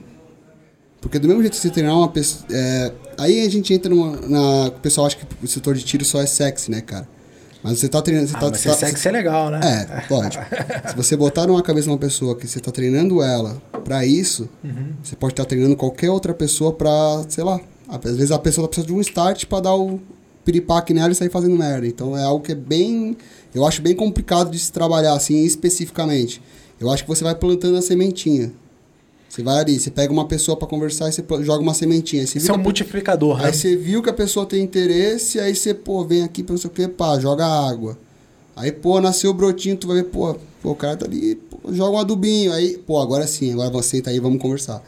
[1.00, 2.46] Porque do mesmo jeito que você treinar uma pessoa.
[2.50, 4.16] é, aí a gente entra numa.
[4.26, 7.08] Na, o pessoal acha que o setor de tiro só é sexy, né, cara?
[7.68, 8.28] Mas você tá treinando.
[8.28, 9.60] Você Ah, tá, mas você tá- ser sexy é legal, né?
[9.62, 10.42] É, lógico.
[10.90, 14.48] Se você botar numa cabeça de uma pessoa que você tá treinando ela pra isso,
[14.64, 14.92] Uhum.
[15.02, 17.60] você pode estar treinando qualquer outra pessoa pra, sei lá.
[17.88, 20.00] Às vezes a pessoa precisa de um start pra dar o
[20.44, 21.86] piripaque nela e sair fazendo merda.
[21.86, 23.16] Então é algo que é bem.
[23.54, 26.40] Eu acho bem complicado de se trabalhar assim especificamente.
[26.80, 28.50] Eu acho que você vai plantando a sementinha.
[29.28, 32.26] Você vai ali, você pega uma pessoa pra conversar e você joga uma sementinha.
[32.26, 33.46] Você, Isso é um multiplicador, né?
[33.46, 36.60] aí você viu que a pessoa tem interesse, aí você, pô, vem aqui pra não
[36.60, 37.98] sei o que, pá, joga água.
[38.56, 41.72] Aí, pô, nasceu o brotinho, tu vai ver, pô, pô o cara tá ali, pô,
[41.72, 42.52] joga um adubinho.
[42.52, 44.82] Aí, pô, agora sim, agora você senta aí, vamos conversar.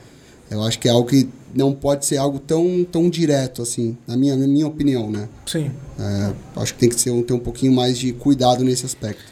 [0.51, 4.17] Eu acho que é algo que não pode ser algo tão, tão direto, assim, na
[4.17, 5.29] minha, na minha opinião, né?
[5.47, 5.71] Sim.
[5.99, 9.23] É, acho que tem que ser, ter um pouquinho mais de cuidado nesse aspecto.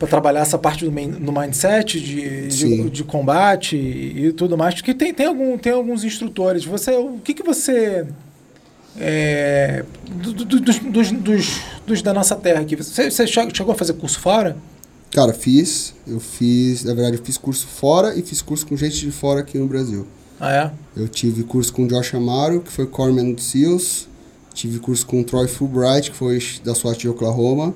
[0.00, 4.56] Pra trabalhar essa parte do, main- do mindset, de, de, de combate e, e tudo
[4.56, 4.74] mais.
[4.74, 6.64] Porque tem, tem, algum, tem alguns instrutores.
[6.64, 8.06] Você, o que, que você.
[8.98, 12.76] É, do- do- dos, dos, dos, dos da nossa terra aqui.
[12.76, 14.56] Você, você che- chegou a fazer curso fora?
[15.12, 18.98] Cara, fiz, eu fiz, na verdade, eu fiz curso fora e fiz curso com gente
[19.00, 20.06] de fora aqui no Brasil.
[20.40, 20.52] Ah,
[20.96, 21.00] é?
[21.00, 24.08] Eu tive curso com o Josh Amaro, que foi Corpsman do SEALs.
[24.54, 27.74] Tive curso com o Troy Fulbright, que foi da SWAT de Oklahoma.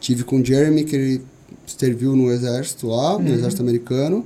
[0.00, 1.22] Tive com o Jeremy, que ele
[1.66, 4.24] serviu no exército lá, no exército americano.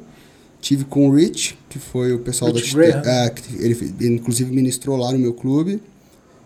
[0.60, 2.82] Tive com o Rich, que foi o pessoal Rich da...
[2.82, 3.02] Graham.
[3.06, 5.80] É, que ele, ele inclusive ministrou lá no meu clube.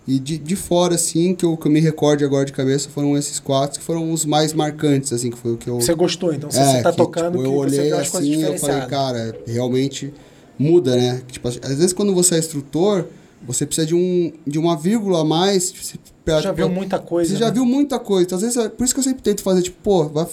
[0.07, 3.17] E de, de fora, assim, que eu, que eu me recorde agora de cabeça, foram
[3.17, 5.81] esses quatro, que foram os mais marcantes, assim, que foi o que eu...
[5.81, 8.43] Você gostou, então você, É, você tá que, tocando tipo, que eu você olhei assim,
[8.43, 10.13] eu falei, cara, realmente
[10.59, 11.23] muda, né?
[11.33, 13.07] Tipo, às vezes quando você é instrutor,
[13.47, 15.73] você precisa de, um, de uma vírgula a mais.
[15.73, 17.31] Você pra- já viu pra- muita coisa.
[17.33, 17.53] Você já né?
[17.53, 18.27] viu muita coisa.
[18.27, 20.27] Então, às vezes, é por isso que eu sempre tento fazer, tipo, pô, vai,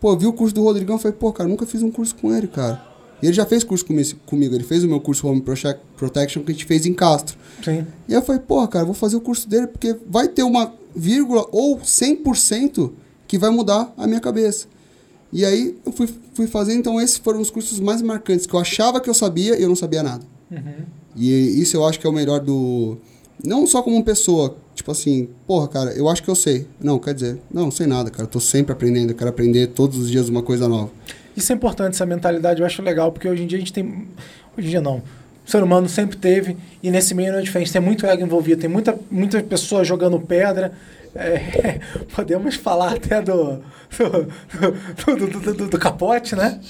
[0.00, 2.46] pô, vi o curso do Rodrigão, falei, pô, cara, nunca fiz um curso com ele,
[2.48, 2.82] cara.
[3.22, 6.42] E ele já fez curso comigo, comigo ele fez o meu curso Home Prote- Protection
[6.42, 7.36] que a gente fez em Castro.
[7.62, 7.86] Sim.
[8.08, 11.46] E eu falei, porra, cara, vou fazer o curso dele porque vai ter uma vírgula
[11.52, 12.90] ou 100%
[13.28, 14.66] que vai mudar a minha cabeça.
[15.32, 18.58] E aí eu fui, fui fazer, então esses foram os cursos mais marcantes, que eu
[18.58, 20.24] achava que eu sabia e eu não sabia nada.
[20.50, 20.84] Uhum.
[21.14, 22.96] E isso eu acho que é o melhor do.
[23.44, 26.66] Não só como pessoa, tipo assim, porra, cara, eu acho que eu sei.
[26.80, 29.98] Não, quer dizer, não, sei nada, cara, eu tô sempre aprendendo, eu quero aprender todos
[29.98, 30.90] os dias uma coisa nova.
[31.36, 34.08] Isso é importante, essa mentalidade, eu acho legal, porque hoje em dia a gente tem.
[34.56, 35.02] Hoje em dia não.
[35.46, 37.72] O ser humano sempre teve, e nesse meio não é diferente.
[37.72, 40.72] Tem muito ego envolvido, tem muita, muita pessoa jogando pedra.
[41.14, 41.80] é,
[42.14, 43.60] podemos falar até do,
[43.98, 46.60] do, do, do, do capote, né?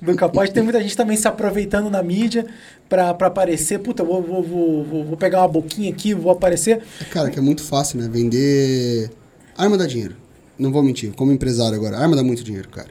[0.00, 0.52] Do capote.
[0.52, 2.46] Tem muita gente também se aproveitando na mídia
[2.88, 3.78] pra, pra aparecer.
[3.80, 6.82] Puta, vou, vou, vou, vou pegar uma boquinha aqui, vou aparecer.
[7.10, 8.08] Cara, que é muito fácil, né?
[8.10, 9.10] Vender.
[9.56, 10.14] Arma dá dinheiro.
[10.58, 12.88] Não vou mentir, como empresário agora, arma dá muito dinheiro, cara.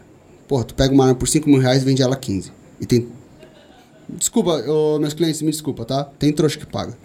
[0.47, 2.51] Porra, tu pega uma arma por 5 mil reais e vende ela 15.
[2.79, 3.07] E tem.
[4.07, 6.05] Desculpa, ô, meus clientes, me desculpa, tá?
[6.17, 6.97] Tem trouxa que paga.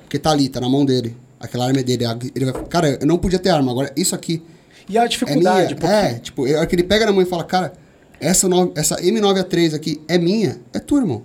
[0.00, 1.16] Porque tá ali, tá na mão dele.
[1.38, 2.04] Aquela arma é dele.
[2.34, 2.64] Ele vai...
[2.64, 4.42] Cara, eu não podia ter arma, agora isso aqui.
[4.88, 5.76] E a dificuldade, é minha.
[5.76, 7.74] porque É, tipo, é que ele pega na mão e fala, cara,
[8.20, 11.22] essa, no- essa M9A3 aqui é minha, é tua, irmão.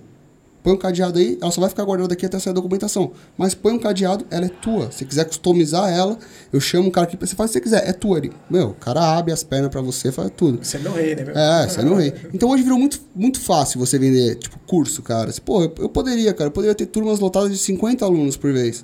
[0.62, 3.12] Põe um cadeado aí, ela só vai ficar guardada aqui até sair a documentação.
[3.36, 4.90] Mas põe um cadeado, ela é tua.
[4.90, 6.16] Se quiser customizar ela,
[6.50, 8.16] eu chamo um cara aqui, você faz o que você quiser, é tua.
[8.16, 10.64] Ele, meu, o cara abre as pernas pra você, faz tudo.
[10.64, 11.22] você é meu rei, né?
[11.24, 11.36] Meu?
[11.36, 12.14] É, você é meu rei.
[12.32, 15.30] Então hoje virou muito, muito fácil você vender, tipo, curso, cara.
[15.44, 18.82] Pô, eu, eu poderia, cara, eu poderia ter turmas lotadas de 50 alunos por vez.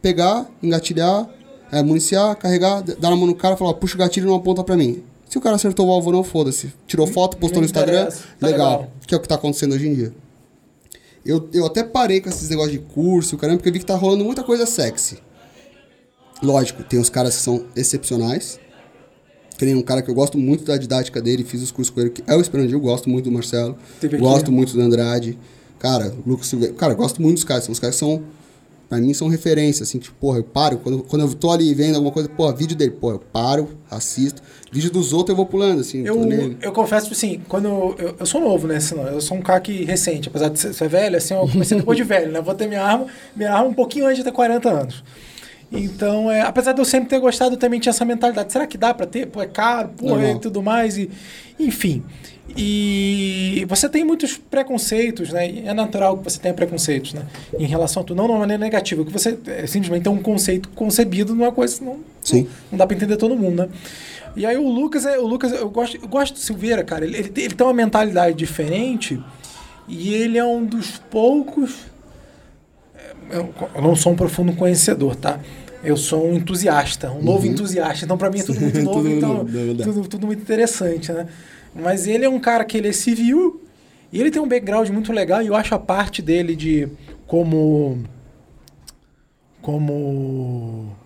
[0.00, 1.28] Pegar, engatilhar,
[1.70, 4.36] é, municiar, carregar, dar na mão no cara e falar, puxa o gatilho e não
[4.36, 5.02] aponta pra mim.
[5.30, 6.72] Se o cara acertou o alvo ou não, foda-se.
[6.88, 8.06] Tirou foto, postou no Instagram.
[8.06, 8.80] Tá legal.
[8.80, 8.92] legal.
[9.06, 10.12] Que é o que tá acontecendo hoje em dia.
[11.24, 13.94] Eu, eu até parei com esses negócios de curso, caramba, porque eu vi que tá
[13.94, 15.18] rolando muita coisa sexy.
[16.42, 18.58] Lógico, tem os caras que são excepcionais.
[19.62, 22.10] Nem um cara que eu gosto muito da didática dele, fiz os cursos com ele,
[22.10, 23.76] que é o Esperandil, eu gosto muito do Marcelo.
[24.18, 25.38] Gosto muito do Andrade.
[25.78, 26.74] Cara, Lucas Silveira.
[26.74, 27.64] Cara, gosto muito dos caras.
[27.64, 28.22] São os caras que são.
[28.90, 30.78] Pra mim são referência, assim, tipo, porra, eu paro.
[30.78, 34.42] Quando, quando eu tô ali vendo alguma coisa, porra, vídeo dele, porra, eu paro, assisto.
[34.72, 36.02] Vídeo dos outros eu vou pulando, assim,
[36.42, 38.78] Eu, eu confesso, tipo assim, quando eu, eu, sou novo, né?
[38.78, 41.48] Assim, não, eu sou um cara que recente, apesar de ser, ser velho, assim, eu
[41.48, 42.40] comecei depois de velho, né?
[42.40, 43.06] Eu vou ter minha arma,
[43.36, 45.04] minha arma um pouquinho antes de ter 40 anos.
[45.70, 48.52] Então, é, apesar de eu sempre ter gostado, eu também tinha essa mentalidade.
[48.52, 49.26] Será que dá pra ter?
[49.26, 50.98] Pô, é caro, porra, e tudo mais.
[50.98, 51.08] E,
[51.60, 52.02] enfim.
[52.56, 55.50] E você tem muitos preconceitos, né?
[55.50, 57.22] E é natural que você tenha preconceitos, né?
[57.58, 58.16] Em relação a tudo.
[58.16, 61.78] Não de uma maneira negativa, que você é, simplesmente tem um conceito concebido numa coisa
[61.78, 62.48] que não, Sim.
[62.70, 63.68] não dá pra entender todo mundo, né?
[64.36, 67.04] E aí o Lucas, é, o Lucas eu, gosto, eu gosto do Silveira, cara.
[67.04, 69.20] Ele, ele, tem- ele tem uma mentalidade diferente
[69.88, 71.74] e ele é um dos poucos.
[73.30, 75.38] é, Eu, eu não sou um profundo conhecedor, tá?
[75.82, 78.04] Eu sou um entusiasta, um novo entusiasta.
[78.04, 79.46] Então, pra mim, é tudo muito novo, Tudo então,
[79.80, 81.26] é tudo, tudo muito interessante, né?
[81.74, 83.62] Mas ele é um cara que ele é civil
[84.12, 86.88] e ele tem um background muito legal e eu acho a parte dele de
[87.26, 88.02] como.
[89.62, 90.96] Como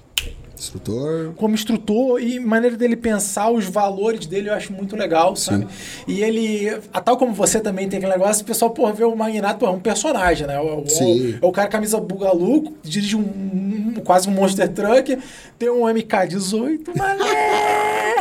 [0.64, 1.32] Instrutor.
[1.36, 5.66] como instrutor e maneira dele pensar os valores dele eu acho muito legal, sabe?
[6.08, 9.14] E ele, a tal como você também tem aquele negócio, o pessoal, porra, vê o
[9.14, 10.54] Magnato, é um personagem, né?
[10.56, 11.38] É o, Sim.
[11.40, 15.18] é o cara camisa bugalu, dirige um, um- quase um monster truck,
[15.58, 17.24] tem um MK18, mané!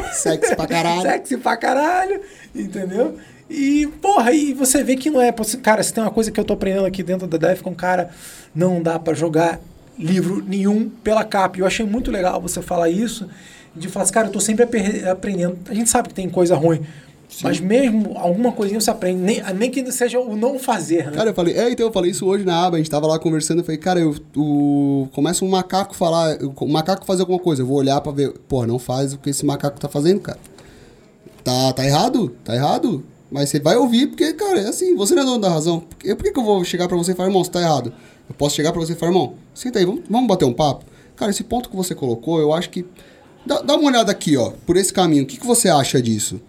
[0.14, 1.02] Sexy pra caralho.
[1.02, 2.22] Sexy pra caralho,
[2.56, 3.18] entendeu?
[3.50, 5.32] E, porra, aí você vê que não é.
[5.62, 8.10] Cara, se tem uma coisa que eu tô aprendendo aqui dentro da Defcon, cara,
[8.56, 9.60] não dá pra jogar
[9.98, 11.58] livro nenhum pela capa.
[11.58, 13.28] Eu achei muito legal você falar isso,
[13.76, 14.66] de falar assim, cara, eu tô sempre
[15.10, 15.58] aprendendo.
[15.68, 16.82] A gente sabe que tem coisa ruim,
[17.42, 21.18] mas mesmo alguma coisinha você aprende, nem, nem que seja o não fazer, né?
[21.18, 23.18] Cara, eu falei, é, então eu falei isso hoje na aba, a gente tava lá
[23.18, 27.62] conversando, eu falei, cara, eu, o, começa um macaco falar, o macaco fazer alguma coisa,
[27.62, 30.40] eu vou olhar pra ver, pô, não faz o que esse macaco tá fazendo, cara.
[31.44, 32.30] Tá, tá errado?
[32.44, 33.04] Tá errado?
[33.30, 35.80] Mas você vai ouvir, porque, cara, é assim, você não é dono da razão.
[35.80, 37.62] Por que, por que que eu vou chegar pra você e falar, irmão, você tá
[37.62, 37.92] errado?
[38.30, 40.86] Eu posso chegar pra você e falar, irmão, senta aí, vamos, vamos bater um papo?
[41.16, 42.86] Cara, esse ponto que você colocou, eu acho que.
[43.46, 46.40] Dá, dá uma olhada aqui, ó, por esse caminho, o que, que você acha disso?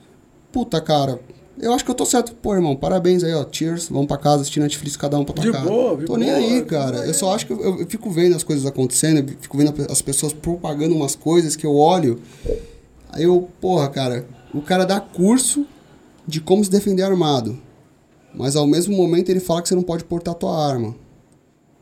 [0.52, 1.18] Puta, cara,
[1.58, 2.32] eu acho que eu tô certo.
[2.34, 3.44] Pô, irmão, parabéns aí, ó.
[3.50, 5.64] Cheers, vamos pra casa, assistir Netflix, cada um pra tua De casa.
[5.68, 6.98] boa, de Tô nem boa, aí, cara.
[6.98, 10.00] Eu só acho que eu, eu fico vendo as coisas acontecendo, eu fico vendo as
[10.00, 12.20] pessoas propagando umas coisas que eu olho.
[13.10, 15.66] Aí eu, porra, cara, o cara dá curso
[16.26, 17.58] de como se defender armado.
[18.34, 20.94] Mas ao mesmo momento ele fala que você não pode portar tua arma.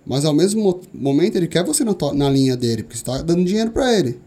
[0.06, 3.22] Mas ao mesmo mo- momento ele quer você na, na linha dele, porque você tá
[3.22, 4.20] dando dinheiro pra ele.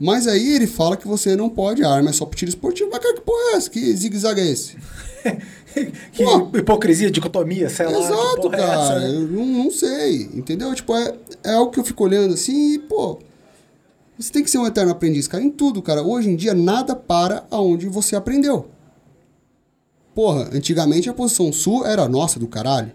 [0.00, 2.88] Mas aí ele fala que você não pode, a arma é só pro tiro esportivo.
[2.90, 3.70] Mas cara, que porra é essa?
[3.70, 4.76] Que zigue-zague é esse?
[6.12, 6.50] que Pô.
[6.56, 7.98] hipocrisia, dicotomia, sei lá.
[7.98, 9.00] Exato, porra é essa, cara.
[9.00, 9.08] né?
[9.16, 10.22] Eu não, não sei.
[10.34, 10.72] Entendeu?
[10.74, 11.14] Tipo, é,
[11.44, 13.18] é algo que eu fico olhando assim e, pô.
[14.18, 16.02] Você tem que ser um eterno aprendiz, cara, em tudo, cara.
[16.02, 18.66] Hoje em dia, nada para aonde você aprendeu.
[20.14, 22.90] Porra, antigamente a posição sul era nossa do caralho.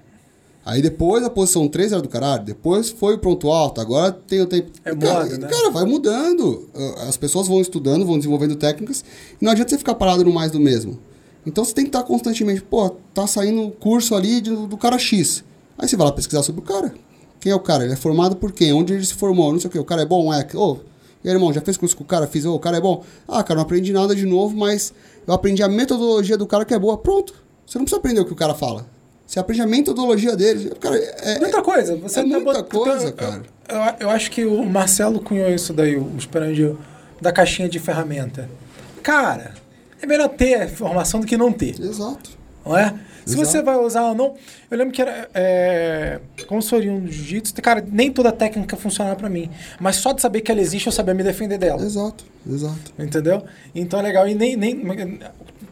[0.66, 2.44] Aí depois a posição 3 era do caralho.
[2.46, 3.82] Depois foi o pronto alto.
[3.82, 4.72] Agora tem o tempo.
[4.86, 5.48] É cara, moda, né?
[5.50, 6.70] cara, vai mudando.
[6.74, 9.04] Ah, As pessoas vão estudando, vão desenvolvendo técnicas.
[9.42, 10.98] E não adianta você ficar parado no mais do mesmo.
[11.46, 12.62] Então você tem que estar constantemente.
[12.62, 15.44] Pô, tá saindo curso ali de- do cara X.
[15.78, 16.94] Aí você vai lá pesquisar sobre o cara.
[17.42, 17.84] Quem é o cara?
[17.84, 18.72] Ele é formado por quem?
[18.72, 19.52] Onde ele se formou?
[19.52, 19.80] Não sei o quê.
[19.80, 20.34] O cara é bom?
[20.34, 20.48] É.
[20.56, 20.78] Ô,
[21.22, 22.26] e aí, irmão, já fez curso com o cara?
[22.26, 22.46] Fiz.
[22.46, 23.04] Ô, o cara é bom?
[23.28, 24.94] Ah, cara, não aprendi nada de novo, mas
[25.28, 26.98] eu aprendi a metodologia do cara que é boa.
[26.98, 27.34] Pronto.
[27.66, 28.86] Você não precisa aprender o que o cara fala.
[29.26, 30.72] Você aprende a metodologia dele.
[30.80, 31.96] Cara, é, Muita coisa.
[31.98, 33.42] Você é tá muita bot- coisa, eu- cara.
[33.68, 36.78] Eu, eu acho que o Marcelo cunhou isso daí, o Esperandio.
[37.22, 38.50] da caixinha de ferramenta.
[39.02, 39.54] Cara,
[40.02, 41.80] é melhor ter a informação do que não ter.
[41.80, 42.32] Exato.
[42.66, 42.94] Não é?
[43.26, 43.46] Se Exato.
[43.48, 44.36] você vai usar ou não.
[44.70, 45.30] Eu lembro que era.
[45.34, 49.50] É, como sou oriundo do jiu-jitsu, cara, nem toda técnica funcionava pra mim.
[49.80, 51.82] Mas só de saber que ela existe, eu sabia me defender dela.
[51.82, 52.94] Exato, exato.
[53.00, 53.44] Entendeu?
[53.74, 54.28] Então é legal.
[54.28, 54.58] E nem.
[54.58, 54.76] nem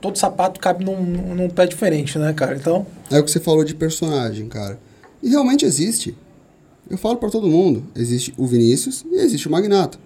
[0.01, 2.55] todo sapato cabe num, num pé diferente, né, cara?
[2.55, 2.85] Então.
[3.09, 4.79] É o que você falou de personagem, cara.
[5.21, 6.15] E realmente existe.
[6.89, 7.83] Eu falo pra todo mundo.
[7.95, 9.97] Existe o Vinícius e existe o Magnata.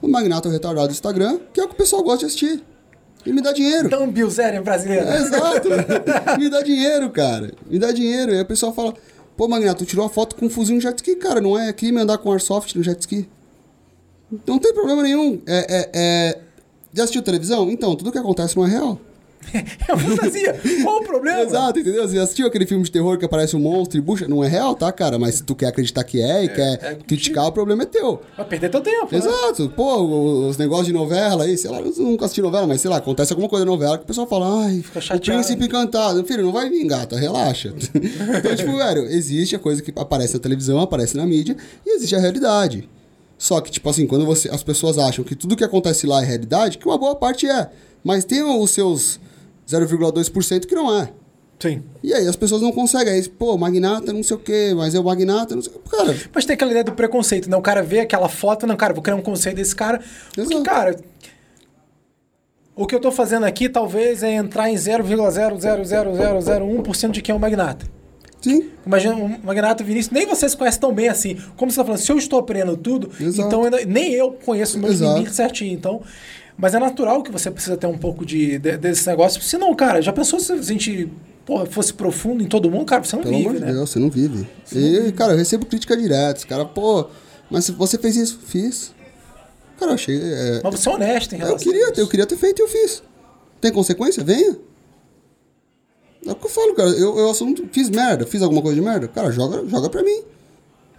[0.00, 2.26] O Magnata é o retardado do Instagram, que é o que o pessoal gosta de
[2.26, 2.62] assistir.
[3.24, 3.86] E me dá dinheiro.
[3.86, 5.06] Então, Bilzerian brasileiro.
[5.06, 5.68] É, exato.
[6.38, 7.52] me dá dinheiro, cara.
[7.68, 8.32] Me dá dinheiro.
[8.32, 8.94] E o pessoal fala,
[9.36, 11.40] pô, Magnata, tu tirou a foto com um fuzil no jet ski, cara.
[11.40, 13.28] Não é crime andar com airsoft no jet ski.
[14.46, 15.40] Não tem problema nenhum.
[15.46, 16.38] É, é, é...
[16.94, 17.70] Já assistiu televisão?
[17.70, 18.98] Então, tudo que acontece não é real.
[19.52, 20.60] É fantasia.
[20.84, 21.40] Qual o problema?
[21.40, 22.06] Exato, entendeu?
[22.06, 24.28] Você assistiu aquele filme de terror que aparece um monstro e bucha?
[24.28, 25.18] Não é real, tá, cara?
[25.18, 28.20] Mas se tu quer acreditar que é e quer é criticar, o problema é teu.
[28.36, 29.08] Vai perder teu tempo.
[29.10, 29.18] né?
[29.18, 29.68] Exato.
[29.70, 32.98] Pô, os negócios de novela aí, sei lá, eu nunca assisti novela, mas sei lá,
[32.98, 35.40] acontece alguma coisa na novela que o pessoal fala, ai, Fica o chateado.
[35.42, 36.24] príncipe encantado.
[36.24, 37.74] Filho, não vai vir, gata, relaxa.
[38.38, 42.14] então, tipo, velho, existe a coisa que aparece na televisão, aparece na mídia, e existe
[42.14, 42.88] a realidade.
[43.36, 46.26] Só que, tipo assim, quando você, as pessoas acham que tudo que acontece lá é
[46.26, 47.70] realidade, que uma boa parte é.
[48.04, 49.18] Mas tem os seus
[49.70, 51.10] 0,2% que não é.
[51.58, 51.82] Sim.
[52.02, 53.12] E aí as pessoas não conseguem.
[53.12, 55.90] Aí, pô, magnata não sei o quê, mas é o magnata não sei o quê.
[55.96, 57.56] Cara, Mas tem aquela ideia do preconceito, né?
[57.56, 60.00] O cara vê aquela foto, não, cara, vou criar um conceito desse cara.
[60.34, 60.62] Porque, Exato.
[60.62, 60.96] cara,
[62.74, 67.40] o que eu tô fazendo aqui talvez é entrar em 0,00001% de quem é o
[67.40, 67.84] magnata.
[68.40, 71.36] sim, Imagina um magnata Vinícius, nem você se conhece tão bem assim.
[71.58, 73.46] Como você tá falando, se eu estou aprendendo tudo, Exato.
[73.48, 75.12] então ainda- nem eu conheço meus Exato.
[75.14, 75.74] limites certinho.
[75.74, 76.00] Então,
[76.60, 79.40] mas é natural que você precisa ter um pouco de, de- desse negócio.
[79.42, 81.08] Se não, cara, já pensou se a gente
[81.46, 82.84] porra, fosse profundo em todo mundo?
[82.84, 83.72] Cara, você não pelo vive, amor né?
[83.72, 84.46] Deus, você não vive.
[84.72, 86.38] E, cara, eu recebo crítica direto.
[86.38, 87.06] Os cara, pô,
[87.50, 88.38] mas se você fez isso?
[88.46, 88.92] Fiz.
[89.78, 90.20] Cara, eu achei.
[90.22, 92.00] é, Mas você é honesto em relação eu, queria, a isso.
[92.00, 93.02] eu queria ter feito e eu fiz.
[93.60, 94.22] Tem consequência?
[94.22, 94.56] Venha.
[96.26, 96.90] É o que eu falo, cara.
[96.90, 99.08] Eu, eu assumo- fiz merda, fiz alguma coisa de merda.
[99.08, 100.22] Cara, joga, joga pra mim.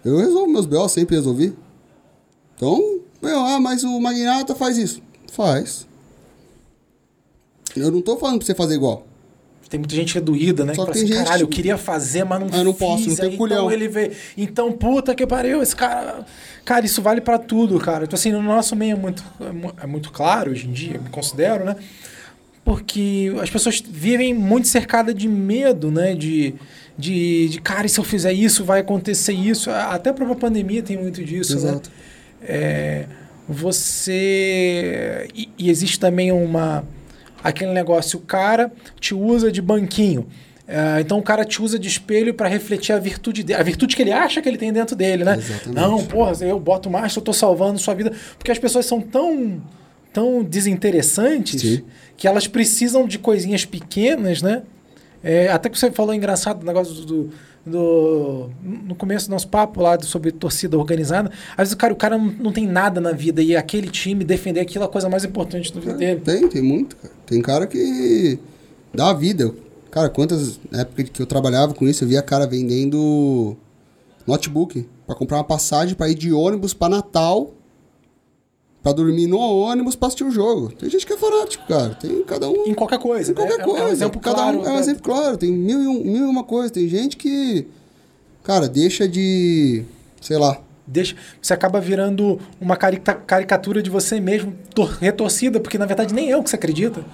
[0.04, 1.54] Eu resolvo meus B.O., sempre resolvi.
[2.56, 5.00] Então, meu, ah, mas o Magnata faz isso.
[5.34, 5.86] Faz.
[7.74, 9.06] Eu não tô falando pra você fazer igual.
[9.68, 10.74] Tem muita gente que é doída, né?
[10.74, 12.64] Só que fala assim, tem gente caralho, eu que- queria fazer, mas não Ah, eu
[12.64, 12.78] não fiz.
[12.80, 13.56] posso, não tenho culhão.
[13.64, 14.10] Então ele vê.
[14.36, 16.26] Então, puta que pariu, esse cara.
[16.62, 18.04] Cara, isso vale pra tudo, cara.
[18.04, 19.24] Então, assim, no nosso meio é muito,
[19.80, 21.76] é é muito claro hoje em dia, me considero, né?
[22.62, 26.14] Porque as pessoas vivem muito cercadas de medo, né?
[26.14, 26.54] De,
[26.98, 29.70] de, de, cara, e se eu fizer isso, vai acontecer isso.
[29.70, 31.70] Até a própria pandemia tem muito disso, né?
[31.70, 31.90] Exato.
[32.42, 33.06] É,
[33.52, 35.28] você.
[35.34, 36.84] E, e existe também uma.
[37.42, 40.26] Aquele negócio, o cara te usa de banquinho.
[40.66, 43.96] É, então o cara te usa de espelho para refletir a virtude dele, a virtude
[43.96, 45.34] que ele acha que ele tem dentro dele, né?
[45.36, 45.74] Exatamente.
[45.74, 48.12] Não, porra, eu boto mais, eu tô salvando sua vida.
[48.38, 49.60] Porque as pessoas são tão,
[50.12, 51.82] tão desinteressantes Sim.
[52.16, 54.62] que elas precisam de coisinhas pequenas, né?
[55.22, 57.30] É, até que você falou engraçado o negócio do, do-
[57.64, 58.50] do-
[58.84, 61.30] No começo do nosso papo lá do- sobre torcida organizada.
[61.52, 64.60] Às vezes cara, o cara não, não tem nada na vida e aquele time defender
[64.60, 66.20] aquilo é a coisa mais importante da vida dele.
[66.20, 67.14] Tem, tem muito, cara.
[67.26, 68.38] Tem cara que
[68.92, 69.52] dá a vida.
[69.90, 70.58] Cara, quantas.
[70.70, 73.56] Na época que eu trabalhava com isso, eu via cara vendendo
[74.26, 77.52] notebook pra comprar uma passagem pra ir de ônibus pra Natal.
[78.82, 80.72] Pra dormir no ônibus pra assistir o jogo.
[80.72, 81.94] Tem gente que é fanático, cara.
[81.94, 82.66] Tem cada um.
[82.66, 83.30] Em qualquer coisa.
[83.30, 83.62] Em qualquer né?
[83.62, 83.80] É- coisa.
[83.80, 84.58] É um exemplo cada claro.
[84.58, 84.80] um é um né?
[84.80, 85.36] exemplo claro.
[85.36, 86.72] Tem mil e, um, mil e uma coisa.
[86.72, 87.66] Tem gente que.
[88.42, 89.84] Cara, deixa de.
[90.20, 90.60] Sei lá.
[90.84, 96.12] Deixa, você acaba virando uma carica- caricatura de você mesmo, tor- retorcida, porque na verdade
[96.12, 97.04] nem é o que você acredita.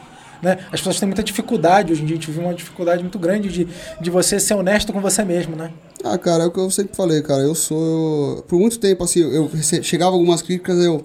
[0.43, 0.57] Né?
[0.73, 3.49] As pessoas têm muita dificuldade, hoje em dia a gente vive uma dificuldade muito grande
[3.51, 3.69] de,
[4.01, 5.71] de você ser honesto com você mesmo, né?
[6.03, 7.43] Ah, cara, é o que eu sempre falei, cara.
[7.43, 8.43] Eu sou.
[8.49, 9.51] Por muito tempo, assim, eu
[9.83, 11.05] chegava algumas críticas, eu.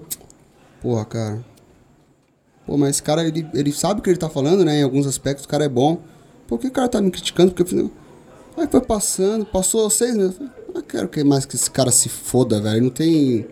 [0.84, 1.43] Porra, cara.
[2.68, 4.80] Pô, mas esse cara, ele, ele sabe o que ele tá falando, né?
[4.80, 5.97] Em alguns aspectos, o cara é bom.
[6.47, 7.51] Por que o cara tá me criticando?
[7.51, 7.91] Porque eu falei.
[8.57, 10.34] Aí foi passando, passou seis meses.
[10.39, 12.84] Eu falei, ah, quero que mais que esse cara se foda, velho.
[12.84, 13.47] Não tem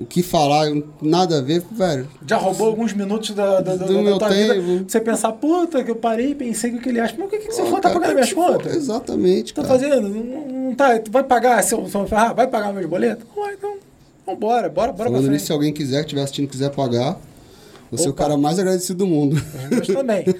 [0.00, 0.66] o que falar,
[1.02, 2.08] nada a ver, velho.
[2.26, 4.54] Já roubou alguns minutos da, da, Do da meu tua vida.
[4.54, 4.84] tempo.
[4.90, 7.14] Você pensar, puta, que eu parei e pensei que o que ele acha.
[7.18, 8.74] Mas o que, que você for tá pagando minhas contas?
[8.74, 9.74] Exatamente, Tá cara.
[9.74, 10.08] fazendo?
[10.08, 10.98] Não, não tá.
[10.98, 13.24] Tu vai pagar seu, seu ah, vai pagar meus boletos?
[13.36, 13.76] Vai, então.
[14.28, 17.18] Vambora, bora, bora pra Falando nisso, se alguém quiser, que estiver assistindo, quiser pagar,
[17.90, 19.36] você é o cara mais agradecido do mundo.
[19.36, 20.22] Os meus também.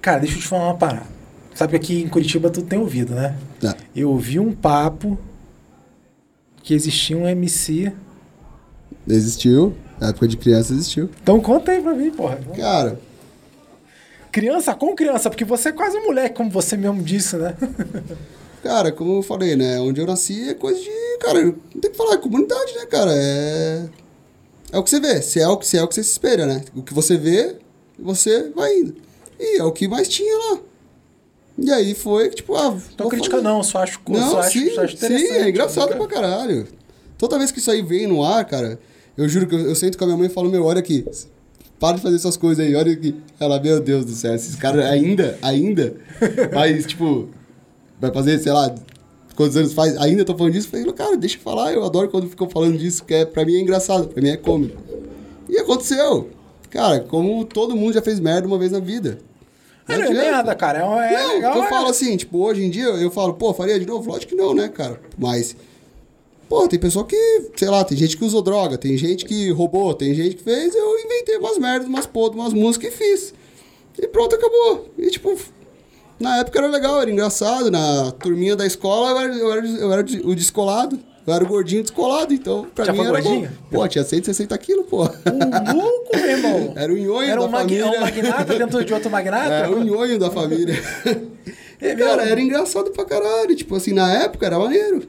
[0.00, 1.06] Cara, deixa eu te falar uma parada.
[1.52, 3.36] Sabe que aqui em Curitiba tu tem ouvido, né?
[3.60, 3.74] Tá.
[3.94, 5.18] Eu ouvi um papo
[6.62, 7.92] que existia um MC.
[9.08, 9.74] Existiu.
[9.98, 11.10] Na época de criança existiu.
[11.20, 12.38] Então conta aí pra mim, porra.
[12.54, 13.00] Cara,
[14.36, 17.56] Criança com criança, porque você é quase um moleque, como você mesmo disse, né?
[18.66, 19.80] cara, como eu falei, né?
[19.80, 20.90] Onde eu nasci é coisa de.
[21.20, 23.12] Cara, não tem que falar, é comunidade, né, cara?
[23.14, 23.84] É.
[24.72, 25.22] É o que você vê.
[25.22, 26.62] Se é o que, se é o que você se espera, né?
[26.74, 27.56] O que você vê,
[27.98, 28.96] você vai indo.
[29.38, 30.58] E é o que mais tinha lá.
[31.58, 32.76] E aí foi, tipo, ah.
[33.08, 33.42] Crítica fazer.
[33.48, 35.32] não, só acho, Não, só acho, sim, só acho sim, interessante.
[35.38, 36.66] é engraçado Nunca- pra caralho.
[37.16, 38.78] Toda vez que isso aí vem no ar, cara,
[39.16, 41.06] eu juro que eu, eu sento com a minha mãe e falo, meu, olha aqui,
[41.80, 43.14] para de fazer essas coisas aí, olha aqui.
[43.40, 45.94] Ela, meu Deus do céu, esses caras ainda, ainda,
[46.52, 47.28] faz, tipo,
[48.00, 48.74] vai fazer, sei lá,
[49.34, 50.68] quantos anos faz, ainda tô falando disso.
[50.68, 53.54] Falei, cara, deixa eu falar, eu adoro quando ficam falando disso, que é, pra mim
[53.56, 54.80] é engraçado, pra mim é cômico.
[55.48, 56.30] E aconteceu.
[56.70, 59.18] Cara, como todo mundo já fez merda uma vez na vida.
[59.88, 60.30] É, não é adianta.
[60.32, 60.78] nada, cara.
[60.80, 61.56] É, é Não, legal.
[61.56, 64.10] eu é- falo assim, tipo, hoje em dia eu falo, pô, faria de novo?
[64.10, 65.00] Lógico que não, né, cara?
[65.16, 65.54] Mas,
[66.48, 69.94] pô, tem pessoa que, sei lá, tem gente que usou droga, tem gente que roubou,
[69.94, 73.34] tem gente que fez, eu inventei umas merdas, umas podres, umas músicas e fiz.
[73.96, 74.88] E pronto, acabou.
[74.98, 75.38] E, tipo,
[76.18, 79.92] na época era legal, era engraçado, na turminha da escola eu era, eu era, eu
[79.92, 80.98] era o descolado.
[81.26, 83.50] Eu era o gordinho descolado, então pra Já mim foi era gordinho?
[83.68, 83.78] bom.
[83.80, 85.02] Pô, tinha 160 quilos, pô.
[85.02, 86.72] Um louco, meu irmão.
[86.76, 87.84] Era o nhonho Era da um, família.
[87.86, 89.52] um magnata dentro de outro magnata?
[89.52, 90.80] Era o nhonho da família.
[91.80, 93.56] É Cara, era engraçado pra caralho.
[93.56, 95.02] Tipo assim, na época era maneiro.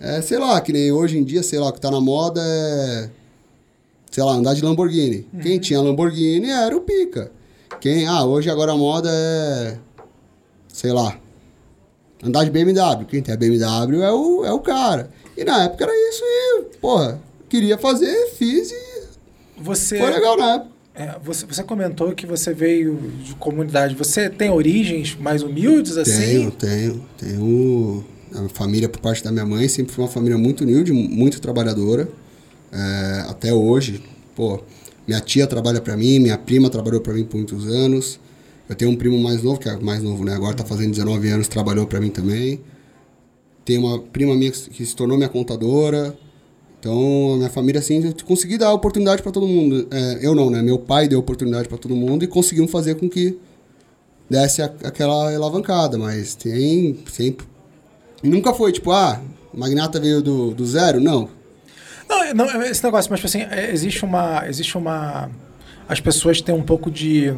[0.00, 2.40] É, sei lá, que nem hoje em dia, sei lá, o que tá na moda
[2.44, 3.08] é.
[4.10, 5.26] Sei lá, andar de Lamborghini.
[5.32, 5.40] Uhum.
[5.40, 7.30] Quem tinha Lamborghini era o pica.
[7.80, 8.08] Quem.
[8.08, 9.78] Ah, hoje agora a moda é.
[10.78, 11.18] Sei lá.
[12.22, 13.04] Andar de BMW.
[13.08, 15.10] Quem tem a BMW é o, é o cara.
[15.36, 19.02] E na época era isso e, porra, queria fazer, fiz e
[19.60, 20.70] Você, foi legal na época.
[20.94, 23.96] é, você, você comentou que você veio de comunidade.
[23.96, 26.48] Você tem origens mais humildes, assim?
[26.48, 27.04] Tenho, tenho.
[27.18, 28.04] Tenho.
[28.36, 32.08] A família, por parte da minha mãe, sempre foi uma família muito humilde, muito trabalhadora.
[32.70, 34.00] É, até hoje.
[34.36, 34.60] Pô,
[35.08, 38.20] minha tia trabalha pra mim, minha prima trabalhou pra mim por muitos anos.
[38.68, 40.34] Eu tenho um primo mais novo, que é mais novo, né?
[40.34, 42.60] Agora tá fazendo 19 anos, trabalhou pra mim também.
[43.64, 46.16] Tenho uma prima minha que se tornou minha contadora.
[46.78, 49.88] Então, a minha família, assim, eu consegui dar oportunidade pra todo mundo.
[49.90, 50.62] É, eu não, né?
[50.62, 53.38] Meu pai deu oportunidade pra todo mundo e conseguimos fazer com que
[54.30, 57.46] desse a- aquela alavancada, mas tem sempre.
[58.22, 59.20] Nunca foi tipo, ah,
[59.52, 61.00] Magnata veio do, do zero?
[61.00, 61.28] Não.
[62.08, 64.46] Não, não, esse negócio, mas tipo assim, é, existe uma.
[64.48, 65.30] Existe uma.
[65.88, 67.34] As pessoas têm um pouco de.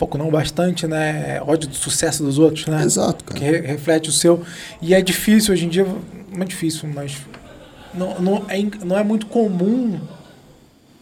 [0.00, 1.40] Pouco não, bastante, né?
[1.42, 2.82] Ódio do sucesso dos outros, né?
[2.82, 3.44] Exato, Que cara.
[3.44, 4.42] re- reflete o seu.
[4.82, 5.84] E é difícil hoje em dia.
[6.32, 7.18] Não é difícil, mas.
[7.94, 10.00] Não, não, é, não é muito comum,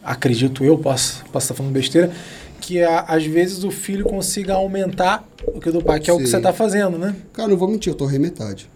[0.03, 2.11] acredito eu, posso, posso estar falando besteira,
[2.59, 6.13] que a- às vezes o filho consiga aumentar o que o do pai, que é
[6.13, 6.31] o que Sim.
[6.31, 7.15] você está fazendo, né?
[7.31, 8.69] Cara, não vou mentir, eu torrei metade.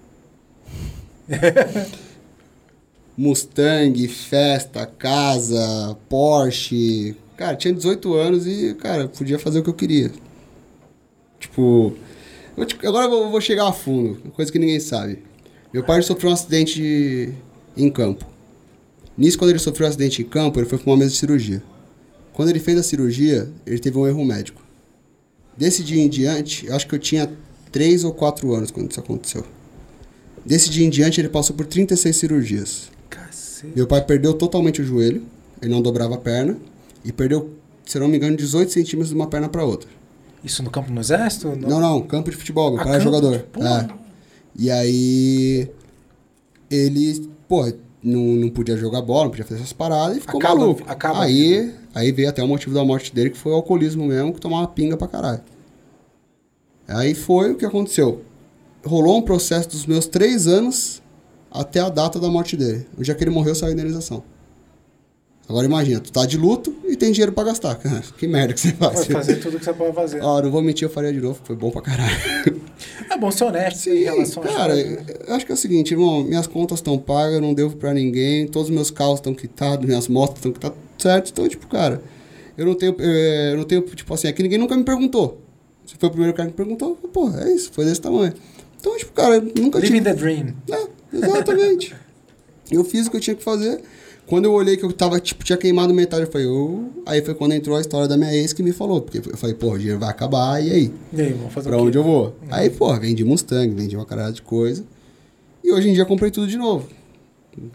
[3.17, 7.15] Mustang, festa, casa, Porsche.
[7.43, 10.09] Cara, tinha 18 anos e, cara, podia fazer o que eu queria.
[11.37, 11.93] Tipo.
[12.55, 15.19] eu te- agora eu vou, chegar a fundo, coisa que ninguém sabe.
[15.73, 17.33] Meu pai sofreu um acidente
[17.75, 18.25] em campo.
[19.17, 21.61] Nisso, quando ele sofreu um acidente em campo, ele foi para uma mesa de cirurgia.
[22.31, 24.61] Quando ele fez a cirurgia, ele teve um erro médico.
[25.57, 27.29] Desse dia em diante, eu acho que eu tinha
[27.73, 29.43] 3 ou 4 anos quando isso aconteceu.
[30.45, 32.89] Desse dia em diante, ele passou por 36 cirurgias.
[33.09, 33.73] Cacete.
[33.75, 35.23] Meu pai perdeu totalmente o joelho,
[35.61, 36.57] ele não dobrava a perna,
[37.03, 37.51] e perdeu,
[37.85, 39.89] se não me engano, 18 centímetros de uma perna para outra.
[40.43, 41.55] Isso no campo no exército?
[41.55, 42.99] Não, não, campo de futebol, Ah, era campo?
[43.01, 43.45] jogador.
[43.57, 43.87] É.
[44.57, 45.69] E aí,
[46.69, 47.63] ele, pô,
[48.03, 50.83] não, não podia jogar bola, não podia fazer essas paradas e ficou Acaba- maluco.
[50.87, 54.33] acaba aí, aí veio até o motivo da morte dele, que foi o alcoolismo mesmo,
[54.33, 55.41] que tomava pinga pra caralho.
[56.87, 58.21] Aí foi o que aconteceu.
[58.85, 61.01] Rolou um processo dos meus três anos
[61.49, 62.85] até a data da morte dele.
[62.97, 64.23] O dia que ele morreu, saiu a indenização.
[65.47, 67.75] Agora imagina, tu tá de luto e tem dinheiro pra gastar.
[67.75, 68.95] Cara, que merda que você faz.
[68.95, 70.21] Vai fazer tudo que você pode fazer.
[70.21, 72.13] Ó, não vou mentir, eu faria de novo, foi bom pra caralho.
[73.09, 75.05] É bom ser honesto em Sim, relação às cara, coisas, né?
[75.27, 77.93] eu acho que é o seguinte, irmão, minhas contas estão pagas, eu não devo pra
[77.93, 81.29] ninguém, todos os meus carros estão quitados, minhas motos estão quitadas, certo?
[81.29, 82.01] Então, tipo, cara,
[82.57, 85.39] eu não tenho, eh, eu não tenho, tipo assim, aqui ninguém nunca me perguntou.
[85.85, 88.33] Você foi o primeiro cara que me perguntou, pô, é isso, foi desse tamanho.
[88.79, 89.93] Então, tipo, cara, eu nunca tive...
[89.93, 90.53] Living the dream.
[90.71, 91.95] É, exatamente.
[92.71, 93.81] eu fiz o que eu tinha que fazer.
[94.25, 96.85] Quando eu olhei que eu tava, tipo, tinha queimado metade, eu falei, ô.
[97.05, 99.01] Aí foi quando entrou a história da minha ex que me falou.
[99.01, 100.93] Porque eu falei, pô, o dinheiro vai acabar, e aí?
[101.11, 102.35] E aí, vamos fazer Pra onde eu vou?
[102.49, 104.83] Aí, pô, vendi Mustang, vendi uma caralho de coisa.
[105.63, 106.87] E hoje em dia comprei tudo de novo.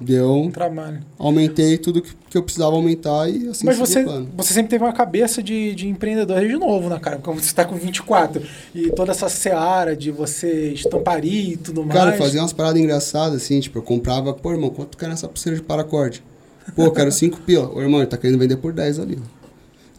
[0.01, 0.35] Deu.
[0.35, 1.01] Um trabalho.
[1.17, 4.05] Aumentei tudo que, que eu precisava aumentar e assim Mas você,
[4.37, 7.19] você sempre teve uma cabeça de, de empreendedor de novo, né, cara?
[7.19, 8.43] Como você está com 24
[8.75, 11.93] e toda essa seara de você estamparia e tudo mais.
[11.95, 15.09] Cara, eu fazia umas paradas engraçadas, assim, tipo, eu comprava, pô, irmão, quanto tu quer
[15.09, 16.25] nessa pulseira de paracorde?
[16.75, 17.71] Pô, quero 5 pila.
[17.75, 19.19] Ô, irmão, ele tá querendo vender por 10 ali.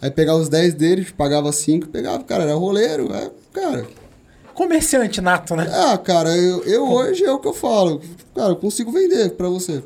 [0.01, 3.85] Aí pegava os 10 dele, pagava 5, pegava, cara, era roleiro, é, cara.
[4.53, 5.69] Comerciante nato, né?
[5.71, 8.01] Ah, cara, eu, eu hoje é o que eu falo.
[8.33, 9.83] Cara, eu consigo vender pra você.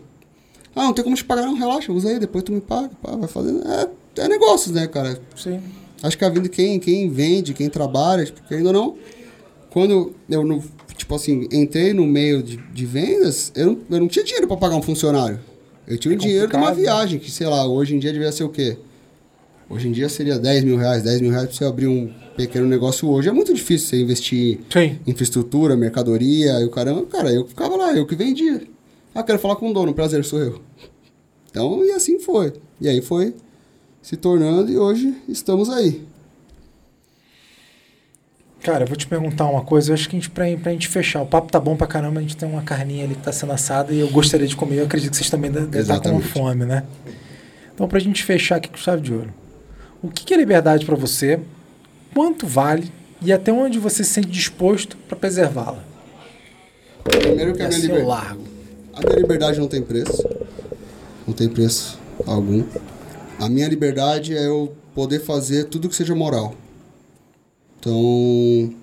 [0.76, 3.15] Ah, não tem como te pagar, não, relaxa, usa aí, depois tu me paga, pá,
[3.15, 3.64] vai fazendo.
[3.68, 5.19] É, é negócios, né, cara?
[5.35, 5.61] Sim.
[6.01, 8.95] Acho que a vida, quem, quem vende, quem trabalha, tipo, ainda não.
[9.69, 10.64] Quando eu,
[10.95, 14.57] tipo assim, entrei no meio de, de vendas, eu não, eu não tinha dinheiro para
[14.57, 15.39] pagar um funcionário.
[15.88, 16.76] Eu tinha É o dinheiro de uma né?
[16.76, 18.77] viagem, que sei lá, hoje em dia devia ser o quê?
[19.69, 21.03] Hoje em dia seria 10 mil reais.
[21.03, 23.30] 10 mil reais pra você abrir um pequeno negócio hoje.
[23.30, 24.99] É muito difícil você investir Sim.
[25.05, 27.05] em infraestrutura, mercadoria e o caramba.
[27.05, 28.61] Cara, eu ficava lá, eu que vendia.
[29.15, 30.61] Ah, quero falar com o dono, prazer, sou eu.
[31.49, 32.53] Então, e assim foi.
[32.81, 33.34] E aí foi
[34.01, 36.01] se tornando e hoje estamos aí.
[38.64, 39.91] Cara, eu vou te perguntar uma coisa.
[39.91, 42.19] Eu acho que a gente, pra, pra gente fechar, o papo tá bom pra caramba.
[42.19, 44.77] A gente tem uma carninha ali que tá sendo assada e eu gostaria de comer.
[44.80, 46.27] Eu acredito que vocês também devem estar com Exatamente.
[46.30, 46.84] fome, né?
[47.73, 49.34] Então, pra gente fechar aqui com chave de ouro.
[50.02, 51.40] O que que é liberdade pra você?
[52.14, 52.90] Quanto vale?
[53.22, 55.84] E até onde você se sente disposto pra preservá-la?
[57.03, 58.07] Primeiro que É a minha, seu liber...
[58.07, 58.44] largo.
[58.94, 60.23] a minha liberdade não tem preço.
[61.27, 62.64] Não tem preço algum.
[63.40, 66.53] A minha liberdade é eu poder fazer tudo que seja moral.
[67.84, 68.73] Então,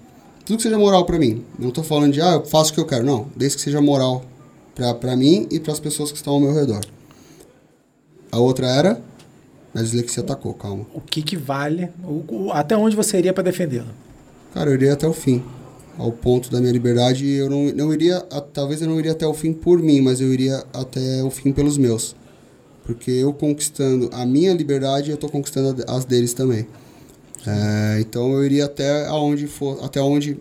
[0.45, 1.43] tudo que seja moral pra mim.
[1.59, 3.05] Não tô falando de, ah, eu faço o que eu quero.
[3.05, 4.23] Não, desde que seja moral
[4.75, 6.81] pra, pra mim e pras pessoas que estão ao meu redor.
[8.31, 9.01] A outra era,
[9.75, 10.85] a dislexia atacou, calma.
[10.95, 11.89] O que que vale?
[12.05, 13.87] O- o- até onde você iria pra defendê-la?
[14.53, 15.43] Cara, eu iria até o fim.
[15.99, 18.19] Ao ponto da minha liberdade, eu não, não iria.
[18.31, 21.31] a- talvez eu não iria até o fim por mim, mas eu iria até o
[21.31, 22.15] fim pelos meus.
[22.85, 26.67] Porque eu conquistando a minha liberdade, eu tô conquistando as deles também.
[27.47, 30.39] É, então eu iria até aonde for, até onde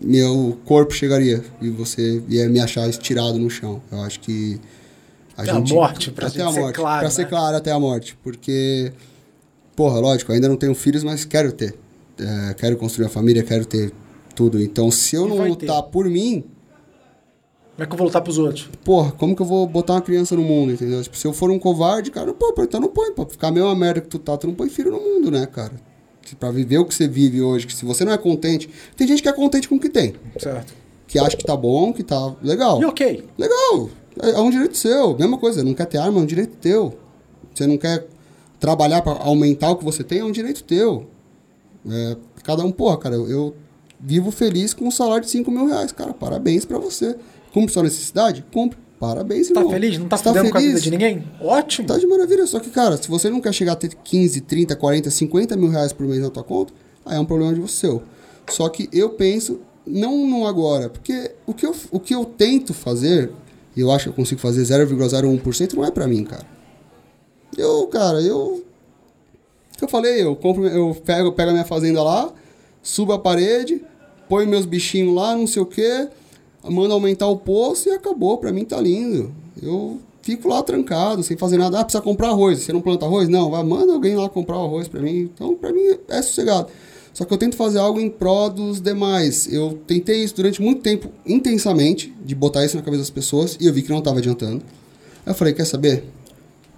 [0.00, 3.80] meu corpo chegaria e você ia me achar estirado no chão.
[3.90, 4.60] Eu acho que
[5.36, 7.28] a Até a morte, pra até gente a ser morte, claro, pra ser né?
[7.28, 8.92] claro até a morte, porque
[9.74, 11.74] porra, lógico, ainda não tenho filhos, mas quero ter.
[12.18, 13.92] É, quero construir uma família, quero ter
[14.34, 14.60] tudo.
[14.62, 16.44] Então, se eu E não lutar por mim,
[17.74, 18.68] Como é que eu vou lutar pros outros?
[18.84, 21.02] porra, como que eu vou botar uma criança no mundo, entendeu?
[21.02, 23.24] Tipo, se eu for um covarde, cara, pô, então não põe, pô.
[23.24, 25.72] Ficar a mesma merda que tu tá, tu não põe filho no mundo, né, cara?
[26.38, 28.68] Pra viver o que você vive hoje, que se você não é contente.
[28.96, 30.14] Tem gente que é contente com o que tem.
[30.38, 30.74] Certo.
[31.06, 32.80] Que acha que tá bom, que tá legal.
[32.80, 33.24] E ok.
[33.36, 33.90] Legal,
[34.20, 35.16] é, é um direito seu.
[35.16, 36.94] Mesma coisa, não quer ter arma, é um direito teu.
[37.54, 38.06] Você não quer
[38.58, 41.06] trabalhar pra aumentar o que você tem, é um direito teu.
[41.88, 43.56] É, cada um, porra, cara, eu, eu
[44.00, 46.12] vivo feliz com um salário de 5 mil reais, cara.
[46.12, 47.16] Parabéns pra você.
[47.52, 48.44] Cumpre sua necessidade?
[48.52, 48.78] Cumpre.
[49.02, 49.72] Parabéns, Tá irmão.
[49.72, 49.98] feliz?
[49.98, 50.84] Não tá Você fudendo com a vida feliz?
[50.84, 51.24] de ninguém?
[51.40, 51.88] Ótimo.
[51.88, 52.46] Tá de maravilha.
[52.46, 55.70] Só que, cara, se você não quer chegar a ter 15, 30, 40, 50 mil
[55.70, 56.72] reais por mês na tua conta,
[57.04, 58.00] aí é um problema de você.
[58.48, 62.72] Só que eu penso, não no agora, porque o que eu, o que eu tento
[62.72, 63.32] fazer,
[63.76, 66.46] e eu acho que eu consigo fazer 0,01%, não é pra mim, cara.
[67.58, 68.64] Eu, cara, eu.
[69.76, 70.22] Que eu falei?
[70.22, 72.32] Eu compro, eu pego, pego a minha fazenda lá,
[72.80, 73.82] subo a parede,
[74.28, 76.06] ponho meus bichinhos lá, não sei o quê,
[76.64, 78.38] mando aumentar o poço e acabou.
[78.38, 79.32] Pra mim tá lindo.
[79.60, 81.80] Eu fico lá trancado, sem fazer nada.
[81.80, 82.60] Ah, precisa comprar arroz.
[82.60, 83.28] Você não planta arroz?
[83.28, 85.30] Não, vai, manda alguém lá comprar o arroz pra mim.
[85.34, 86.68] Então, pra mim é sossegado.
[87.12, 89.52] Só que eu tento fazer algo em prol dos demais.
[89.52, 93.66] Eu tentei isso durante muito tempo, intensamente, de botar isso na cabeça das pessoas, e
[93.66, 94.62] eu vi que não tava adiantando.
[95.26, 96.04] Eu falei, quer saber?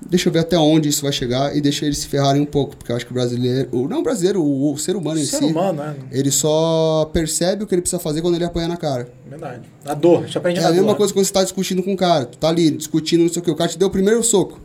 [0.08, 2.76] Deixa eu ver até onde isso vai chegar e deixa eles se ferrarem um pouco,
[2.76, 5.24] porque eu acho que o brasileiro, o não o brasileiro, o, o ser humano em
[5.24, 5.96] Ser si, humano, né?
[6.12, 9.08] ele só percebe o que ele precisa fazer quando ele apanha na cara.
[9.28, 9.62] Verdade.
[9.84, 10.18] A dor.
[10.22, 10.96] A gente aprende É a mesma dor.
[10.96, 12.26] coisa quando você tá discutindo com o cara.
[12.26, 13.50] Tu tá ali discutindo, não sei o que.
[13.50, 14.60] O cara te deu o primeiro soco.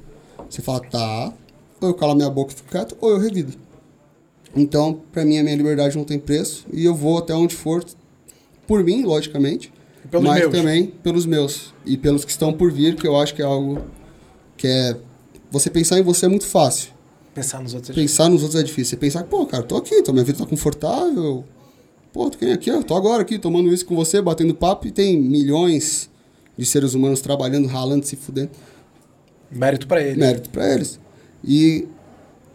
[0.49, 1.33] Você fala, tá.
[1.79, 3.53] Ou eu calo a minha boca e fico quieto, ou eu revido.
[4.55, 6.65] Então, pra mim, a minha liberdade não tem preço.
[6.73, 7.83] E eu vou até onde for.
[8.67, 9.71] Por mim, logicamente.
[10.11, 10.51] Mas meus.
[10.51, 11.73] também pelos meus.
[11.85, 13.79] E pelos que estão por vir, que eu acho que é algo
[14.57, 14.95] que é.
[15.51, 16.91] Você pensar em você é muito fácil.
[17.33, 17.95] Pensar nos outros.
[17.95, 18.91] Pensar nos outros é difícil.
[18.91, 21.43] Você pensar, pô, cara, tô aqui, tô, minha vida tá confortável.
[22.11, 25.19] Pô, tô aqui, ó, tô agora aqui tomando isso com você, batendo papo, e tem
[25.19, 26.09] milhões
[26.57, 28.49] de seres humanos trabalhando, ralando, se fudendo.
[29.51, 30.19] Mérito pra ele.
[30.19, 30.99] Mérito pra eles.
[31.43, 31.87] E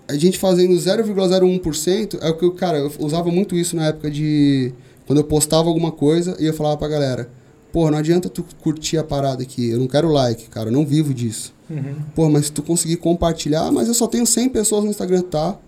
[0.09, 4.11] a gente fazendo 0,01% é o que eu, cara, eu usava muito isso na época
[4.11, 4.73] de.
[5.07, 7.31] Quando eu postava alguma coisa e eu falava pra galera:
[7.75, 10.87] Pô, não adianta tu curtir a parada aqui, eu não quero like, cara, eu não
[10.87, 11.53] vivo disso.
[11.69, 11.97] Uhum.
[12.15, 15.59] Pô, mas se tu conseguir compartilhar, mas eu só tenho 100 pessoas no Instagram, tá?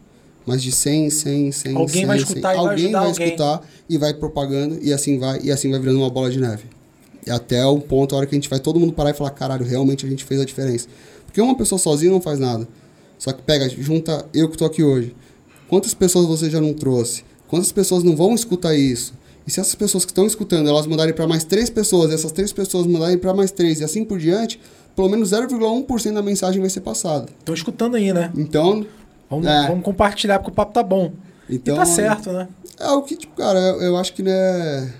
[0.46, 2.24] Mas de 100, 100, 100, Alguém 100, vai 100.
[2.28, 3.26] escutar e vai alguém ajudar vai alguém.
[3.26, 6.66] escutar e vai propagando e assim vai e assim vai virando uma bola de neve.
[7.26, 9.30] E até o ponto, a hora que a gente vai todo mundo parar e falar,
[9.30, 10.86] caralho, realmente a gente fez a diferença.
[11.24, 12.68] Porque uma pessoa sozinha não faz nada.
[13.18, 15.12] Só que pega, junta eu que tô aqui hoje.
[15.68, 17.24] Quantas pessoas você já não trouxe?
[17.48, 19.12] Quantas pessoas não vão escutar isso?
[19.46, 22.32] E se essas pessoas que estão escutando, elas mandarem para mais três pessoas, e essas
[22.32, 24.60] três pessoas mandarem para mais três, e assim por diante,
[24.96, 27.26] pelo menos 0,1% da mensagem vai ser passada.
[27.38, 28.32] Estão escutando aí, né?
[28.36, 28.84] Então,
[29.28, 29.66] Vamos, É.
[29.66, 31.12] vamos compartilhar, porque o papo tá bom.
[31.50, 32.48] Então, e tá certo, né?
[32.78, 34.92] é o que, tipo, cara, eu, eu acho que né,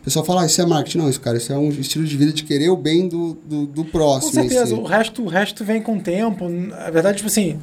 [0.00, 0.98] O pessoal fala, ah, isso é marketing.
[0.98, 3.66] Não, isso, cara, isso é um estilo de vida de querer o bem do, do,
[3.66, 4.30] do Com próximo.
[4.44, 6.48] em certeza, o resto, o resto vem com o tempo.
[6.48, 7.58] Na verdade, tipo assim.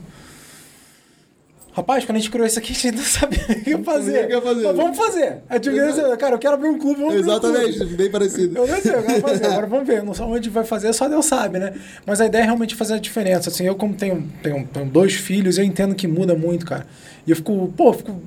[1.73, 4.25] Rapaz, quando a gente criou isso aqui, a gente não sabia o que fazer.
[4.25, 4.67] o que fazer.
[4.67, 5.37] Mas vamos fazer.
[5.49, 6.17] A gente Exato.
[6.17, 7.57] cara, eu quero abrir um clube, vamos abrir um clube.
[7.57, 8.57] Exatamente, bem parecido.
[8.57, 9.45] Eu não sei, eu quero fazer.
[9.51, 10.03] Agora vamos ver.
[10.03, 11.73] Não sei onde vai fazer, só Deus sabe, né?
[12.05, 13.49] Mas a ideia é realmente fazer a diferença.
[13.49, 16.85] Assim, eu como tenho, tenho, tenho dois filhos, eu entendo que muda muito, cara.
[17.25, 18.21] E eu fico, pô, fico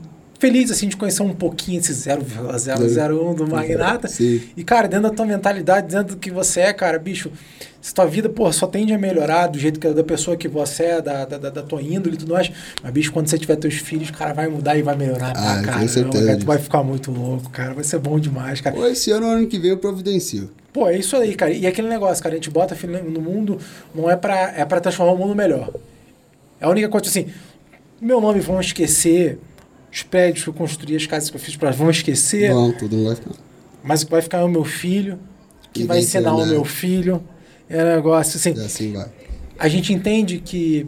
[0.45, 4.09] feliz, assim, de conhecer um pouquinho esse 0,001 do Magnata.
[4.09, 4.43] Sim.
[4.57, 7.31] E, cara, dentro da tua mentalidade, dentro do que você é, cara, bicho,
[7.81, 10.83] se tua vida, pô, só tende a melhorar do jeito que da pessoa que você
[10.85, 12.51] é, da, da, da- tua índole e tudo mais.
[12.83, 15.79] Mas, bicho, quando você tiver teus filhos, cara, vai mudar e vai melhorar Ah, pra
[15.81, 16.27] com certeza.
[16.27, 16.39] cara.
[16.39, 17.73] Tu vai ficar muito louco, cara.
[17.73, 18.77] Vai ser bom demais, cara.
[18.77, 20.51] Ou esse ano, ano que vem, eu providencio.
[20.73, 21.53] Pô, é isso aí, cara.
[21.53, 23.59] E aquele negócio, cara, a gente bota filho no mundo,
[23.95, 25.71] não é pra, é pra transformar o mundo melhor.
[26.61, 27.27] É a única coisa, assim,
[28.01, 29.39] meu nome vão esquecer,
[29.95, 32.97] os prédios que eu construí, as casas que eu fiz pra vão esquecer, Não, tudo
[32.97, 33.31] não vai ficar.
[33.83, 35.21] mas o que vai ficar é o meu filho,
[35.73, 37.23] que E vai ensinar o meu filho.
[37.69, 39.09] É um negócio, assim, E assim vai.
[39.59, 40.87] a gente entende que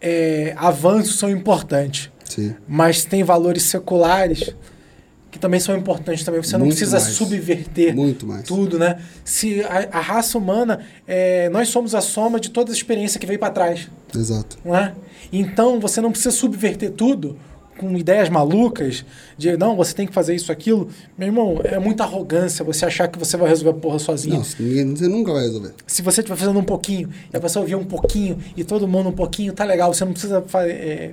[0.00, 2.54] é, avanços são importantes, Sim.
[2.68, 4.54] mas tem valores seculares
[5.30, 6.42] que também são importantes também.
[6.42, 7.14] Você não Muito precisa mais.
[7.14, 8.42] subverter Muito mais.
[8.42, 9.00] tudo, né?
[9.24, 13.26] Se a, a raça humana, é, nós somos a soma de toda a experiência que
[13.26, 14.58] veio para trás, Exato.
[14.64, 14.94] não é?
[15.32, 17.36] Então você não precisa subverter tudo
[17.78, 19.06] com ideias malucas
[19.38, 20.88] de não, você tem que fazer isso, aquilo.
[21.16, 24.36] Meu irmão, é muita arrogância você achar que você vai resolver a porra sozinho.
[24.36, 25.72] Não, ninguém, você nunca vai resolver.
[25.86, 29.08] Se você estiver fazendo um pouquinho e a pessoa ouvir um pouquinho e todo mundo
[29.08, 29.94] um pouquinho, tá legal.
[29.94, 31.12] Você não precisa é,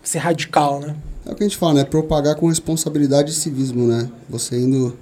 [0.00, 0.94] ser radical, né?
[1.30, 1.84] É o que a gente fala, né?
[1.84, 4.10] Propagar com responsabilidade e civismo, né?
[4.28, 4.98] Você indo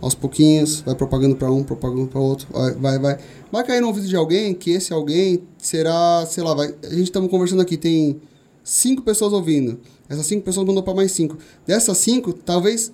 [0.00, 3.18] aos pouquinhos, vai propagando para um, propagando para outro, vai, vai, vai.
[3.50, 6.72] Vai cair no ouvido de alguém que esse alguém será, sei lá, vai.
[6.84, 8.20] A gente estamos conversando aqui, tem
[8.62, 9.80] cinco pessoas ouvindo.
[10.08, 11.36] Essas cinco pessoas mandou para mais cinco.
[11.66, 12.92] Dessas cinco, talvez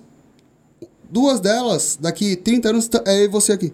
[1.11, 3.71] duas delas, daqui 30 anos, tá- é e você aqui.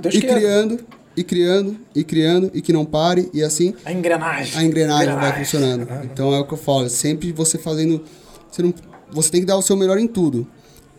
[0.00, 0.36] Deus e queira.
[0.36, 0.80] criando,
[1.16, 4.58] e criando, e criando, e que não pare, e assim A engrenagem.
[4.58, 5.88] a engrenagem vai funcionando.
[6.04, 8.02] Então é o que eu falo, sempre você fazendo.
[8.50, 8.74] Você, não,
[9.10, 10.46] você tem que dar o seu melhor em tudo.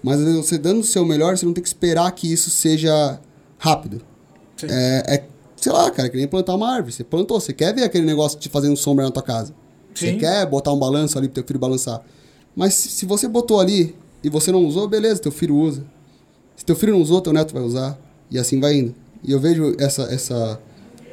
[0.04, 3.20] Mas você dando o seu melhor, você não tem que esperar que isso seja
[3.58, 4.02] rápido.
[4.56, 4.68] Sim.
[4.70, 5.24] É, é,
[5.56, 6.94] sei lá, cara, que nem plantar uma árvore.
[6.94, 9.54] Você plantou, você quer ver aquele negócio te fazendo sombra na tua casa.
[9.94, 10.18] Você Sim.
[10.18, 12.02] quer botar um balanço ali pro teu filho balançar.
[12.56, 15.84] Mas se, se você botou ali e você não usou, beleza, teu filho usa.
[16.56, 17.98] Se teu filho não usou, teu neto vai usar.
[18.30, 18.96] E assim vai indo.
[19.24, 20.60] E eu vejo essa, essa,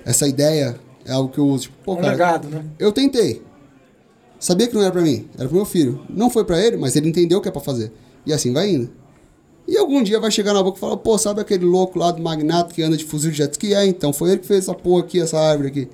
[0.05, 1.65] essa ideia, é algo que eu uso.
[1.65, 2.65] Tipo, pô, um cara, legado, né?
[2.79, 3.43] eu tentei.
[4.39, 6.05] Sabia que não era pra mim, era pro meu filho.
[6.09, 7.91] Não foi pra ele, mas ele entendeu o que é pra fazer.
[8.27, 8.91] E assim vai indo.
[9.67, 12.23] E algum dia vai chegar na boca e falar, pô, sabe aquele louco lá do
[12.23, 13.73] Magnato que anda de fuzil de jet ski?
[13.73, 15.89] É, então, foi ele que fez essa porra aqui, essa árvore aqui.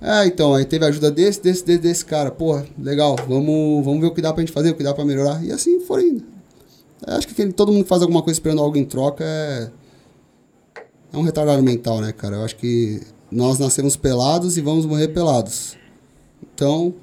[0.00, 2.30] É, então, aí teve a ajuda desse, desse, desse, desse cara.
[2.30, 5.04] Porra, legal, vamos, vamos ver o que dá pra gente fazer, o que dá pra
[5.04, 5.42] melhorar.
[5.44, 6.24] E assim foi indo.
[7.04, 9.70] Eu acho que aquele- todo mundo que faz alguma coisa esperando algo em troca é...
[11.16, 12.36] É um retardado mental, né, cara?
[12.36, 15.76] Eu acho que nós nascemos pelados e vamos morrer pelados.
[16.54, 16.94] Então,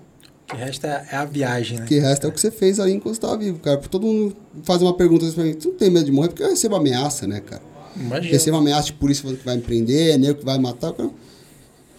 [0.50, 1.84] O que resta é a viagem, né?
[1.86, 3.78] o que resta é o que você fez aí enquanto você tava vivo, cara.
[3.78, 6.30] Todo mundo faz uma pergunta assim pra mim, tu não tem medo de morrer?
[6.30, 7.62] Porque eu recebo ameaça, né, cara?
[7.96, 8.32] Imagina.
[8.34, 10.94] Recebo ameaça de polícia falando que vai me prender, nego que vai matar.
[10.94, 11.10] Cara,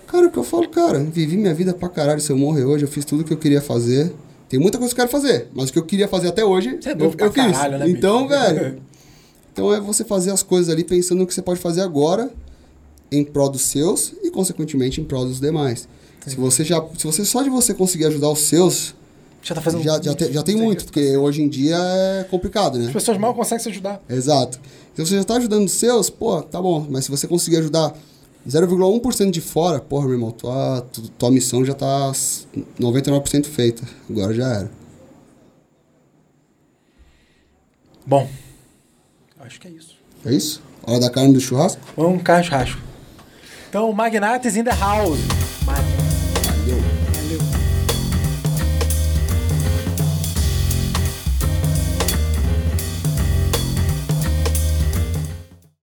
[0.06, 2.20] cara, o que eu falo, cara, vivi minha vida pra caralho.
[2.20, 4.12] Se eu morrer hoje, eu fiz tudo o que eu queria fazer.
[4.48, 6.78] Tem muita coisa que eu quero fazer, mas o que eu queria fazer até hoje,
[6.80, 7.44] Você é eu, novo eu fiz.
[7.52, 8.40] caralho, né, então, bicho?
[8.40, 8.82] velho,
[9.54, 12.28] então é você fazer as coisas ali pensando no que você pode fazer agora
[13.10, 15.88] em prol dos seus e, consequentemente, em prol dos demais.
[16.26, 18.94] Se você já, se você só de você conseguir ajudar os seus,
[19.42, 22.78] Já tá fazendo já, já, te- já tem muito, porque hoje em dia é complicado,
[22.78, 22.86] né?
[22.88, 24.02] As pessoas mal conseguem se ajudar.
[24.10, 24.58] Exato.
[24.94, 26.86] Se você já tá ajudando os seus, pô, tá bom.
[26.90, 27.94] Mas se você conseguir ajudar
[28.48, 32.10] 0,1% de fora, porra, meu irmão, tua, tu- tua missão já tá
[32.80, 33.82] 99% feita.
[34.10, 34.70] Agora já era.
[38.06, 38.28] Bom,
[39.44, 39.96] acho que é isso.
[40.24, 40.62] É isso?
[40.86, 41.80] Hora da carne do churrasco?
[41.96, 42.80] Vamos um churrasco.
[43.68, 45.18] Então, Magnates in the house.